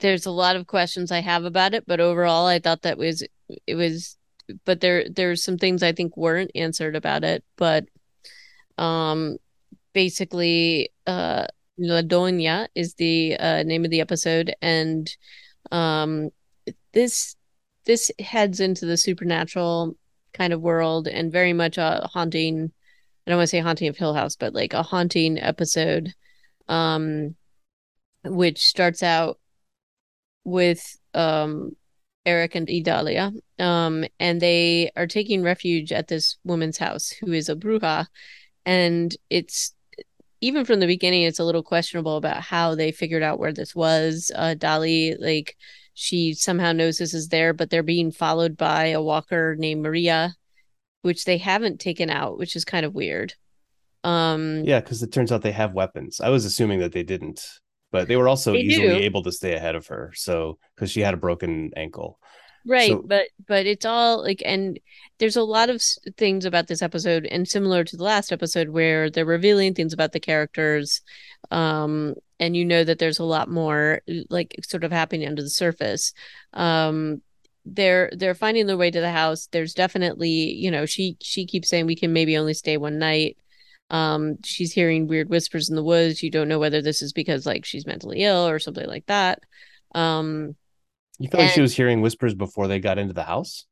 there's 0.00 0.26
a 0.26 0.30
lot 0.30 0.56
of 0.56 0.66
questions 0.66 1.10
I 1.10 1.20
have 1.20 1.44
about 1.44 1.74
it, 1.74 1.84
but 1.86 2.00
overall 2.00 2.46
I 2.46 2.58
thought 2.58 2.82
that 2.82 2.98
was 2.98 3.24
it 3.66 3.74
was 3.74 4.16
but 4.64 4.80
there 4.80 5.08
there's 5.08 5.42
some 5.42 5.58
things 5.58 5.82
I 5.82 5.92
think 5.92 6.16
weren't 6.16 6.50
answered 6.54 6.96
about 6.96 7.24
it, 7.24 7.44
but 7.56 7.86
um 8.78 9.38
basically 9.92 10.90
uh 11.06 11.46
La 11.78 12.02
Doña 12.02 12.68
is 12.74 12.94
the 12.94 13.36
uh 13.38 13.62
name 13.64 13.84
of 13.84 13.90
the 13.90 14.00
episode 14.00 14.54
and 14.62 15.10
um 15.72 16.30
this 16.92 17.36
this 17.86 18.10
heads 18.18 18.60
into 18.60 18.86
the 18.86 18.96
supernatural 18.96 19.96
kind 20.32 20.52
of 20.52 20.60
world 20.60 21.08
and 21.08 21.32
very 21.32 21.52
much 21.52 21.78
a 21.78 22.08
haunting 22.12 22.70
I 23.26 23.30
don't 23.30 23.38
want 23.38 23.48
to 23.48 23.50
say 23.50 23.60
haunting 23.60 23.88
of 23.88 23.96
Hill 23.98 24.14
House, 24.14 24.36
but 24.36 24.54
like 24.54 24.72
a 24.72 24.82
haunting 24.82 25.38
episode, 25.38 26.14
um, 26.66 27.36
which 28.24 28.64
starts 28.64 29.02
out 29.02 29.38
with 30.48 30.96
um 31.14 31.72
Eric 32.26 32.54
and 32.54 32.68
Idalia, 32.68 33.32
um, 33.58 34.04
and 34.20 34.40
they 34.40 34.90
are 34.96 35.06
taking 35.06 35.42
refuge 35.42 35.92
at 35.92 36.08
this 36.08 36.36
woman's 36.44 36.76
house 36.76 37.10
who 37.10 37.32
is 37.32 37.48
a 37.48 37.56
bruja, 37.56 38.06
and 38.66 39.16
it's 39.30 39.74
even 40.40 40.64
from 40.64 40.80
the 40.80 40.86
beginning, 40.86 41.22
it's 41.22 41.38
a 41.38 41.44
little 41.44 41.62
questionable 41.62 42.16
about 42.16 42.42
how 42.42 42.74
they 42.74 42.92
figured 42.92 43.22
out 43.22 43.40
where 43.40 43.52
this 43.52 43.74
was. 43.74 44.30
Uh, 44.34 44.54
Dolly, 44.54 45.16
like, 45.18 45.56
she 45.94 46.32
somehow 46.32 46.72
knows 46.72 46.98
this 46.98 47.12
is 47.12 47.28
there, 47.28 47.52
but 47.52 47.70
they're 47.70 47.82
being 47.82 48.12
followed 48.12 48.56
by 48.56 48.86
a 48.86 49.02
walker 49.02 49.56
named 49.58 49.82
Maria, 49.82 50.34
which 51.02 51.24
they 51.24 51.38
haven't 51.38 51.80
taken 51.80 52.08
out, 52.08 52.38
which 52.38 52.54
is 52.54 52.64
kind 52.64 52.86
of 52.86 52.94
weird. 52.94 53.34
Um, 54.04 54.62
yeah, 54.64 54.78
because 54.78 55.02
it 55.02 55.10
turns 55.10 55.32
out 55.32 55.42
they 55.42 55.50
have 55.50 55.72
weapons. 55.72 56.20
I 56.20 56.28
was 56.28 56.44
assuming 56.44 56.78
that 56.80 56.92
they 56.92 57.02
didn't, 57.02 57.44
but 57.90 58.08
they 58.08 58.16
were 58.16 58.28
also 58.28 58.52
They 58.52 58.60
easily 58.60 58.88
do. 58.88 58.94
able 59.04 59.22
to 59.22 59.32
stay 59.32 59.54
ahead 59.54 59.74
of 59.74 59.86
her. 59.88 60.12
So 60.14 60.58
because 60.74 60.90
she 60.90 61.00
had 61.00 61.14
a 61.14 61.18
broken 61.18 61.72
ankle. 61.76 62.18
Right, 62.66 62.90
So- 62.90 63.02
but 63.06 63.28
but 63.46 63.66
it's 63.66 63.86
all 63.86 64.22
like, 64.22 64.42
and 64.44 64.78
there's 65.18 65.36
a 65.36 65.42
lot 65.42 65.70
of 65.70 65.80
things 66.16 66.44
about 66.44 66.66
this 66.66 66.82
episode, 66.82 67.24
and 67.26 67.48
similar 67.48 67.84
to 67.84 67.96
the 67.96 68.02
last 68.04 68.30
episode, 68.32 68.68
where 68.68 69.08
they're 69.10 69.24
revealing 69.24 69.74
things 69.74 69.92
about 69.92 70.12
the 70.12 70.20
characters, 70.20 71.00
um, 71.50 72.14
and 72.40 72.56
you 72.56 72.64
know 72.64 72.84
that 72.84 72.98
there's 72.98 73.20
a 73.20 73.24
lot 73.24 73.48
more 73.48 74.02
like 74.28 74.54
sort 74.62 74.84
of 74.84 74.92
happening 74.92 75.26
under 75.26 75.42
the 75.42 75.48
surface. 75.50 76.12
Um, 76.52 77.22
they're 77.64 78.10
they're 78.16 78.34
finding 78.34 78.66
their 78.66 78.76
way 78.76 78.90
to 78.90 79.00
the 79.00 79.10
house. 79.12 79.48
There's 79.50 79.72
definitely, 79.74 80.28
you 80.54 80.70
know, 80.70 80.84
she 80.84 81.16
she 81.22 81.46
keeps 81.46 81.68
saying 81.70 81.86
we 81.86 81.96
can 81.96 82.12
maybe 82.12 82.36
only 82.36 82.54
stay 82.54 82.76
one 82.76 82.98
night. 82.98 83.36
Um, 83.90 84.36
she's 84.44 84.72
hearing 84.72 85.06
weird 85.06 85.28
whispers 85.30 85.68
in 85.70 85.76
the 85.76 85.82
woods. 85.84 86.22
You 86.22 86.30
don't 86.30 86.48
know 86.48 86.58
whether 86.58 86.82
this 86.82 87.02
is 87.02 87.12
because 87.12 87.46
like 87.46 87.64
she's 87.64 87.86
mentally 87.86 88.22
ill 88.24 88.46
or 88.48 88.58
something 88.58 88.86
like 88.86 89.06
that. 89.06 89.40
Um, 89.94 90.56
You 91.18 91.28
feel 91.28 91.40
like 91.40 91.50
she 91.50 91.60
was 91.60 91.76
hearing 91.76 92.00
whispers 92.00 92.34
before 92.34 92.66
they 92.68 92.80
got 92.80 92.98
into 92.98 93.14
the 93.14 93.24
house? 93.24 93.66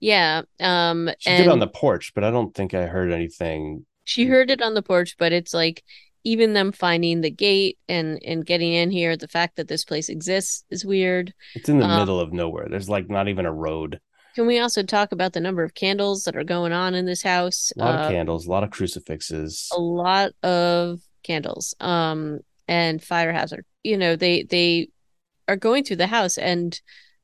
yeah. 0.00 0.42
Um, 0.60 1.10
She 1.18 1.30
and 1.30 1.42
did 1.44 1.48
on 1.48 1.58
the 1.58 1.66
porch, 1.68 2.12
but 2.14 2.24
I 2.24 2.30
don't 2.30 2.54
think 2.54 2.74
I 2.74 2.86
heard 2.86 3.12
anything. 3.12 3.86
She 4.04 4.26
heard 4.26 4.50
it 4.50 4.62
on 4.62 4.74
the 4.74 4.82
porch, 4.82 5.16
but 5.18 5.32
it's 5.32 5.54
like 5.54 5.82
even 6.24 6.52
them 6.52 6.72
finding 6.72 7.20
the 7.20 7.30
gate 7.30 7.78
and 7.88 8.20
and 8.24 8.44
getting 8.46 8.72
in 8.72 8.90
here, 8.90 9.16
the 9.16 9.28
fact 9.28 9.56
that 9.56 9.68
this 9.68 9.84
place 9.84 10.08
exists 10.08 10.64
is 10.70 10.84
weird. 10.84 11.34
It's 11.54 11.68
in 11.68 11.78
the 11.78 11.86
Um, 11.86 12.00
middle 12.00 12.20
of 12.20 12.32
nowhere. 12.32 12.68
There's 12.68 12.88
like 12.88 13.08
not 13.08 13.28
even 13.28 13.46
a 13.46 13.52
road. 13.52 14.00
Can 14.34 14.46
we 14.46 14.58
also 14.58 14.82
talk 14.82 15.12
about 15.12 15.32
the 15.32 15.40
number 15.40 15.62
of 15.62 15.74
candles 15.74 16.24
that 16.24 16.36
are 16.36 16.44
going 16.44 16.72
on 16.72 16.94
in 16.94 17.04
this 17.04 17.22
house? 17.22 17.72
A 17.76 17.80
lot 17.80 18.00
Uh, 18.00 18.02
of 18.04 18.10
candles, 18.10 18.46
a 18.46 18.50
lot 18.50 18.64
of 18.64 18.70
crucifixes. 18.70 19.68
a 19.76 19.80
lot 19.80 20.32
of 20.42 21.00
candles. 21.22 21.74
Um, 21.80 22.40
and 22.68 23.02
fire 23.02 23.32
hazard. 23.32 23.64
You 23.82 23.98
know, 23.98 24.16
they 24.16 24.44
they 24.44 24.88
are 25.48 25.56
going 25.56 25.84
through 25.84 25.96
the 25.96 26.06
house, 26.06 26.38
and 26.38 26.80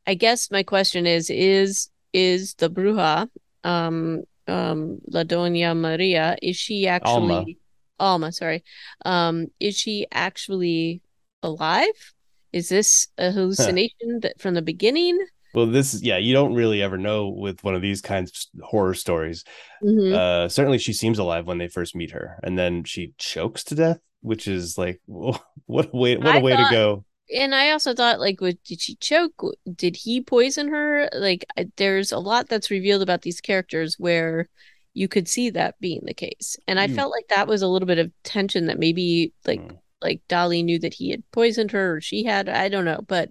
I 0.07 0.15
guess 0.15 0.51
my 0.51 0.63
question 0.63 1.07
is: 1.07 1.31
is 1.31 1.89
is 2.13 2.55
the 2.55 2.69
bruja, 2.69 3.29
um, 3.65 4.25
um, 4.47 4.99
La 5.09 5.23
Doña 5.25 5.77
Maria, 5.77 6.37
is 6.43 6.57
she 6.57 6.89
actually 6.89 7.13
Alma. 7.37 7.45
Alma, 8.01 8.33
sorry. 8.33 8.65
Um, 9.05 9.47
is 9.61 9.77
she 9.77 10.07
actually 10.13 11.01
alive? 11.43 12.15
Is 12.53 12.69
this 12.69 13.09
a 13.17 13.31
hallucination 13.31 14.21
that 14.21 14.41
from 14.41 14.55
the 14.55 14.63
beginning? 14.63 15.19
Well, 15.55 15.67
this 15.67 15.95
is 15.95 16.03
yeah, 16.03 16.19
you 16.19 16.33
don't 16.35 16.55
really 16.55 16.83
ever 16.83 16.99
know 16.99 17.29
with 17.29 17.63
one 17.65 17.75
of 17.75 17.83
these 17.83 18.01
kinds 18.01 18.49
of 18.59 18.65
horror 18.65 18.95
stories. 18.95 19.45
Mhm. 19.83 20.13
Uh 20.15 20.49
certainly 20.49 20.79
she 20.79 20.93
seems 20.93 21.19
alive 21.19 21.47
when 21.47 21.59
they 21.59 21.69
first 21.69 21.95
meet 21.97 22.11
her, 22.13 22.39
and 22.43 22.59
then 22.59 22.85
she 22.85 23.13
chokes 23.19 23.65
to 23.65 23.75
death, 23.75 24.01
which 24.21 24.47
is 24.47 24.77
like 24.79 25.01
what 25.07 25.91
a 25.93 25.97
way 25.97 26.17
what 26.17 26.27
a 26.27 26.39
I 26.39 26.43
way 26.43 26.53
thought- 26.55 26.69
to 26.71 26.75
go. 26.75 27.05
And 27.35 27.55
I 27.55 27.73
also 27.73 27.93
thought, 27.93 28.21
like, 28.21 28.41
what, 28.41 28.57
did 28.65 28.81
she 28.81 28.95
choke? 28.97 29.35
Did 29.77 29.97
he 29.97 30.23
poison 30.23 30.69
her? 30.69 31.11
Like, 31.13 31.45
there's 31.77 32.11
a 32.11 32.19
lot 32.19 32.49
that's 32.49 32.71
revealed 32.71 33.03
about 33.03 33.21
these 33.21 33.43
characters 33.43 33.97
where 33.99 34.49
you 34.95 35.09
could 35.09 35.29
see 35.29 35.51
that 35.51 35.79
being 35.79 36.01
the 36.07 36.15
case. 36.15 36.57
And 36.67 36.81
I 36.81 36.87
You- 36.87 36.95
felt 36.95 37.13
like 37.13 37.29
that 37.29 37.47
was 37.47 37.61
a 37.61 37.69
little 37.69 37.85
bit 37.85 37.99
of 37.99 38.11
tension 38.25 38.65
that 38.69 38.79
maybe, 38.79 39.35
like, 39.47 39.61
Mm. 39.61 39.77
like 40.01 40.23
Dolly 40.29 40.63
knew 40.63 40.79
that 40.79 40.95
he 40.95 41.11
had 41.11 41.23
poisoned 41.31 41.73
her 41.73 41.97
or 41.97 42.01
she 42.01 42.25
had. 42.25 42.49
I 42.49 42.71
don't 42.71 42.87
know, 42.87 43.05
but 43.07 43.29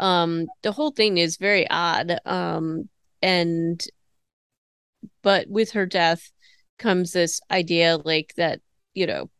um, 0.00 0.46
the 0.62 0.72
whole 0.72 0.90
thing 0.90 1.18
is 1.18 1.36
very 1.36 1.68
odd. 1.68 2.18
Um, 2.24 2.88
and 3.22 3.84
but 5.22 5.48
with 5.48 5.72
her 5.72 5.86
death 5.86 6.30
comes 6.78 7.12
this 7.12 7.40
idea, 7.50 7.98
like 8.04 8.34
that, 8.36 8.60
you 8.94 9.06
know, 9.06 9.30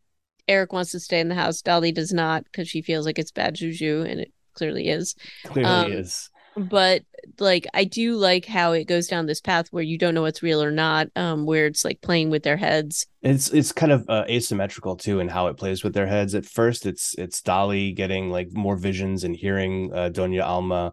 Eric 0.47 0.73
wants 0.73 0.93
to 0.93 1.01
stay 1.01 1.21
in 1.21 1.29
the 1.29 1.35
house. 1.35 1.63
Dolly 1.63 1.93
does 1.93 2.13
not 2.13 2.45
because 2.45 2.69
she 2.69 2.83
feels 2.83 3.07
like 3.07 3.19
it's 3.19 3.31
bad 3.31 3.55
juju, 3.55 4.05
and 4.09 4.21
it 4.21 4.33
clearly 4.55 4.89
is. 4.89 5.15
Clearly 5.45 5.71
um, 5.71 5.93
is. 5.93 6.31
But 6.59 7.03
like, 7.39 7.67
I 7.75 7.85
do 7.85 8.17
like 8.17 8.47
how 8.47 8.73
it 8.73 8.85
goes 8.85 9.07
down 9.07 9.27
this 9.27 9.41
path 9.41 9.69
where 9.71 9.83
you 9.83 9.99
don't 9.99 10.15
know 10.15 10.23
what's 10.23 10.43
real 10.43 10.63
or 10.63 10.71
not, 10.71 11.09
um, 11.17 11.47
where 11.47 11.67
it's 11.67 11.85
like 11.85 12.01
playing 12.01 12.31
with 12.31 12.43
their 12.43 12.57
heads. 12.57 13.07
It's 13.23 13.51
it's 13.51 13.73
kind 13.73 13.93
of 13.93 14.05
uh, 14.09 14.25
asymmetrical 14.29 14.97
too 14.97 15.21
in 15.21 15.29
how 15.29 15.49
it 15.49 15.57
plays 15.57 15.85
with 15.85 15.95
their 15.95 16.07
heads. 16.07 16.35
At 16.35 16.47
first, 16.47 16.87
it's 16.87 17.15
it's 17.19 17.41
Dolly 17.43 17.93
getting 17.93 18.31
like 18.31 18.49
more 18.53 18.77
visions 18.77 19.25
and 19.25 19.37
hearing 19.37 19.93
uh, 19.93 20.11
Doña 20.13 20.45
Alma, 20.45 20.93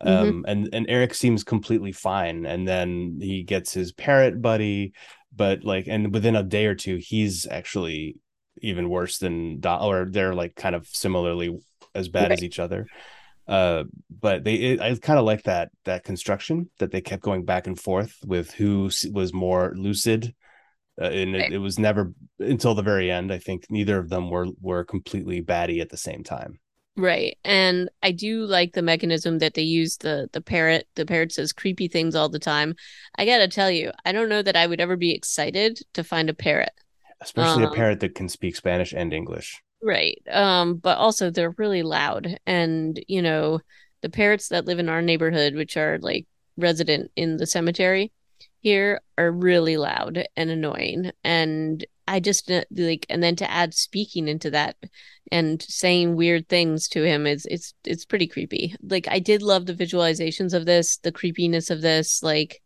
um, 0.00 0.44
and 0.46 0.68
and 0.72 0.86
Eric 0.88 1.14
seems 1.14 1.42
completely 1.44 1.92
fine, 1.92 2.46
and 2.46 2.66
then 2.66 3.18
he 3.20 3.42
gets 3.42 3.72
his 3.72 3.92
parrot 3.92 4.40
buddy, 4.40 4.92
but 5.34 5.64
like, 5.64 5.86
and 5.88 6.12
within 6.12 6.36
a 6.36 6.42
day 6.42 6.66
or 6.66 6.74
two, 6.74 6.96
he's 6.96 7.46
actually 7.50 8.16
even 8.60 8.88
worse 8.88 9.18
than 9.18 9.60
Do- 9.60 9.68
or 9.68 10.06
they're 10.08 10.34
like 10.34 10.54
kind 10.54 10.74
of 10.74 10.86
similarly 10.86 11.56
as 11.94 12.08
bad 12.08 12.32
as 12.32 12.44
each 12.44 12.58
other. 12.58 12.86
Uh, 13.48 13.84
but 14.10 14.44
they, 14.44 14.54
it, 14.56 14.80
I 14.80 14.94
kind 14.96 15.18
of 15.18 15.24
like 15.24 15.44
that 15.44 15.70
that 15.84 16.04
construction 16.04 16.70
that 16.78 16.92
they 16.92 17.00
kept 17.00 17.22
going 17.22 17.44
back 17.44 17.66
and 17.66 17.80
forth 17.80 18.14
with 18.26 18.52
who 18.52 18.90
was 19.12 19.32
more 19.32 19.72
lucid 19.76 20.34
uh, 21.00 21.06
and 21.06 21.36
it, 21.36 21.38
Right. 21.38 21.52
it 21.52 21.58
was 21.58 21.78
never 21.78 22.12
until 22.38 22.74
the 22.74 22.82
very 22.82 23.10
end. 23.10 23.32
I 23.32 23.38
think 23.38 23.66
neither 23.70 23.98
of 23.98 24.08
them 24.10 24.30
were 24.30 24.48
were 24.60 24.84
completely 24.84 25.40
batty 25.40 25.80
at 25.80 25.90
the 25.90 25.96
same 25.96 26.24
time. 26.24 26.60
Right. 26.96 27.38
And 27.44 27.88
I 28.02 28.10
do 28.12 28.44
like 28.44 28.72
the 28.72 28.82
mechanism 28.82 29.38
that 29.38 29.54
they 29.54 29.62
use 29.62 29.96
the 29.98 30.28
the 30.32 30.40
parrot. 30.40 30.88
The 30.96 31.06
parrot 31.06 31.32
says 31.32 31.52
creepy 31.52 31.86
things 31.88 32.14
all 32.16 32.28
the 32.28 32.40
time. 32.40 32.74
I 33.16 33.24
gotta 33.24 33.46
tell 33.48 33.70
you, 33.70 33.92
I 34.04 34.10
don't 34.12 34.28
know 34.28 34.42
that 34.42 34.56
I 34.56 34.66
would 34.66 34.80
ever 34.80 34.96
be 34.96 35.12
excited 35.14 35.80
to 35.94 36.02
find 36.04 36.28
a 36.28 36.34
parrot. 36.34 36.72
Especially 37.20 37.62
a 37.62 37.68
Um, 37.68 37.72
parrot 37.72 38.00
that 38.00 38.16
can 38.16 38.28
speak 38.28 38.56
Spanish 38.56 38.92
and 38.92 39.12
English. 39.12 39.62
Right. 39.82 40.20
Um, 40.30 40.76
but 40.76 40.98
also 40.98 41.30
they're 41.30 41.54
really 41.56 41.82
loud. 41.82 42.38
And, 42.46 43.02
you 43.06 43.22
know, 43.22 43.60
the 44.02 44.10
parrots 44.10 44.48
that 44.48 44.64
live 44.64 44.78
in 44.78 44.88
our 44.88 45.02
neighborhood, 45.02 45.54
which 45.54 45.76
are 45.76 45.98
like 46.00 46.26
resident 46.56 47.10
in 47.16 47.36
the 47.36 47.46
cemetery 47.46 48.12
here 48.60 49.00
are 49.16 49.30
really 49.30 49.76
loud 49.76 50.26
and 50.36 50.50
annoying 50.50 51.12
and 51.22 51.86
i 52.08 52.18
just 52.18 52.50
like 52.50 53.06
and 53.08 53.22
then 53.22 53.36
to 53.36 53.48
add 53.48 53.72
speaking 53.72 54.26
into 54.26 54.50
that 54.50 54.76
and 55.30 55.62
saying 55.62 56.16
weird 56.16 56.48
things 56.48 56.88
to 56.88 57.04
him 57.04 57.26
is 57.26 57.46
it's 57.50 57.74
it's 57.84 58.04
pretty 58.04 58.26
creepy 58.26 58.74
like 58.82 59.06
i 59.08 59.18
did 59.18 59.42
love 59.42 59.66
the 59.66 59.74
visualizations 59.74 60.52
of 60.52 60.66
this 60.66 60.96
the 60.98 61.12
creepiness 61.12 61.70
of 61.70 61.80
this 61.80 62.22
like 62.22 62.60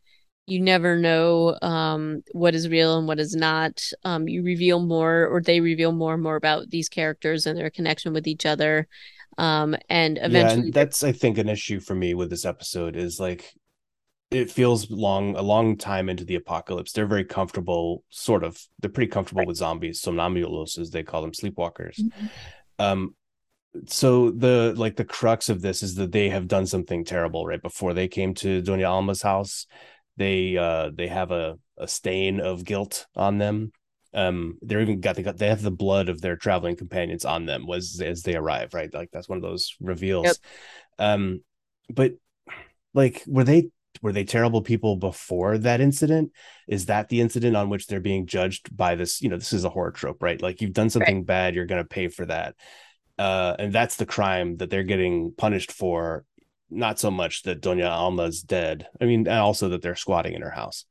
you 0.46 0.60
never 0.60 0.96
know 0.96 1.56
um, 1.62 2.22
what 2.32 2.54
is 2.54 2.68
real 2.68 2.98
and 2.98 3.06
what 3.06 3.20
is 3.20 3.34
not. 3.34 3.82
Um, 4.04 4.28
you 4.28 4.42
reveal 4.42 4.80
more, 4.80 5.26
or 5.26 5.40
they 5.40 5.60
reveal 5.60 5.92
more 5.92 6.14
and 6.14 6.22
more 6.22 6.36
about 6.36 6.70
these 6.70 6.88
characters 6.88 7.46
and 7.46 7.58
their 7.58 7.70
connection 7.70 8.12
with 8.12 8.26
each 8.26 8.44
other. 8.44 8.88
Um, 9.38 9.76
and 9.88 10.18
eventually, 10.18 10.60
yeah, 10.60 10.64
and 10.64 10.72
that's 10.72 11.04
I 11.04 11.12
think 11.12 11.38
an 11.38 11.48
issue 11.48 11.80
for 11.80 11.94
me 11.94 12.14
with 12.14 12.28
this 12.28 12.44
episode 12.44 12.96
is 12.96 13.20
like 13.20 13.54
it 14.30 14.50
feels 14.50 14.90
long 14.90 15.36
a 15.36 15.42
long 15.42 15.76
time 15.76 16.08
into 16.08 16.24
the 16.24 16.34
apocalypse. 16.34 16.92
They're 16.92 17.06
very 17.06 17.24
comfortable, 17.24 18.04
sort 18.10 18.44
of. 18.44 18.60
They're 18.80 18.90
pretty 18.90 19.10
comfortable 19.10 19.40
right. 19.40 19.48
with 19.48 19.56
zombies, 19.56 20.02
somnambulos 20.02 20.78
as 20.78 20.90
they 20.90 21.02
call 21.02 21.22
them, 21.22 21.32
sleepwalkers. 21.32 22.00
Mm-hmm. 22.00 22.26
Um, 22.78 23.14
so 23.86 24.30
the 24.30 24.74
like 24.76 24.96
the 24.96 25.04
crux 25.04 25.48
of 25.48 25.62
this 25.62 25.82
is 25.82 25.94
that 25.94 26.12
they 26.12 26.28
have 26.28 26.48
done 26.48 26.66
something 26.66 27.04
terrible 27.04 27.46
right 27.46 27.62
before 27.62 27.94
they 27.94 28.08
came 28.08 28.34
to 28.34 28.60
Doña 28.62 28.88
Alma's 28.88 29.22
house 29.22 29.66
they 30.16 30.56
uh 30.56 30.90
they 30.94 31.08
have 31.08 31.30
a, 31.30 31.58
a 31.78 31.88
stain 31.88 32.40
of 32.40 32.64
guilt 32.64 33.06
on 33.16 33.38
them. 33.38 33.72
Um 34.14 34.58
they're 34.60 34.80
even 34.80 35.00
got 35.00 35.16
they 35.16 35.22
got 35.22 35.38
they 35.38 35.48
have 35.48 35.62
the 35.62 35.70
blood 35.70 36.08
of 36.08 36.20
their 36.20 36.36
traveling 36.36 36.76
companions 36.76 37.24
on 37.24 37.46
them 37.46 37.66
was 37.66 38.00
as 38.00 38.22
they 38.22 38.36
arrive 38.36 38.74
right? 38.74 38.92
Like 38.92 39.10
that's 39.12 39.28
one 39.28 39.38
of 39.38 39.42
those 39.42 39.74
reveals. 39.80 40.26
Yep. 40.26 40.36
um 40.98 41.40
but 41.90 42.12
like 42.94 43.22
were 43.26 43.44
they 43.44 43.70
were 44.02 44.12
they 44.12 44.24
terrible 44.24 44.62
people 44.62 44.96
before 44.96 45.58
that 45.58 45.80
incident? 45.80 46.32
Is 46.68 46.86
that 46.86 47.08
the 47.08 47.20
incident 47.20 47.56
on 47.56 47.68
which 47.68 47.86
they're 47.86 48.00
being 48.00 48.26
judged 48.26 48.76
by 48.76 48.94
this 48.94 49.22
you 49.22 49.28
know 49.28 49.36
this 49.36 49.52
is 49.52 49.64
a 49.64 49.70
horror 49.70 49.92
trope 49.92 50.22
right? 50.22 50.40
Like 50.40 50.60
you've 50.60 50.74
done 50.74 50.90
something 50.90 51.18
right. 51.18 51.26
bad 51.26 51.54
you're 51.54 51.66
going 51.66 51.82
to 51.82 51.88
pay 51.88 52.08
for 52.08 52.26
that. 52.26 52.54
Uh 53.18 53.56
and 53.58 53.72
that's 53.72 53.96
the 53.96 54.06
crime 54.06 54.58
that 54.58 54.68
they're 54.68 54.82
getting 54.82 55.32
punished 55.36 55.72
for 55.72 56.26
not 56.72 56.98
so 56.98 57.10
much 57.10 57.42
that 57.42 57.60
Doña 57.60 57.88
Alma's 57.88 58.42
dead. 58.42 58.86
I 59.00 59.04
mean, 59.04 59.20
and 59.20 59.38
also 59.38 59.68
that 59.70 59.82
they're 59.82 59.96
squatting 59.96 60.34
in 60.34 60.42
her 60.42 60.50
house. 60.50 60.84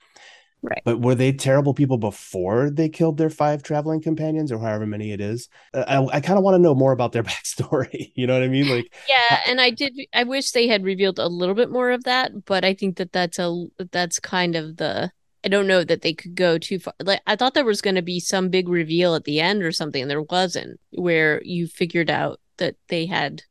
Right. 0.64 0.82
But 0.86 1.02
were 1.02 1.16
they 1.16 1.32
terrible 1.32 1.74
people 1.74 1.98
before 1.98 2.70
they 2.70 2.88
killed 2.88 3.18
their 3.18 3.32
five 3.32 3.64
traveling 3.64 4.00
companions 4.00 4.52
or 4.52 4.60
however 4.60 4.86
many 4.86 5.12
it 5.12 5.20
is? 5.20 5.50
Uh, 5.74 5.84
I, 5.88 6.18
I 6.18 6.22
kind 6.22 6.38
of 6.38 6.44
want 6.44 6.56
to 6.56 6.62
know 6.62 6.76
more 6.76 6.92
about 6.92 7.14
their 7.14 7.24
backstory. 7.32 8.12
you 8.16 8.28
know 8.28 8.34
what 8.34 8.44
I 8.44 8.48
mean? 8.48 8.70
Like, 8.70 8.94
yeah. 9.10 9.42
And 9.48 9.60
I 9.60 9.72
did, 9.72 9.94
I 10.14 10.24
wish 10.24 10.52
they 10.52 10.68
had 10.68 10.84
revealed 10.84 11.18
a 11.18 11.28
little 11.28 11.56
bit 11.56 11.72
more 11.72 11.92
of 11.92 12.04
that, 12.04 12.46
but 12.46 12.64
I 12.64 12.74
think 12.76 12.98
that 12.98 13.12
that's 13.12 13.40
a, 13.40 13.66
that's 13.92 14.20
kind 14.20 14.56
of 14.56 14.78
the, 14.78 15.12
I 15.44 15.48
don't 15.48 15.68
know 15.68 15.84
that 15.84 16.04
they 16.04 16.14
could 16.14 16.36
go 16.36 16.60
too 16.60 16.78
far. 16.78 16.94
Like, 17.02 17.22
I 17.26 17.36
thought 17.36 17.56
there 17.56 17.66
was 17.66 17.82
going 17.82 17.96
to 17.96 18.04
be 18.04 18.20
some 18.20 18.50
big 18.50 18.70
reveal 18.70 19.16
at 19.16 19.24
the 19.24 19.40
end 19.40 19.64
or 19.64 19.72
something. 19.72 20.04
And 20.04 20.12
there 20.12 20.22
wasn't, 20.22 20.80
where 20.92 21.42
you 21.44 21.66
figured 21.66 22.12
out 22.12 22.40
that 22.58 22.76
they 22.90 23.08
had 23.08 23.42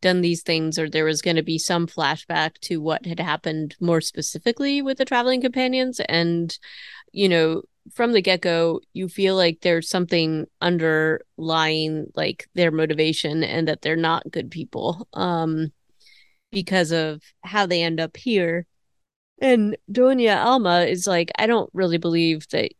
done 0.00 0.20
these 0.20 0.42
things 0.42 0.78
or 0.78 0.88
there 0.88 1.04
was 1.04 1.22
going 1.22 1.36
to 1.36 1.42
be 1.42 1.58
some 1.58 1.86
flashback 1.86 2.58
to 2.60 2.80
what 2.80 3.06
had 3.06 3.20
happened 3.20 3.76
more 3.80 4.00
specifically 4.00 4.82
with 4.82 4.98
the 4.98 5.04
traveling 5.04 5.40
companions. 5.40 6.00
And 6.00 6.56
you 7.12 7.28
know 7.28 7.62
from 7.94 8.12
the 8.12 8.20
get-go 8.20 8.80
you 8.92 9.08
feel 9.08 9.36
like 9.36 9.60
there's 9.60 9.88
something 9.88 10.44
underlying 10.60 12.06
like 12.14 12.48
their 12.54 12.70
motivation 12.70 13.44
and 13.44 13.68
that 13.68 13.80
they're 13.80 13.96
not 13.96 14.30
good 14.30 14.50
people 14.50 15.06
um 15.12 15.72
because 16.52 16.90
of 16.92 17.22
how 17.42 17.66
they 17.66 17.82
end 17.82 18.00
up 18.00 18.16
here. 18.16 18.66
And 19.42 19.76
Doña 19.90 20.44
Alma 20.44 20.82
is 20.82 21.06
like 21.06 21.30
I 21.38 21.46
don't 21.46 21.70
really 21.74 21.98
believe 21.98 22.48
that 22.48 22.72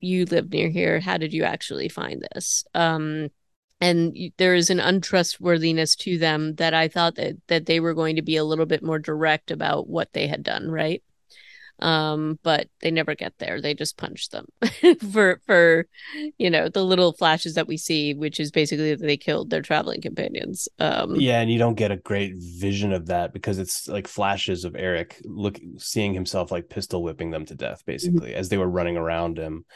you 0.00 0.26
live 0.26 0.50
near 0.50 0.68
here. 0.68 1.00
How 1.00 1.16
did 1.16 1.32
you 1.32 1.44
actually 1.44 1.88
find 1.88 2.22
this? 2.34 2.64
Um 2.74 3.30
and 3.80 4.16
there 4.38 4.54
is 4.54 4.70
an 4.70 4.80
untrustworthiness 4.80 5.96
to 5.96 6.18
them 6.18 6.54
that 6.54 6.74
I 6.74 6.88
thought 6.88 7.16
that 7.16 7.36
that 7.48 7.66
they 7.66 7.80
were 7.80 7.94
going 7.94 8.16
to 8.16 8.22
be 8.22 8.36
a 8.36 8.44
little 8.44 8.66
bit 8.66 8.82
more 8.82 8.98
direct 8.98 9.50
about 9.50 9.88
what 9.88 10.12
they 10.12 10.26
had 10.26 10.42
done, 10.42 10.70
right? 10.70 11.02
Um, 11.78 12.38
but 12.42 12.68
they 12.80 12.90
never 12.90 13.14
get 13.14 13.34
there. 13.38 13.60
They 13.60 13.74
just 13.74 13.98
punch 13.98 14.30
them 14.30 14.46
for 15.12 15.42
for 15.44 15.86
you 16.38 16.48
know 16.48 16.70
the 16.70 16.84
little 16.84 17.12
flashes 17.12 17.54
that 17.54 17.68
we 17.68 17.76
see, 17.76 18.14
which 18.14 18.40
is 18.40 18.50
basically 18.50 18.94
that 18.94 19.04
they 19.04 19.18
killed 19.18 19.50
their 19.50 19.60
traveling 19.60 20.00
companions. 20.00 20.68
Um, 20.78 21.16
yeah, 21.16 21.40
and 21.40 21.50
you 21.50 21.58
don't 21.58 21.74
get 21.74 21.92
a 21.92 21.96
great 21.96 22.32
vision 22.36 22.94
of 22.94 23.06
that 23.06 23.34
because 23.34 23.58
it's 23.58 23.88
like 23.88 24.08
flashes 24.08 24.64
of 24.64 24.74
Eric 24.74 25.20
look 25.24 25.60
seeing 25.76 26.14
himself 26.14 26.50
like 26.50 26.70
pistol 26.70 27.02
whipping 27.02 27.30
them 27.30 27.44
to 27.44 27.54
death, 27.54 27.80
mm-hmm. 27.80 27.92
basically, 27.92 28.30
mm-hmm. 28.30 28.38
as 28.38 28.48
they 28.48 28.56
were 28.56 28.70
running 28.70 28.96
around 28.96 29.38
him 29.38 29.66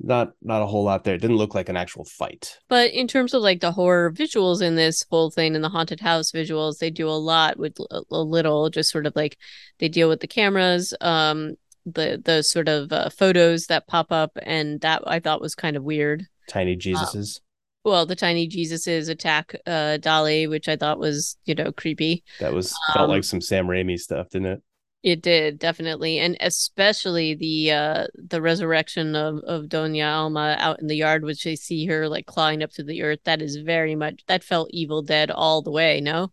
not 0.00 0.32
not 0.42 0.62
a 0.62 0.66
whole 0.66 0.84
lot 0.84 1.04
there. 1.04 1.14
It 1.14 1.20
didn't 1.20 1.36
look 1.36 1.54
like 1.54 1.68
an 1.68 1.76
actual 1.76 2.04
fight. 2.04 2.58
But 2.68 2.92
in 2.92 3.06
terms 3.06 3.34
of 3.34 3.42
like 3.42 3.60
the 3.60 3.72
horror 3.72 4.10
visuals 4.10 4.60
in 4.60 4.74
this 4.74 5.04
whole 5.08 5.30
thing 5.30 5.54
and 5.54 5.64
the 5.64 5.68
haunted 5.68 6.00
house 6.00 6.32
visuals, 6.32 6.78
they 6.78 6.90
do 6.90 7.08
a 7.08 7.12
lot 7.12 7.58
with 7.58 7.76
a 7.90 8.02
little 8.10 8.70
just 8.70 8.90
sort 8.90 9.06
of 9.06 9.14
like 9.16 9.38
they 9.78 9.88
deal 9.88 10.08
with 10.08 10.20
the 10.20 10.26
cameras, 10.26 10.94
um 11.00 11.54
the 11.86 12.20
the 12.24 12.42
sort 12.42 12.68
of 12.68 12.92
uh, 12.92 13.10
photos 13.10 13.66
that 13.66 13.86
pop 13.86 14.10
up 14.10 14.36
and 14.42 14.80
that 14.80 15.02
I 15.06 15.20
thought 15.20 15.40
was 15.40 15.54
kind 15.54 15.76
of 15.76 15.84
weird. 15.84 16.26
Tiny 16.48 16.76
Jesuses. 16.76 17.38
Um, 17.38 17.42
well, 17.84 18.06
the 18.06 18.16
tiny 18.16 18.48
Jesuses 18.48 19.08
attack 19.08 19.54
uh 19.66 19.98
Dolly, 19.98 20.46
which 20.46 20.68
I 20.68 20.76
thought 20.76 20.98
was, 20.98 21.36
you 21.44 21.54
know, 21.54 21.72
creepy. 21.72 22.24
That 22.40 22.52
was 22.52 22.74
felt 22.92 23.04
um, 23.04 23.10
like 23.10 23.24
some 23.24 23.40
Sam 23.40 23.66
Raimi 23.66 23.98
stuff, 23.98 24.30
didn't 24.30 24.48
it? 24.48 24.62
It 25.04 25.20
did 25.20 25.58
definitely, 25.58 26.18
and 26.18 26.34
especially 26.40 27.34
the 27.34 27.72
uh 27.72 28.06
the 28.16 28.40
resurrection 28.40 29.14
of 29.14 29.40
of 29.44 29.66
Doña 29.66 30.10
Alma 30.10 30.56
out 30.58 30.80
in 30.80 30.86
the 30.86 30.96
yard, 30.96 31.24
which 31.24 31.44
they 31.44 31.56
see 31.56 31.84
her 31.86 32.08
like 32.08 32.24
clawing 32.26 32.62
up 32.62 32.70
to 32.72 32.82
the 32.82 33.02
earth. 33.02 33.20
That 33.24 33.42
is 33.42 33.56
very 33.56 33.94
much 33.96 34.22
that 34.28 34.42
felt 34.42 34.70
Evil 34.72 35.02
Dead 35.02 35.30
all 35.30 35.60
the 35.60 35.70
way. 35.70 36.00
No, 36.00 36.32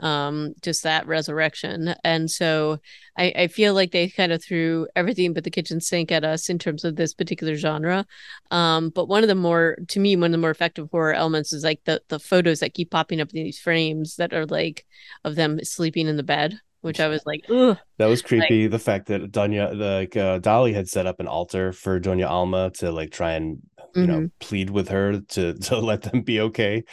um, 0.00 0.54
just 0.62 0.82
that 0.82 1.06
resurrection, 1.06 1.94
and 2.04 2.30
so 2.30 2.80
I 3.16 3.32
I 3.36 3.46
feel 3.48 3.72
like 3.74 3.92
they 3.92 4.10
kind 4.10 4.32
of 4.32 4.44
threw 4.44 4.88
everything 4.94 5.32
but 5.32 5.44
the 5.44 5.50
kitchen 5.50 5.80
sink 5.80 6.12
at 6.12 6.24
us 6.24 6.50
in 6.50 6.58
terms 6.58 6.84
of 6.84 6.96
this 6.96 7.14
particular 7.14 7.56
genre. 7.56 8.06
Um, 8.50 8.90
but 8.90 9.08
one 9.08 9.22
of 9.24 9.28
the 9.28 9.34
more 9.34 9.78
to 9.88 10.00
me 10.00 10.16
one 10.16 10.26
of 10.26 10.32
the 10.32 10.38
more 10.38 10.50
effective 10.50 10.90
horror 10.90 11.14
elements 11.14 11.52
is 11.54 11.64
like 11.64 11.80
the 11.86 12.02
the 12.08 12.20
photos 12.20 12.60
that 12.60 12.74
keep 12.74 12.90
popping 12.90 13.22
up 13.22 13.30
in 13.30 13.44
these 13.44 13.58
frames 13.58 14.16
that 14.16 14.34
are 14.34 14.46
like 14.46 14.86
of 15.24 15.34
them 15.36 15.64
sleeping 15.64 16.08
in 16.08 16.18
the 16.18 16.22
bed 16.22 16.60
which 16.82 17.00
I 17.00 17.08
was 17.08 17.22
like, 17.24 17.44
Ugh. 17.50 17.78
That 17.98 18.06
was 18.06 18.22
creepy. 18.22 18.64
Like, 18.64 18.70
the 18.70 18.78
fact 18.78 19.06
that 19.06 19.32
Donya, 19.32 19.74
like 19.74 20.16
uh, 20.16 20.38
Dolly, 20.38 20.72
had 20.72 20.88
set 20.88 21.06
up 21.06 21.18
an 21.20 21.28
altar 21.28 21.72
for 21.72 21.98
Doña 21.98 22.28
Alma 22.28 22.70
to 22.74 22.92
like 22.92 23.10
try 23.10 23.32
and 23.32 23.62
you 23.94 24.02
mm-hmm. 24.02 24.12
know 24.12 24.28
plead 24.40 24.70
with 24.70 24.88
her 24.88 25.20
to 25.20 25.54
to 25.60 25.78
let 25.78 26.02
them 26.02 26.22
be 26.22 26.40
okay. 26.40 26.84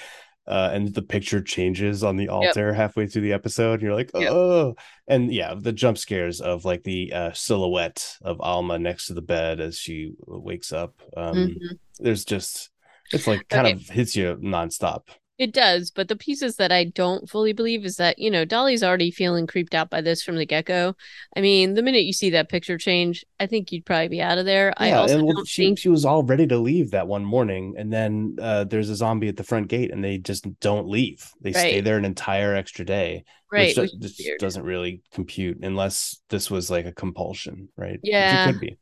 Uh, 0.48 0.72
and 0.74 0.92
the 0.96 1.02
picture 1.04 1.44
changes 1.44 2.04
on 2.04 2.16
the 2.16 2.28
altar 2.28 2.70
yep. 2.70 2.76
halfway 2.76 3.06
through 3.06 3.22
the 3.22 3.34
episode. 3.34 3.74
And 3.74 3.82
you're 3.84 3.94
like, 3.94 4.10
oh, 4.16 4.70
yep. 4.70 4.78
and 5.08 5.32
yeah, 5.32 5.54
the 5.56 5.72
jump 5.72 5.96
scares 5.96 6.42
of 6.42 6.66
like 6.66 6.82
the 6.82 7.14
uh, 7.14 7.32
silhouette 7.34 8.18
of 8.24 8.42
Alma 8.42 8.80
next 8.80 9.08
to 9.08 9.14
the 9.14 9.22
bed 9.22 9.60
as 9.60 9.78
she 9.78 10.14
wakes 10.26 10.74
up. 10.74 10.96
Um, 11.16 11.36
mm-hmm. 11.36 11.76
There's 12.00 12.26
just, 12.26 12.72
it's 13.14 13.28
like 13.28 13.48
kind 13.48 13.68
okay. 13.68 13.76
of 13.76 13.90
hits 13.90 14.16
you 14.16 14.40
nonstop. 14.42 15.10
It 15.40 15.54
does, 15.54 15.90
but 15.90 16.10
the 16.10 16.18
pieces 16.18 16.58
that 16.58 16.70
I 16.70 16.84
don't 16.84 17.30
fully 17.30 17.54
believe 17.54 17.86
is 17.86 17.96
that, 17.96 18.20
you 18.20 18.30
know, 18.30 18.44
Dolly's 18.44 18.84
already 18.84 19.10
feeling 19.10 19.48
creeped 19.48 19.74
out 19.74 19.90
by 19.90 20.02
this 20.02 20.22
from 20.22 20.36
the 20.36 20.46
get 20.46 20.66
go. 20.66 20.98
I 21.34 21.40
mean, 21.40 21.76
the 21.76 21.82
minute 21.82 22.04
you 22.04 22.12
see 22.12 22.32
that 22.32 22.50
picture 22.50 22.78
change, 22.78 23.24
I 23.40 23.48
think 23.48 23.72
you'd 23.72 23.86
probably 23.86 24.10
be 24.10 24.22
out 24.22 24.38
of 24.38 24.46
there. 24.46 24.74
Yeah, 24.78 24.86
I 24.86 24.92
also 24.92 25.20
and 25.20 25.26
well, 25.26 25.46
she, 25.46 25.68
think... 25.68 25.80
she 25.80 25.88
was 25.88 26.04
all 26.04 26.24
ready 26.24 26.46
to 26.48 26.58
leave 26.58 26.92
that 26.92 27.08
one 27.08 27.24
morning, 27.24 27.76
and 27.78 27.92
then 27.92 28.36
uh, 28.42 28.66
there's 28.66 28.90
a 28.90 28.98
zombie 28.98 29.30
at 29.30 29.38
the 29.38 29.46
front 29.46 29.70
gate, 29.70 29.92
and 29.94 30.04
they 30.04 30.18
just 30.18 30.46
don't 30.60 30.90
leave. 30.90 31.32
They 31.40 31.52
right. 31.52 31.60
stay 31.60 31.80
there 31.80 31.98
an 31.98 32.04
entire 32.04 32.54
extra 32.54 32.84
day. 32.84 33.24
Right. 33.50 33.76
Which, 33.78 33.94
which 33.94 34.02
just 34.02 34.40
doesn't 34.40 34.64
really 34.64 35.04
compute 35.14 35.60
unless 35.64 36.22
this 36.30 36.52
was 36.52 36.70
like 36.70 36.86
a 36.86 36.92
compulsion, 36.92 37.70
right? 37.78 38.00
Yeah. 38.04 38.48
Which 38.48 38.50
it 38.50 38.52
could 38.52 38.62
be. 38.62 38.78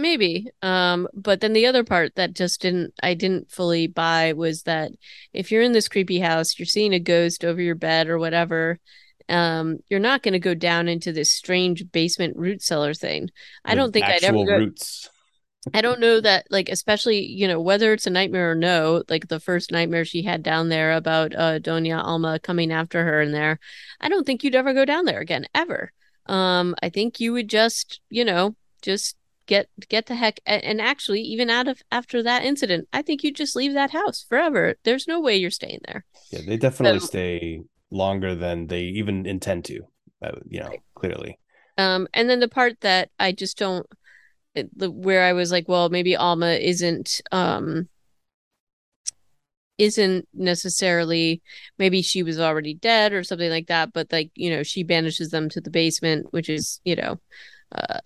Maybe. 0.00 0.48
Um, 0.62 1.08
but 1.12 1.40
then 1.40 1.52
the 1.52 1.66
other 1.66 1.84
part 1.84 2.14
that 2.14 2.34
just 2.34 2.62
didn't 2.62 2.94
I 3.02 3.14
didn't 3.14 3.50
fully 3.50 3.86
buy 3.86 4.32
was 4.32 4.62
that 4.62 4.92
if 5.32 5.50
you're 5.50 5.62
in 5.62 5.72
this 5.72 5.88
creepy 5.88 6.20
house, 6.20 6.58
you're 6.58 6.66
seeing 6.66 6.94
a 6.94 6.98
ghost 6.98 7.44
over 7.44 7.60
your 7.60 7.74
bed 7.74 8.08
or 8.08 8.18
whatever, 8.18 8.80
um, 9.28 9.78
you're 9.88 10.00
not 10.00 10.22
going 10.22 10.32
to 10.32 10.38
go 10.38 10.54
down 10.54 10.88
into 10.88 11.12
this 11.12 11.30
strange 11.30 11.90
basement 11.92 12.36
root 12.36 12.62
cellar 12.62 12.94
thing. 12.94 13.30
I 13.64 13.74
don't 13.74 13.92
think 13.92 14.06
I'd 14.06 14.24
ever 14.24 14.44
go. 14.44 14.56
Roots. 14.56 15.08
I 15.74 15.82
don't 15.82 16.00
know 16.00 16.22
that, 16.22 16.46
like, 16.48 16.70
especially 16.70 17.26
you 17.26 17.46
know 17.46 17.60
whether 17.60 17.92
it's 17.92 18.06
a 18.06 18.10
nightmare 18.10 18.52
or 18.52 18.54
no. 18.54 19.04
Like 19.08 19.28
the 19.28 19.40
first 19.40 19.70
nightmare 19.70 20.06
she 20.06 20.22
had 20.22 20.42
down 20.42 20.70
there 20.70 20.92
about 20.92 21.34
uh, 21.34 21.58
Doña 21.58 22.02
Alma 22.02 22.40
coming 22.40 22.72
after 22.72 23.04
her 23.04 23.20
in 23.20 23.32
there. 23.32 23.58
I 24.00 24.08
don't 24.08 24.24
think 24.24 24.42
you'd 24.42 24.54
ever 24.54 24.72
go 24.72 24.86
down 24.86 25.04
there 25.04 25.20
again, 25.20 25.46
ever. 25.54 25.92
Um, 26.26 26.74
I 26.82 26.88
think 26.88 27.20
you 27.20 27.32
would 27.32 27.48
just, 27.48 28.00
you 28.08 28.24
know, 28.24 28.56
just 28.82 29.16
get 29.50 29.68
get 29.88 30.06
the 30.06 30.14
heck 30.14 30.38
and 30.46 30.80
actually 30.80 31.20
even 31.20 31.50
out 31.50 31.66
of 31.66 31.82
after 31.90 32.22
that 32.22 32.44
incident 32.44 32.88
i 32.92 33.02
think 33.02 33.24
you 33.24 33.32
just 33.32 33.56
leave 33.56 33.74
that 33.74 33.90
house 33.90 34.24
forever. 34.28 34.76
There's 34.84 35.08
no 35.08 35.20
way 35.20 35.36
you're 35.36 35.50
staying 35.50 35.80
there. 35.86 36.04
Yeah 36.30 36.40
they 36.46 36.56
definitely 36.56 37.00
so, 37.00 37.06
stay 37.06 37.60
longer 37.90 38.36
than 38.36 38.68
they 38.68 38.82
even 38.82 39.26
intend 39.26 39.64
to 39.66 39.80
uh, 40.22 40.38
you 40.48 40.60
know 40.60 40.68
right. 40.68 40.80
clearly. 40.94 41.38
Um, 41.76 42.06
and 42.14 42.30
then 42.30 42.40
the 42.40 42.48
part 42.48 42.80
that 42.82 43.10
I 43.18 43.32
just 43.32 43.58
don't, 43.58 43.86
the 44.54 44.90
where 44.90 45.24
I 45.24 45.32
was 45.32 45.50
like, 45.50 45.66
well, 45.68 45.88
maybe 45.88 46.14
Alma 46.14 46.52
isn't 46.52 47.20
um 47.32 47.88
isn't 49.78 50.28
necessarily 50.34 51.40
maybe 51.78 52.02
she 52.02 52.22
was 52.22 52.38
already 52.38 52.74
dead 52.74 53.14
or 53.14 53.24
something 53.24 53.48
like 53.48 53.68
that 53.68 53.94
but 53.94 54.12
like 54.12 54.30
you 54.34 54.50
know 54.50 54.62
she 54.62 54.84
banishes 54.84 55.30
them 55.30 55.48
to 55.48 55.58
the 55.58 55.70
basement 55.70 56.26
which 56.34 56.50
is 56.50 56.82
you 56.84 56.94
know 56.94 57.18
uh 57.74 57.98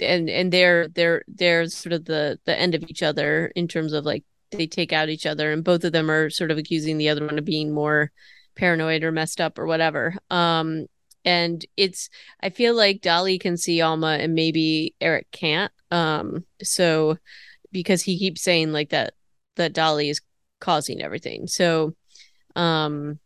and 0.00 0.28
and 0.28 0.52
they're 0.52 0.88
they're 0.88 1.24
they're 1.28 1.66
sort 1.66 1.92
of 1.92 2.04
the 2.04 2.38
the 2.44 2.58
end 2.58 2.74
of 2.74 2.82
each 2.84 3.02
other 3.02 3.52
in 3.54 3.68
terms 3.68 3.92
of 3.92 4.04
like 4.04 4.24
they 4.50 4.66
take 4.66 4.92
out 4.92 5.08
each 5.08 5.26
other 5.26 5.52
and 5.52 5.64
both 5.64 5.84
of 5.84 5.92
them 5.92 6.10
are 6.10 6.30
sort 6.30 6.50
of 6.50 6.58
accusing 6.58 6.98
the 6.98 7.08
other 7.08 7.24
one 7.26 7.38
of 7.38 7.44
being 7.44 7.72
more 7.72 8.10
paranoid 8.56 9.02
or 9.02 9.12
messed 9.12 9.40
up 9.40 9.58
or 9.58 9.66
whatever 9.66 10.14
um 10.30 10.86
and 11.24 11.64
it's 11.76 12.08
i 12.40 12.50
feel 12.50 12.74
like 12.74 13.00
dolly 13.00 13.38
can 13.38 13.56
see 13.56 13.80
alma 13.80 14.18
and 14.20 14.34
maybe 14.34 14.94
eric 15.00 15.28
can't 15.32 15.72
um 15.90 16.44
so 16.62 17.16
because 17.72 18.02
he 18.02 18.18
keeps 18.18 18.42
saying 18.42 18.72
like 18.72 18.90
that 18.90 19.14
that 19.56 19.72
dolly 19.72 20.08
is 20.08 20.20
causing 20.60 21.02
everything. 21.02 21.46
So 21.46 21.94
um 22.56 23.18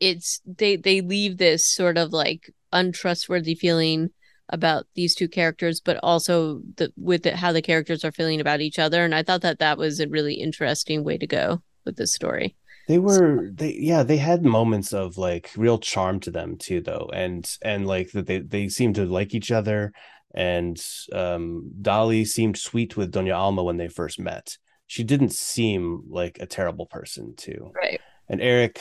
it's 0.00 0.40
they 0.44 0.76
they 0.76 1.00
leave 1.00 1.38
this 1.38 1.66
sort 1.66 1.96
of 1.96 2.12
like 2.12 2.52
untrustworthy 2.72 3.54
feeling 3.54 4.10
about 4.52 4.86
these 4.94 5.14
two 5.14 5.28
characters 5.28 5.80
but 5.80 5.98
also 6.02 6.60
the 6.76 6.92
with 6.96 7.26
it, 7.26 7.34
how 7.34 7.50
the 7.50 7.62
characters 7.62 8.04
are 8.04 8.12
feeling 8.12 8.40
about 8.40 8.60
each 8.60 8.78
other. 8.78 9.04
And 9.04 9.14
i 9.14 9.22
thought 9.22 9.42
that 9.42 9.58
that 9.58 9.78
was 9.78 9.98
a 9.98 10.08
really 10.08 10.34
interesting 10.34 11.02
way 11.02 11.18
to 11.18 11.26
go 11.26 11.62
with 11.84 11.96
this 11.96 12.14
story. 12.14 12.54
They 12.88 12.98
were 12.98 13.50
they 13.52 13.74
yeah 13.78 14.02
they 14.02 14.18
had 14.18 14.44
moments 14.44 14.92
of 14.92 15.16
like 15.16 15.50
real 15.56 15.78
charm 15.78 16.20
to 16.20 16.30
them 16.30 16.56
too 16.58 16.80
though. 16.80 17.10
And 17.12 17.48
and 17.62 17.86
like 17.86 18.12
that 18.12 18.26
they 18.26 18.40
they 18.40 18.68
seemed 18.68 18.96
to 18.96 19.06
like 19.06 19.34
each 19.34 19.50
other. 19.50 19.92
And 20.34 20.80
um 21.12 21.70
dolly 21.80 22.24
seemed 22.24 22.58
sweet 22.58 22.96
with 22.96 23.12
doña 23.12 23.36
alma 23.36 23.62
when 23.62 23.76
they 23.76 23.88
first 23.88 24.20
met. 24.20 24.56
She 24.86 25.04
didn't 25.04 25.32
seem 25.32 26.04
like 26.08 26.38
a 26.40 26.46
terrible 26.46 26.86
person 26.86 27.34
too. 27.36 27.72
Right. 27.74 28.00
And 28.28 28.40
Eric, 28.40 28.80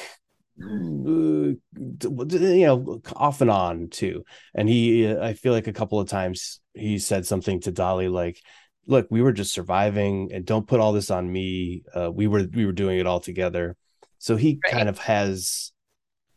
you 0.57 1.59
know, 1.79 3.01
off 3.15 3.41
and 3.41 3.49
on 3.49 3.89
too. 3.89 4.23
And 4.53 4.67
he, 4.67 5.09
I 5.11 5.33
feel 5.33 5.53
like 5.53 5.67
a 5.67 5.73
couple 5.73 5.99
of 5.99 6.09
times 6.09 6.59
he 6.73 6.99
said 6.99 7.25
something 7.25 7.61
to 7.61 7.71
Dolly 7.71 8.07
like, 8.07 8.39
"Look, 8.85 9.07
we 9.09 9.21
were 9.21 9.33
just 9.33 9.53
surviving, 9.53 10.31
and 10.33 10.45
don't 10.45 10.67
put 10.67 10.79
all 10.79 10.93
this 10.93 11.11
on 11.11 11.31
me. 11.31 11.83
Uh, 11.93 12.11
we 12.11 12.27
were 12.27 12.45
we 12.53 12.65
were 12.65 12.71
doing 12.71 12.99
it 12.99 13.07
all 13.07 13.19
together." 13.19 13.75
So 14.17 14.35
he 14.35 14.59
right. 14.63 14.73
kind 14.73 14.89
of 14.89 14.99
has 14.99 15.71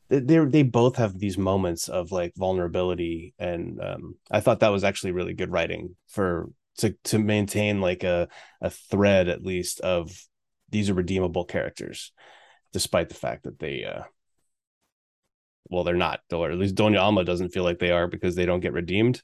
they 0.08 0.20
they 0.20 0.62
both 0.62 0.96
have 0.96 1.18
these 1.18 1.38
moments 1.38 1.88
of 1.88 2.12
like 2.12 2.34
vulnerability 2.36 3.32
and 3.38 3.80
um, 3.80 4.14
i 4.30 4.38
thought 4.38 4.60
that 4.60 4.68
was 4.68 4.84
actually 4.84 5.12
really 5.12 5.32
good 5.32 5.50
writing 5.50 5.96
for 6.08 6.50
to 6.76 6.94
to 7.04 7.18
maintain 7.18 7.80
like 7.80 8.04
a 8.04 8.28
a 8.60 8.68
thread 8.68 9.28
at 9.28 9.42
least 9.42 9.80
of 9.80 10.14
these 10.74 10.90
are 10.90 10.94
redeemable 10.94 11.44
characters, 11.44 12.12
despite 12.74 13.08
the 13.08 13.14
fact 13.14 13.44
that 13.44 13.58
they 13.58 13.84
uh 13.84 14.02
well 15.70 15.84
they're 15.84 15.94
not 15.94 16.20
or 16.30 16.50
at 16.50 16.58
least 16.58 16.74
Doña 16.74 17.00
Alma 17.00 17.24
doesn't 17.24 17.50
feel 17.54 17.64
like 17.64 17.78
they 17.78 17.90
are 17.90 18.06
because 18.06 18.34
they 18.34 18.44
don't 18.44 18.60
get 18.60 18.74
redeemed. 18.74 19.22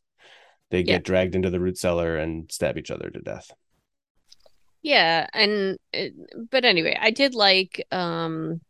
They 0.70 0.82
get 0.84 0.92
yeah. 0.92 0.98
dragged 1.00 1.34
into 1.34 1.50
the 1.50 1.60
root 1.60 1.76
cellar 1.76 2.16
and 2.16 2.50
stab 2.50 2.78
each 2.78 2.92
other 2.92 3.10
to 3.10 3.20
death. 3.20 3.50
Yeah, 4.82 5.26
and 5.34 5.76
but 6.50 6.64
anyway, 6.64 6.96
I 6.98 7.10
did 7.10 7.34
like 7.34 7.84
um 7.90 8.62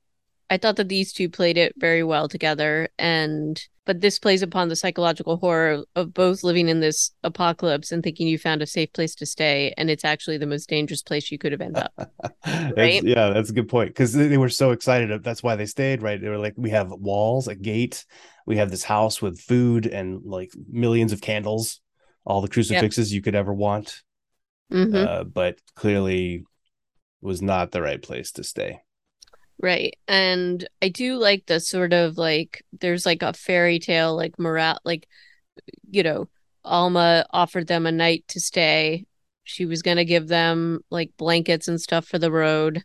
I 0.48 0.56
thought 0.56 0.76
that 0.76 0.88
these 0.88 1.12
two 1.12 1.28
played 1.28 1.58
it 1.58 1.74
very 1.76 2.02
well 2.02 2.26
together 2.26 2.88
and 2.98 3.62
but 3.90 4.02
this 4.02 4.20
plays 4.20 4.40
upon 4.40 4.68
the 4.68 4.76
psychological 4.76 5.36
horror 5.36 5.82
of 5.96 6.14
both 6.14 6.44
living 6.44 6.68
in 6.68 6.78
this 6.78 7.10
apocalypse 7.24 7.90
and 7.90 8.04
thinking 8.04 8.28
you 8.28 8.38
found 8.38 8.62
a 8.62 8.66
safe 8.66 8.92
place 8.92 9.16
to 9.16 9.26
stay 9.26 9.74
and 9.76 9.90
it's 9.90 10.04
actually 10.04 10.38
the 10.38 10.46
most 10.46 10.68
dangerous 10.68 11.02
place 11.02 11.32
you 11.32 11.38
could 11.38 11.50
have 11.50 11.60
ended 11.60 11.82
up 11.82 12.12
right 12.76 13.02
yeah 13.02 13.30
that's 13.30 13.50
a 13.50 13.52
good 13.52 13.68
point 13.68 13.88
because 13.88 14.12
they 14.12 14.38
were 14.38 14.48
so 14.48 14.70
excited 14.70 15.24
that's 15.24 15.42
why 15.42 15.56
they 15.56 15.66
stayed 15.66 16.02
right 16.02 16.20
they 16.20 16.28
were 16.28 16.38
like 16.38 16.54
we 16.56 16.70
have 16.70 16.92
walls 16.92 17.48
a 17.48 17.56
gate 17.56 18.04
we 18.46 18.58
have 18.58 18.70
this 18.70 18.84
house 18.84 19.20
with 19.20 19.40
food 19.40 19.86
and 19.88 20.22
like 20.24 20.52
millions 20.70 21.12
of 21.12 21.20
candles 21.20 21.80
all 22.24 22.40
the 22.40 22.46
crucifixes 22.46 23.10
yep. 23.10 23.16
you 23.16 23.22
could 23.22 23.34
ever 23.34 23.52
want 23.52 24.02
mm-hmm. 24.72 24.94
uh, 24.94 25.24
but 25.24 25.58
clearly 25.74 26.44
was 27.20 27.42
not 27.42 27.72
the 27.72 27.82
right 27.82 28.02
place 28.02 28.30
to 28.30 28.44
stay 28.44 28.78
Right. 29.62 29.96
And 30.08 30.66
I 30.80 30.88
do 30.88 31.16
like 31.16 31.46
the 31.46 31.60
sort 31.60 31.92
of 31.92 32.16
like 32.16 32.64
there's 32.80 33.04
like 33.04 33.22
a 33.22 33.34
fairy 33.34 33.78
tale 33.78 34.16
like 34.16 34.38
morale 34.38 34.78
like 34.84 35.06
you 35.90 36.02
know, 36.02 36.28
Alma 36.64 37.26
offered 37.30 37.66
them 37.66 37.86
a 37.86 37.92
night 37.92 38.24
to 38.28 38.40
stay. 38.40 39.06
She 39.44 39.66
was 39.66 39.82
going 39.82 39.98
to 39.98 40.04
give 40.04 40.28
them 40.28 40.80
like 40.90 41.12
blankets 41.18 41.68
and 41.68 41.80
stuff 41.80 42.06
for 42.06 42.18
the 42.18 42.32
road 42.32 42.82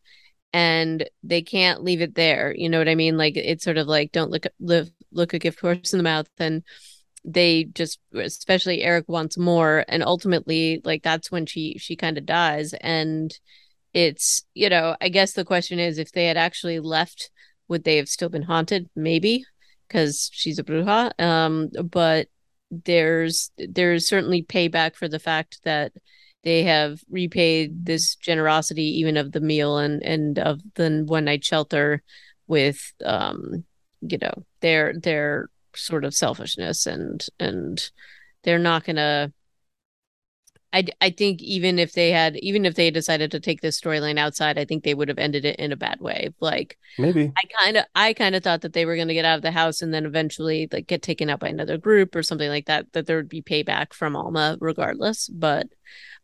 and 0.53 1.07
they 1.23 1.41
can't 1.41 1.83
leave 1.83 2.01
it 2.01 2.15
there. 2.15 2.53
You 2.57 2.69
know 2.69 2.79
what 2.79 2.89
I 2.89 2.95
mean? 2.95 3.17
Like 3.17 3.37
it's 3.37 3.63
sort 3.63 3.77
of 3.77 3.87
like 3.87 4.11
don't 4.11 4.31
look 4.31 4.45
live 4.59 4.89
look 5.11 5.33
a 5.33 5.39
gift 5.39 5.59
horse 5.61 5.93
in 5.93 5.99
the 5.99 6.03
mouth 6.03 6.27
and 6.39 6.63
they 7.23 7.65
just 7.65 7.99
especially 8.13 8.81
Eric 8.81 9.05
wants 9.07 9.37
more 9.37 9.85
and 9.87 10.03
ultimately 10.03 10.81
like 10.83 11.03
that's 11.03 11.31
when 11.31 11.45
she 11.45 11.77
she 11.79 11.95
kind 11.95 12.17
of 12.17 12.25
dies 12.25 12.73
and 12.81 13.37
it's 13.95 14.43
you 14.53 14.69
know 14.69 14.95
i 15.01 15.09
guess 15.09 15.33
the 15.33 15.45
question 15.45 15.79
is 15.79 15.97
if 15.97 16.11
they 16.11 16.27
had 16.27 16.37
actually 16.37 16.79
left 16.79 17.31
would 17.67 17.83
they 17.83 17.97
have 17.97 18.09
still 18.09 18.29
been 18.29 18.43
haunted? 18.43 18.89
Maybe 18.95 19.45
because 19.87 20.29
she's 20.33 20.59
a 20.59 20.63
bruja. 20.63 21.11
Um 21.19 21.69
but 21.89 22.27
there's 22.71 23.51
there's 23.57 24.07
certainly 24.07 24.43
payback 24.43 24.95
for 24.95 25.07
the 25.07 25.19
fact 25.19 25.59
that 25.63 25.93
they 26.43 26.63
have 26.63 26.99
repaid 27.09 27.85
this 27.85 28.15
generosity 28.15 28.99
even 28.99 29.17
of 29.17 29.31
the 29.31 29.39
meal 29.39 29.77
and 29.77 30.03
and 30.03 30.39
of 30.39 30.61
the 30.75 31.03
one 31.07 31.25
night 31.25 31.43
shelter 31.43 32.03
with 32.47 32.93
um 33.03 33.63
you 34.01 34.17
know 34.17 34.43
their 34.61 34.93
their 34.99 35.49
sort 35.75 36.05
of 36.05 36.13
selfishness 36.13 36.85
and 36.85 37.27
and 37.39 37.91
they're 38.43 38.59
not 38.59 38.83
gonna 38.83 39.31
I, 40.75 40.83
I 40.99 41.09
think 41.09 41.41
even 41.41 41.79
if 41.79 41.93
they 41.93 42.11
had 42.11 42.35
even 42.35 42.65
if 42.65 42.75
they 42.75 42.85
had 42.85 42.93
decided 42.93 43.31
to 43.31 43.39
take 43.39 43.61
this 43.61 43.79
storyline 43.79 44.19
outside, 44.19 44.57
I 44.57 44.65
think 44.65 44.83
they 44.83 44.93
would 44.93 45.07
have 45.07 45.17
ended 45.17 45.45
it 45.45 45.57
in 45.57 45.71
a 45.71 45.77
bad 45.77 46.01
way. 46.01 46.33
Like 46.41 46.77
maybe 46.99 47.31
I 47.37 47.41
kind 47.63 47.77
of 47.77 47.85
I 47.95 48.11
kind 48.11 48.35
of 48.35 48.43
thought 48.43 48.59
that 48.59 48.73
they 48.73 48.85
were 48.85 48.97
going 48.97 49.07
to 49.07 49.13
get 49.13 49.23
out 49.23 49.37
of 49.37 49.41
the 49.41 49.51
house 49.51 49.81
and 49.81 49.93
then 49.93 50.05
eventually 50.05 50.67
like 50.69 50.87
get 50.87 51.01
taken 51.01 51.29
out 51.29 51.39
by 51.39 51.47
another 51.47 51.77
group 51.77 52.13
or 52.13 52.23
something 52.23 52.49
like 52.49 52.65
that. 52.65 52.91
That 52.91 53.07
there 53.07 53.15
would 53.15 53.29
be 53.29 53.41
payback 53.41 53.93
from 53.93 54.17
Alma 54.17 54.57
regardless. 54.59 55.29
But 55.29 55.67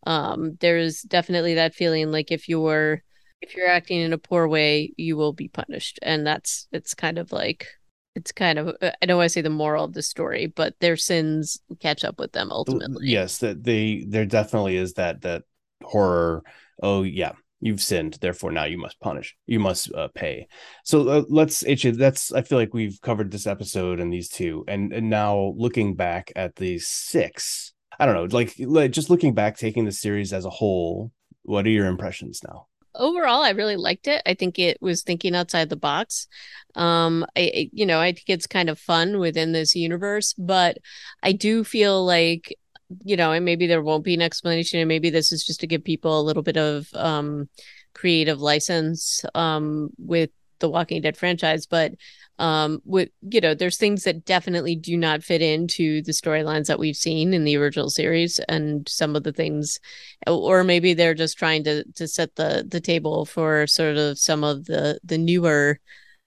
um, 0.05 0.57
there's 0.59 1.01
definitely 1.01 1.53
that 1.53 1.73
feeling 1.73 2.11
like 2.11 2.29
if 2.29 2.49
you're 2.49 3.01
if 3.39 3.55
you're 3.55 3.69
acting 3.69 4.01
in 4.01 4.11
a 4.11 4.17
poor 4.17 4.49
way, 4.49 4.93
you 4.97 5.15
will 5.15 5.31
be 5.31 5.47
punished, 5.47 5.97
and 6.01 6.27
that's 6.27 6.67
it's 6.73 6.93
kind 6.93 7.17
of 7.17 7.31
like 7.31 7.67
it's 8.15 8.31
kind 8.31 8.59
of 8.59 8.75
uh, 8.81 8.91
I 9.01 9.05
don't 9.05 9.17
want 9.17 9.25
to 9.25 9.33
say 9.33 9.41
the 9.41 9.49
moral 9.49 9.85
of 9.85 9.93
the 9.93 10.01
story, 10.01 10.47
but 10.47 10.75
their 10.79 10.97
sins 10.97 11.59
catch 11.79 12.03
up 12.03 12.19
with 12.19 12.31
them 12.31 12.51
ultimately. 12.51 13.07
Yes, 13.07 13.39
that 13.39 13.63
they 13.63 14.05
there 14.07 14.25
definitely 14.25 14.77
is 14.77 14.93
that 14.93 15.21
that 15.21 15.43
horror. 15.83 16.43
Oh 16.83 17.03
yeah, 17.03 17.33
you've 17.59 17.81
sinned, 17.81 18.17
therefore 18.21 18.51
now 18.51 18.65
you 18.65 18.77
must 18.77 18.99
punish. 18.99 19.35
You 19.47 19.59
must 19.59 19.93
uh, 19.93 20.09
pay. 20.13 20.47
So 20.83 21.07
uh, 21.07 21.23
let's 21.29 21.63
H. 21.63 21.83
That's 21.83 22.31
I 22.33 22.41
feel 22.41 22.57
like 22.57 22.73
we've 22.73 22.99
covered 23.01 23.31
this 23.31 23.47
episode 23.47 23.99
and 23.99 24.11
these 24.11 24.29
two, 24.29 24.65
and 24.67 24.91
and 24.93 25.09
now 25.09 25.53
looking 25.55 25.95
back 25.95 26.31
at 26.35 26.55
these 26.55 26.87
six. 26.87 27.73
I 27.99 28.05
don't 28.05 28.15
know, 28.15 28.35
like, 28.35 28.55
like 28.57 28.91
just 28.91 29.09
looking 29.11 29.35
back, 29.35 29.57
taking 29.57 29.85
the 29.85 29.91
series 29.91 30.33
as 30.33 30.45
a 30.45 30.49
whole. 30.49 31.11
What 31.43 31.67
are 31.67 31.69
your 31.69 31.87
impressions 31.87 32.41
now? 32.43 32.67
Overall 32.95 33.41
i 33.41 33.51
really 33.51 33.75
liked 33.75 34.07
it. 34.07 34.21
I 34.25 34.33
think 34.33 34.59
it 34.59 34.77
was 34.81 35.03
thinking 35.03 35.35
outside 35.35 35.69
the 35.69 35.75
box. 35.75 36.27
Um 36.75 37.25
i 37.35 37.69
you 37.73 37.85
know 37.85 37.99
i 37.99 38.11
think 38.11 38.25
it's 38.27 38.47
kind 38.47 38.69
of 38.69 38.79
fun 38.79 39.19
within 39.19 39.51
this 39.51 39.75
universe 39.75 40.33
but 40.33 40.77
i 41.21 41.31
do 41.31 41.63
feel 41.63 42.05
like 42.05 42.55
you 43.03 43.15
know 43.17 43.31
and 43.31 43.45
maybe 43.45 43.67
there 43.67 43.81
won't 43.81 44.03
be 44.03 44.13
an 44.13 44.21
explanation 44.21 44.79
and 44.79 44.87
maybe 44.87 45.09
this 45.09 45.31
is 45.31 45.45
just 45.45 45.59
to 45.61 45.67
give 45.67 45.83
people 45.83 46.19
a 46.19 46.23
little 46.23 46.43
bit 46.43 46.57
of 46.57 46.87
um 46.93 47.49
creative 47.93 48.39
license 48.39 49.23
um 49.35 49.89
with 49.97 50.29
the 50.59 50.69
walking 50.69 51.01
dead 51.01 51.17
franchise 51.17 51.65
but 51.65 51.91
um 52.39 52.81
with 52.85 53.09
you 53.21 53.41
know 53.41 53.53
there's 53.53 53.77
things 53.77 54.03
that 54.03 54.25
definitely 54.25 54.75
do 54.75 54.97
not 54.97 55.23
fit 55.23 55.41
into 55.41 56.01
the 56.03 56.11
storylines 56.11 56.67
that 56.67 56.79
we've 56.79 56.95
seen 56.95 57.33
in 57.33 57.43
the 57.43 57.57
original 57.57 57.89
series 57.89 58.39
and 58.47 58.87
some 58.89 59.15
of 59.15 59.23
the 59.23 59.33
things 59.33 59.79
or 60.27 60.63
maybe 60.63 60.93
they're 60.93 61.13
just 61.13 61.37
trying 61.37 61.63
to 61.63 61.83
to 61.93 62.07
set 62.07 62.35
the 62.35 62.65
the 62.67 62.81
table 62.81 63.25
for 63.25 63.67
sort 63.67 63.97
of 63.97 64.17
some 64.17 64.43
of 64.43 64.65
the 64.65 64.99
the 65.03 65.17
newer 65.17 65.79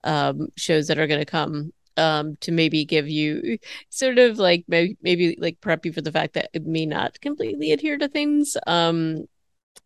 um 0.04 0.48
shows 0.56 0.86
that 0.86 0.98
are 0.98 1.06
going 1.06 1.20
to 1.20 1.26
come 1.26 1.72
um 1.96 2.36
to 2.40 2.52
maybe 2.52 2.84
give 2.84 3.08
you 3.08 3.58
sort 3.90 4.18
of 4.18 4.38
like 4.38 4.64
maybe 4.68 4.96
maybe 5.02 5.36
like 5.40 5.60
prep 5.60 5.84
you 5.86 5.92
for 5.92 6.00
the 6.02 6.12
fact 6.12 6.34
that 6.34 6.50
it 6.52 6.64
may 6.66 6.86
not 6.86 7.20
completely 7.20 7.72
adhere 7.72 7.96
to 7.96 8.08
things. 8.08 8.56
Um 8.66 9.26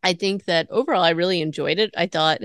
I 0.02 0.12
think 0.12 0.44
that 0.44 0.68
overall 0.70 1.02
I 1.02 1.10
really 1.10 1.40
enjoyed 1.40 1.78
it. 1.78 1.92
I 1.96 2.06
thought 2.06 2.40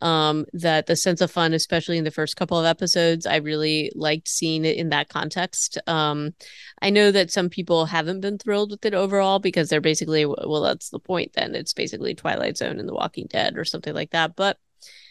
um, 0.00 0.46
that 0.52 0.86
the 0.86 0.96
sense 0.96 1.20
of 1.20 1.30
fun, 1.30 1.52
especially 1.52 1.98
in 1.98 2.04
the 2.04 2.10
first 2.10 2.36
couple 2.36 2.58
of 2.58 2.66
episodes, 2.66 3.26
I 3.26 3.36
really 3.36 3.92
liked 3.94 4.28
seeing 4.28 4.64
it 4.64 4.76
in 4.76 4.88
that 4.90 5.08
context. 5.08 5.78
Um, 5.86 6.34
I 6.80 6.90
know 6.90 7.10
that 7.10 7.30
some 7.30 7.50
people 7.50 7.86
haven't 7.86 8.20
been 8.20 8.38
thrilled 8.38 8.70
with 8.70 8.84
it 8.84 8.94
overall 8.94 9.38
because 9.38 9.68
they're 9.68 9.80
basically, 9.80 10.24
well, 10.24 10.62
that's 10.62 10.90
the 10.90 10.98
point 10.98 11.32
then. 11.34 11.54
It's 11.54 11.74
basically 11.74 12.14
Twilight 12.14 12.56
Zone 12.56 12.78
and 12.78 12.88
The 12.88 12.94
Walking 12.94 13.26
Dead 13.28 13.56
or 13.56 13.64
something 13.64 13.94
like 13.94 14.10
that. 14.10 14.34
But 14.36 14.58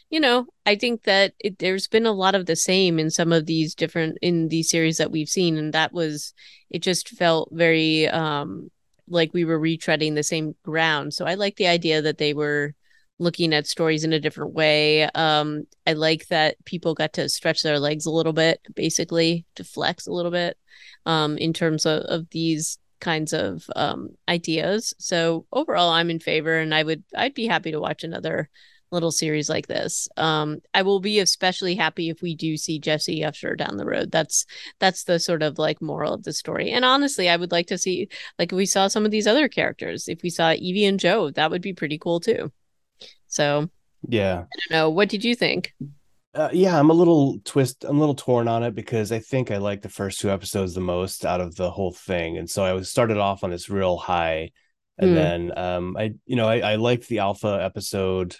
you 0.09 0.19
know, 0.19 0.45
I 0.63 0.75
think 0.75 1.05
that 1.05 1.33
it, 1.39 1.57
there's 1.57 1.87
been 1.87 2.05
a 2.05 2.11
lot 2.11 2.35
of 2.35 2.45
the 2.45 2.55
same 2.55 2.99
in 2.99 3.09
some 3.09 3.33
of 3.33 3.47
these 3.47 3.73
different 3.73 4.19
in 4.21 4.49
these 4.49 4.69
series 4.69 4.97
that 4.97 5.09
we've 5.09 5.27
seen, 5.27 5.57
and 5.57 5.73
that 5.73 5.91
was 5.91 6.35
it. 6.69 6.83
Just 6.83 7.09
felt 7.09 7.49
very 7.51 8.07
um 8.09 8.69
like 9.07 9.33
we 9.33 9.45
were 9.45 9.59
retreading 9.59 10.15
the 10.15 10.23
same 10.23 10.55
ground. 10.63 11.13
So 11.13 11.25
I 11.25 11.35
like 11.35 11.55
the 11.55 11.67
idea 11.67 12.01
that 12.01 12.17
they 12.17 12.33
were 12.33 12.73
looking 13.19 13.53
at 13.53 13.67
stories 13.67 14.03
in 14.03 14.13
a 14.13 14.19
different 14.19 14.53
way. 14.53 15.03
Um, 15.03 15.63
I 15.85 15.93
like 15.93 16.27
that 16.27 16.63
people 16.65 16.93
got 16.93 17.13
to 17.13 17.29
stretch 17.29 17.61
their 17.63 17.79
legs 17.79 18.05
a 18.05 18.11
little 18.11 18.33
bit, 18.33 18.61
basically 18.75 19.45
to 19.55 19.63
flex 19.63 20.07
a 20.07 20.11
little 20.11 20.31
bit 20.31 20.57
um, 21.05 21.37
in 21.37 21.53
terms 21.53 21.85
of, 21.85 22.01
of 22.03 22.29
these 22.31 22.77
kinds 22.99 23.33
of 23.33 23.69
um, 23.75 24.09
ideas. 24.27 24.93
So 24.97 25.45
overall, 25.51 25.89
I'm 25.89 26.09
in 26.09 26.19
favor, 26.19 26.57
and 26.57 26.73
I 26.73 26.83
would 26.83 27.03
I'd 27.15 27.33
be 27.33 27.47
happy 27.47 27.71
to 27.71 27.79
watch 27.79 28.03
another 28.03 28.49
little 28.93 29.11
series 29.11 29.49
like 29.49 29.67
this. 29.67 30.07
Um, 30.15 30.59
I 30.73 30.83
will 30.83 30.99
be 30.99 31.19
especially 31.19 31.75
happy 31.75 32.09
if 32.09 32.21
we 32.21 32.35
do 32.35 32.55
see 32.55 32.79
Jessie 32.79 33.25
Usher 33.25 33.55
down 33.55 33.77
the 33.77 33.85
road. 33.85 34.11
That's 34.11 34.45
that's 34.79 35.03
the 35.03 35.19
sort 35.19 35.43
of 35.43 35.59
like 35.59 35.81
moral 35.81 36.13
of 36.13 36.23
the 36.23 36.33
story. 36.33 36.71
And 36.71 36.85
honestly, 36.85 37.27
I 37.27 37.35
would 37.35 37.51
like 37.51 37.67
to 37.67 37.77
see 37.77 38.07
like 38.39 38.51
if 38.53 38.55
we 38.55 38.65
saw 38.65 38.87
some 38.87 39.05
of 39.05 39.11
these 39.11 39.27
other 39.27 39.49
characters. 39.49 40.07
If 40.07 40.23
we 40.23 40.29
saw 40.29 40.53
Evie 40.53 40.85
and 40.85 40.99
Joe, 40.99 41.31
that 41.31 41.51
would 41.51 41.61
be 41.61 41.73
pretty 41.73 41.97
cool 41.97 42.19
too. 42.19 42.51
So 43.27 43.69
yeah, 44.07 44.43
I 44.43 44.57
don't 44.69 44.71
know. 44.71 44.89
What 44.89 45.09
did 45.09 45.23
you 45.23 45.35
think? 45.35 45.73
Uh, 46.35 46.49
yeah, 46.51 46.79
I'm 46.79 46.89
a 46.89 46.93
little 46.93 47.39
twist. 47.45 47.83
I'm 47.83 47.97
a 47.97 47.99
little 47.99 48.15
torn 48.15 48.47
on 48.47 48.63
it 48.63 48.73
because 48.73 49.11
I 49.11 49.19
think 49.19 49.51
I 49.51 49.57
like 49.57 49.81
the 49.81 49.89
first 49.89 50.19
two 50.19 50.31
episodes 50.31 50.73
the 50.73 50.81
most 50.81 51.25
out 51.25 51.41
of 51.41 51.55
the 51.55 51.69
whole 51.69 51.91
thing, 51.91 52.37
and 52.37 52.49
so 52.49 52.63
I 52.63 52.73
was 52.73 52.89
started 52.89 53.17
off 53.17 53.43
on 53.43 53.51
this 53.51 53.69
real 53.69 53.97
high, 53.97 54.49
and 54.97 55.11
mm. 55.11 55.15
then 55.15 55.57
um, 55.57 55.95
I, 55.95 56.15
you 56.25 56.35
know, 56.35 56.47
I, 56.47 56.71
I 56.71 56.75
liked 56.75 57.07
the 57.07 57.19
alpha 57.19 57.59
episode 57.61 58.35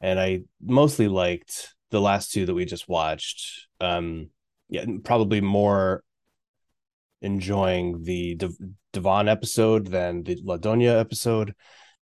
and 0.00 0.18
I 0.20 0.40
mostly 0.62 1.08
liked 1.08 1.74
the 1.90 2.00
last 2.00 2.32
two 2.32 2.46
that 2.46 2.54
we 2.54 2.64
just 2.64 2.88
watched. 2.88 3.68
Um, 3.80 4.30
yeah, 4.68 4.84
probably 5.04 5.40
more 5.40 6.02
enjoying 7.22 8.02
the 8.02 8.38
Devon 8.92 9.28
episode 9.28 9.86
than 9.86 10.22
the 10.22 10.38
La 10.42 10.58
Doña 10.58 11.00
episode. 11.00 11.54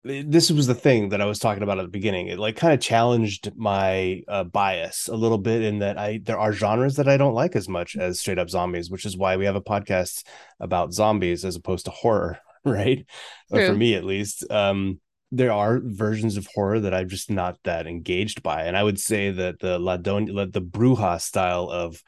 This 0.04 0.52
was 0.52 0.68
the 0.68 0.76
thing 0.76 1.10
that 1.10 1.22
I 1.22 1.26
was 1.26 1.40
talking 1.40 1.64
about 1.64 1.80
at 1.80 1.84
the 1.84 1.90
beginning. 1.90 2.28
It 2.28 2.40
like 2.40 2.56
kind 2.56 2.74
of 2.74 2.80
challenged 2.80 3.52
my 3.58 4.22
uh, 4.28 4.46
bias 4.46 5.10
a 5.10 5.16
little 5.16 5.38
bit 5.38 5.64
in 5.64 5.80
that 5.80 5.98
I 5.98 6.22
there 6.24 6.40
are 6.40 6.54
genres 6.54 6.96
that 6.96 7.10
I 7.10 7.18
don't 7.18 7.34
like 7.34 7.56
as 7.56 7.68
much 7.68 7.98
as 7.98 8.20
straight 8.20 8.40
up 8.40 8.50
zombies, 8.50 8.90
which 8.90 9.06
is 9.06 9.18
why 9.18 9.36
we 9.36 9.46
have 9.46 9.56
a 9.56 9.62
podcast 9.62 10.24
about 10.60 10.94
zombies 10.94 11.44
as 11.44 11.56
opposed 11.56 11.86
to 11.86 11.92
horror, 11.92 12.40
right? 12.66 13.06
for 13.50 13.74
me 13.76 13.96
at 13.96 14.06
least. 14.06 14.50
Um, 14.50 15.02
there 15.32 15.51
are 15.51 15.82
versions 15.84 16.38
of 16.38 16.47
horror 16.53 16.80
that 16.80 16.93
I'm 16.93 17.09
just 17.09 17.30
not 17.30 17.57
that 17.63 17.88
engaged 17.88 18.43
by. 18.43 18.63
And 18.63 18.78
I 18.78 18.84
would 18.84 18.99
say 18.99 19.32
that 19.32 19.59
the 19.59 19.78
La 19.78 19.97
Doña, 19.97 20.51
the 20.51 20.61
Bruja 20.61 21.19
style 21.19 21.69
of 21.69 22.01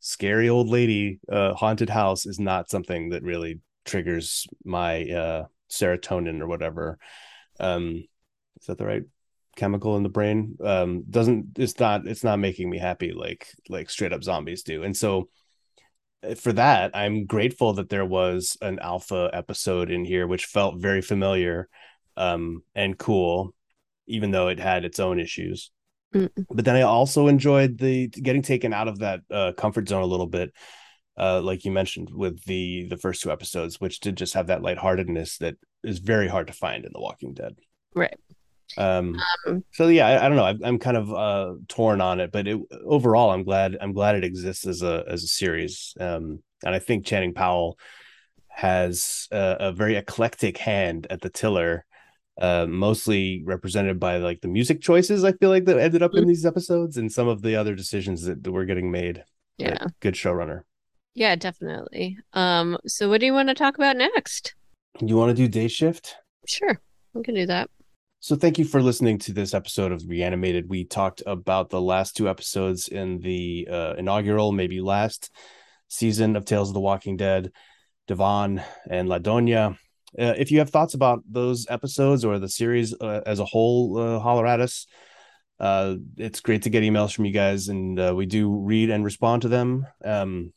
scary 0.00 0.48
old 0.48 0.68
lady 0.68 1.20
uh, 1.30 1.54
haunted 1.54 1.90
house 1.90 2.26
is 2.26 2.40
not 2.40 2.70
something 2.70 3.10
that 3.10 3.22
really 3.22 3.60
triggers 3.84 4.46
my 4.64 5.04
uh, 5.04 5.44
serotonin 5.70 6.40
or 6.40 6.46
whatever. 6.46 6.98
Um, 7.60 8.04
is 8.58 8.66
that 8.66 8.78
the 8.78 8.86
right 8.86 9.02
chemical 9.56 9.96
in 9.96 10.02
the 10.02 10.08
brain? 10.08 10.56
Um, 10.62 11.04
doesn't 11.08 11.58
it's 11.58 11.78
not 11.78 12.06
it's 12.06 12.24
not 12.24 12.38
making 12.38 12.70
me 12.70 12.78
happy 12.78 13.12
like 13.12 13.48
like 13.68 13.90
straight 13.90 14.12
up 14.12 14.24
zombies 14.24 14.62
do. 14.62 14.82
And 14.82 14.96
so 14.96 15.28
uh, 16.26 16.34
for 16.34 16.52
that, 16.54 16.92
I'm 16.94 17.26
grateful 17.26 17.74
that 17.74 17.90
there 17.90 18.06
was 18.06 18.56
an 18.62 18.78
alpha 18.78 19.30
episode 19.32 19.90
in 19.90 20.04
here, 20.04 20.26
which 20.26 20.46
felt 20.46 20.80
very 20.80 21.02
familiar 21.02 21.68
um, 22.16 22.62
and 22.74 22.98
cool, 22.98 23.54
even 24.06 24.30
though 24.30 24.48
it 24.48 24.58
had 24.58 24.84
its 24.84 25.00
own 25.00 25.20
issues. 25.20 25.70
Mm. 26.14 26.30
But 26.50 26.64
then 26.64 26.76
I 26.76 26.82
also 26.82 27.28
enjoyed 27.28 27.78
the 27.78 28.08
getting 28.08 28.42
taken 28.42 28.72
out 28.72 28.88
of 28.88 28.98
that 28.98 29.20
uh, 29.30 29.52
comfort 29.56 29.88
zone 29.88 30.02
a 30.02 30.06
little 30.06 30.26
bit, 30.26 30.52
uh, 31.18 31.40
like 31.40 31.64
you 31.64 31.70
mentioned 31.70 32.10
with 32.12 32.44
the 32.44 32.86
the 32.88 32.98
first 32.98 33.22
two 33.22 33.32
episodes, 33.32 33.80
which 33.80 34.00
did 34.00 34.16
just 34.16 34.34
have 34.34 34.48
that 34.48 34.62
lightheartedness 34.62 35.38
that 35.38 35.56
is 35.82 35.98
very 35.98 36.28
hard 36.28 36.46
to 36.48 36.52
find 36.52 36.84
in 36.84 36.92
The 36.92 37.00
Walking 37.00 37.34
Dead. 37.34 37.56
Right. 37.94 38.18
Um, 38.78 39.18
um 39.46 39.64
so 39.72 39.88
yeah, 39.88 40.06
I, 40.06 40.26
I 40.26 40.28
don't 40.28 40.36
know. 40.36 40.44
I, 40.44 40.68
am 40.68 40.78
kind 40.78 40.96
of 40.96 41.12
uh, 41.12 41.54
torn 41.68 42.00
on 42.00 42.20
it, 42.20 42.32
but 42.32 42.46
it, 42.46 42.60
overall, 42.84 43.30
I'm 43.30 43.44
glad. 43.44 43.76
I'm 43.80 43.92
glad 43.92 44.16
it 44.16 44.24
exists 44.24 44.66
as 44.66 44.82
a 44.82 45.04
as 45.08 45.24
a 45.24 45.28
series. 45.28 45.94
Um, 45.98 46.42
and 46.64 46.74
I 46.74 46.78
think 46.78 47.06
Channing 47.06 47.34
Powell 47.34 47.78
has 48.48 49.28
a, 49.32 49.56
a 49.60 49.72
very 49.72 49.96
eclectic 49.96 50.58
hand 50.58 51.06
at 51.08 51.20
the 51.22 51.30
tiller 51.30 51.86
uh, 52.40 52.66
mostly 52.68 53.42
represented 53.44 54.00
by 54.00 54.16
like 54.16 54.40
the 54.40 54.48
music 54.48 54.80
choices 54.80 55.24
I 55.24 55.32
feel 55.32 55.50
like 55.50 55.66
that 55.66 55.78
ended 55.78 56.02
up 56.02 56.12
mm-hmm. 56.12 56.22
in 56.22 56.28
these 56.28 56.46
episodes 56.46 56.96
and 56.96 57.12
some 57.12 57.28
of 57.28 57.42
the 57.42 57.56
other 57.56 57.74
decisions 57.74 58.22
that, 58.22 58.42
that 58.42 58.52
were 58.52 58.64
getting 58.64 58.90
made. 58.90 59.24
Yeah. 59.58 59.86
Good 60.00 60.14
showrunner. 60.14 60.62
Yeah, 61.14 61.36
definitely. 61.36 62.18
Um, 62.32 62.78
so 62.86 63.08
what 63.08 63.20
do 63.20 63.26
you 63.26 63.34
want 63.34 63.48
to 63.48 63.54
talk 63.54 63.76
about 63.76 63.96
next? 63.96 64.54
You 65.00 65.16
want 65.16 65.30
to 65.30 65.34
do 65.34 65.48
day 65.48 65.68
shift? 65.68 66.16
Sure. 66.46 66.80
We 67.12 67.22
can 67.22 67.34
do 67.34 67.46
that. 67.46 67.68
So 68.20 68.36
thank 68.36 68.56
you 68.56 68.64
for 68.64 68.80
listening 68.80 69.18
to 69.18 69.32
this 69.32 69.52
episode 69.52 69.92
of 69.92 70.04
Reanimated. 70.06 70.68
We 70.68 70.84
talked 70.84 71.22
about 71.26 71.70
the 71.70 71.80
last 71.80 72.16
two 72.16 72.28
episodes 72.28 72.88
in 72.88 73.18
the 73.18 73.68
uh, 73.70 73.94
inaugural, 73.98 74.52
maybe 74.52 74.80
last 74.80 75.30
season 75.88 76.36
of 76.36 76.44
Tales 76.44 76.70
of 76.70 76.74
the 76.74 76.80
Walking 76.80 77.16
Dead, 77.16 77.50
Devon 78.06 78.62
and 78.88 79.08
La 79.08 79.18
Doña. 79.18 79.76
Uh, 80.18 80.34
if 80.36 80.50
you 80.50 80.58
have 80.58 80.70
thoughts 80.70 80.94
about 80.94 81.22
those 81.28 81.66
episodes 81.70 82.24
or 82.24 82.38
the 82.38 82.48
series 82.48 82.94
uh, 83.00 83.22
as 83.26 83.40
a 83.40 83.44
whole, 83.44 83.98
uh, 83.98 84.18
holler 84.18 84.46
at 84.46 84.60
us. 84.60 84.86
Uh, 85.58 85.94
it's 86.16 86.40
great 86.40 86.62
to 86.62 86.70
get 86.70 86.82
emails 86.82 87.14
from 87.14 87.24
you 87.24 87.32
guys, 87.32 87.68
and 87.68 87.98
uh, 87.98 88.12
we 88.14 88.26
do 88.26 88.50
read 88.50 88.90
and 88.90 89.04
respond 89.04 89.42
to 89.42 89.48
them. 89.48 89.86
Um, 90.04 90.52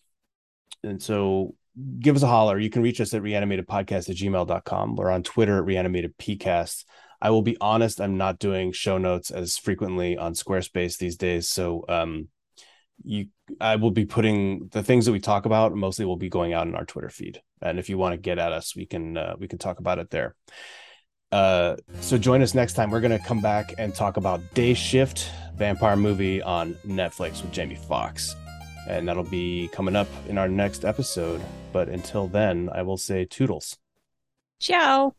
and 0.84 1.01
so 1.01 1.56
give 1.99 2.16
us 2.16 2.24
a 2.24 2.28
holler. 2.28 2.58
You 2.58 2.70
can 2.70 2.82
reach 2.82 2.99
us 2.99 3.14
at 3.14 3.22
reanimatedpodcast 3.22 4.10
at 4.10 4.16
gmail.com 4.16 4.99
or 4.99 5.12
on 5.12 5.24
Twitter 5.24 5.60
at 5.60 5.66
reanimatedpcast. 5.66 6.86
I 7.22 7.30
will 7.30 7.41
be 7.41 7.58
honest, 7.62 8.01
I'm 8.01 8.18
not 8.18 8.39
doing 8.39 8.72
show 8.72 8.97
notes 8.97 9.32
as 9.32 9.58
frequently 9.58 10.18
on 10.18 10.34
Squarespace 10.34 10.97
these 10.97 11.18
days. 11.18 11.49
So 11.49 11.86
um, 11.88 12.30
you 13.04 13.28
I 13.60 13.76
will 13.76 13.91
be 13.91 14.06
putting 14.06 14.68
the 14.70 14.84
things 14.84 15.06
that 15.06 15.12
we 15.12 15.20
talk 15.20 15.46
about 15.46 15.74
mostly 15.76 16.06
will 16.06 16.18
be 16.18 16.30
going 16.30 16.54
out 16.54 16.68
in 16.68 16.76
our 16.76 16.86
Twitter 16.86 17.10
feed. 17.10 17.41
And 17.62 17.80
if 17.80 17.89
you 17.89 17.98
want 17.98 18.14
to 18.14 18.18
get 18.18 18.39
at 18.39 18.52
us, 18.52 18.76
we 18.76 18.86
can 18.86 19.18
uh, 19.18 19.36
we 19.38 19.48
can 19.48 19.60
talk 19.60 19.80
about 19.80 20.00
it 20.00 20.10
there. 20.10 20.36
Uh, 21.32 21.76
so 22.00 22.18
join 22.18 22.41
us 22.41 22.54
next 22.54 22.74
time. 22.74 22.91
We're 22.91 23.02
gonna 23.02 23.20
come 23.20 23.41
back 23.41 23.74
and 23.78 23.93
talk 23.93 24.18
about 24.18 24.41
Day 24.54 24.74
Shift, 24.74 25.30
vampire 25.56 25.96
movie 25.96 26.41
on 26.41 26.76
Netflix 26.86 27.41
with 27.41 27.52
Jamie 27.52 27.76
Foxx, 27.76 28.36
and 28.88 29.08
that'll 29.08 29.24
be 29.24 29.70
coming 29.72 29.96
up 29.96 30.08
in 30.28 30.38
our 30.38 30.48
next 30.48 30.86
episode. 30.86 31.41
But 31.74 31.89
until 31.89 32.28
then, 32.28 32.70
I 32.74 32.84
will 32.84 32.98
say 32.98 33.26
toodles. 33.26 33.78
Ciao. 34.60 35.14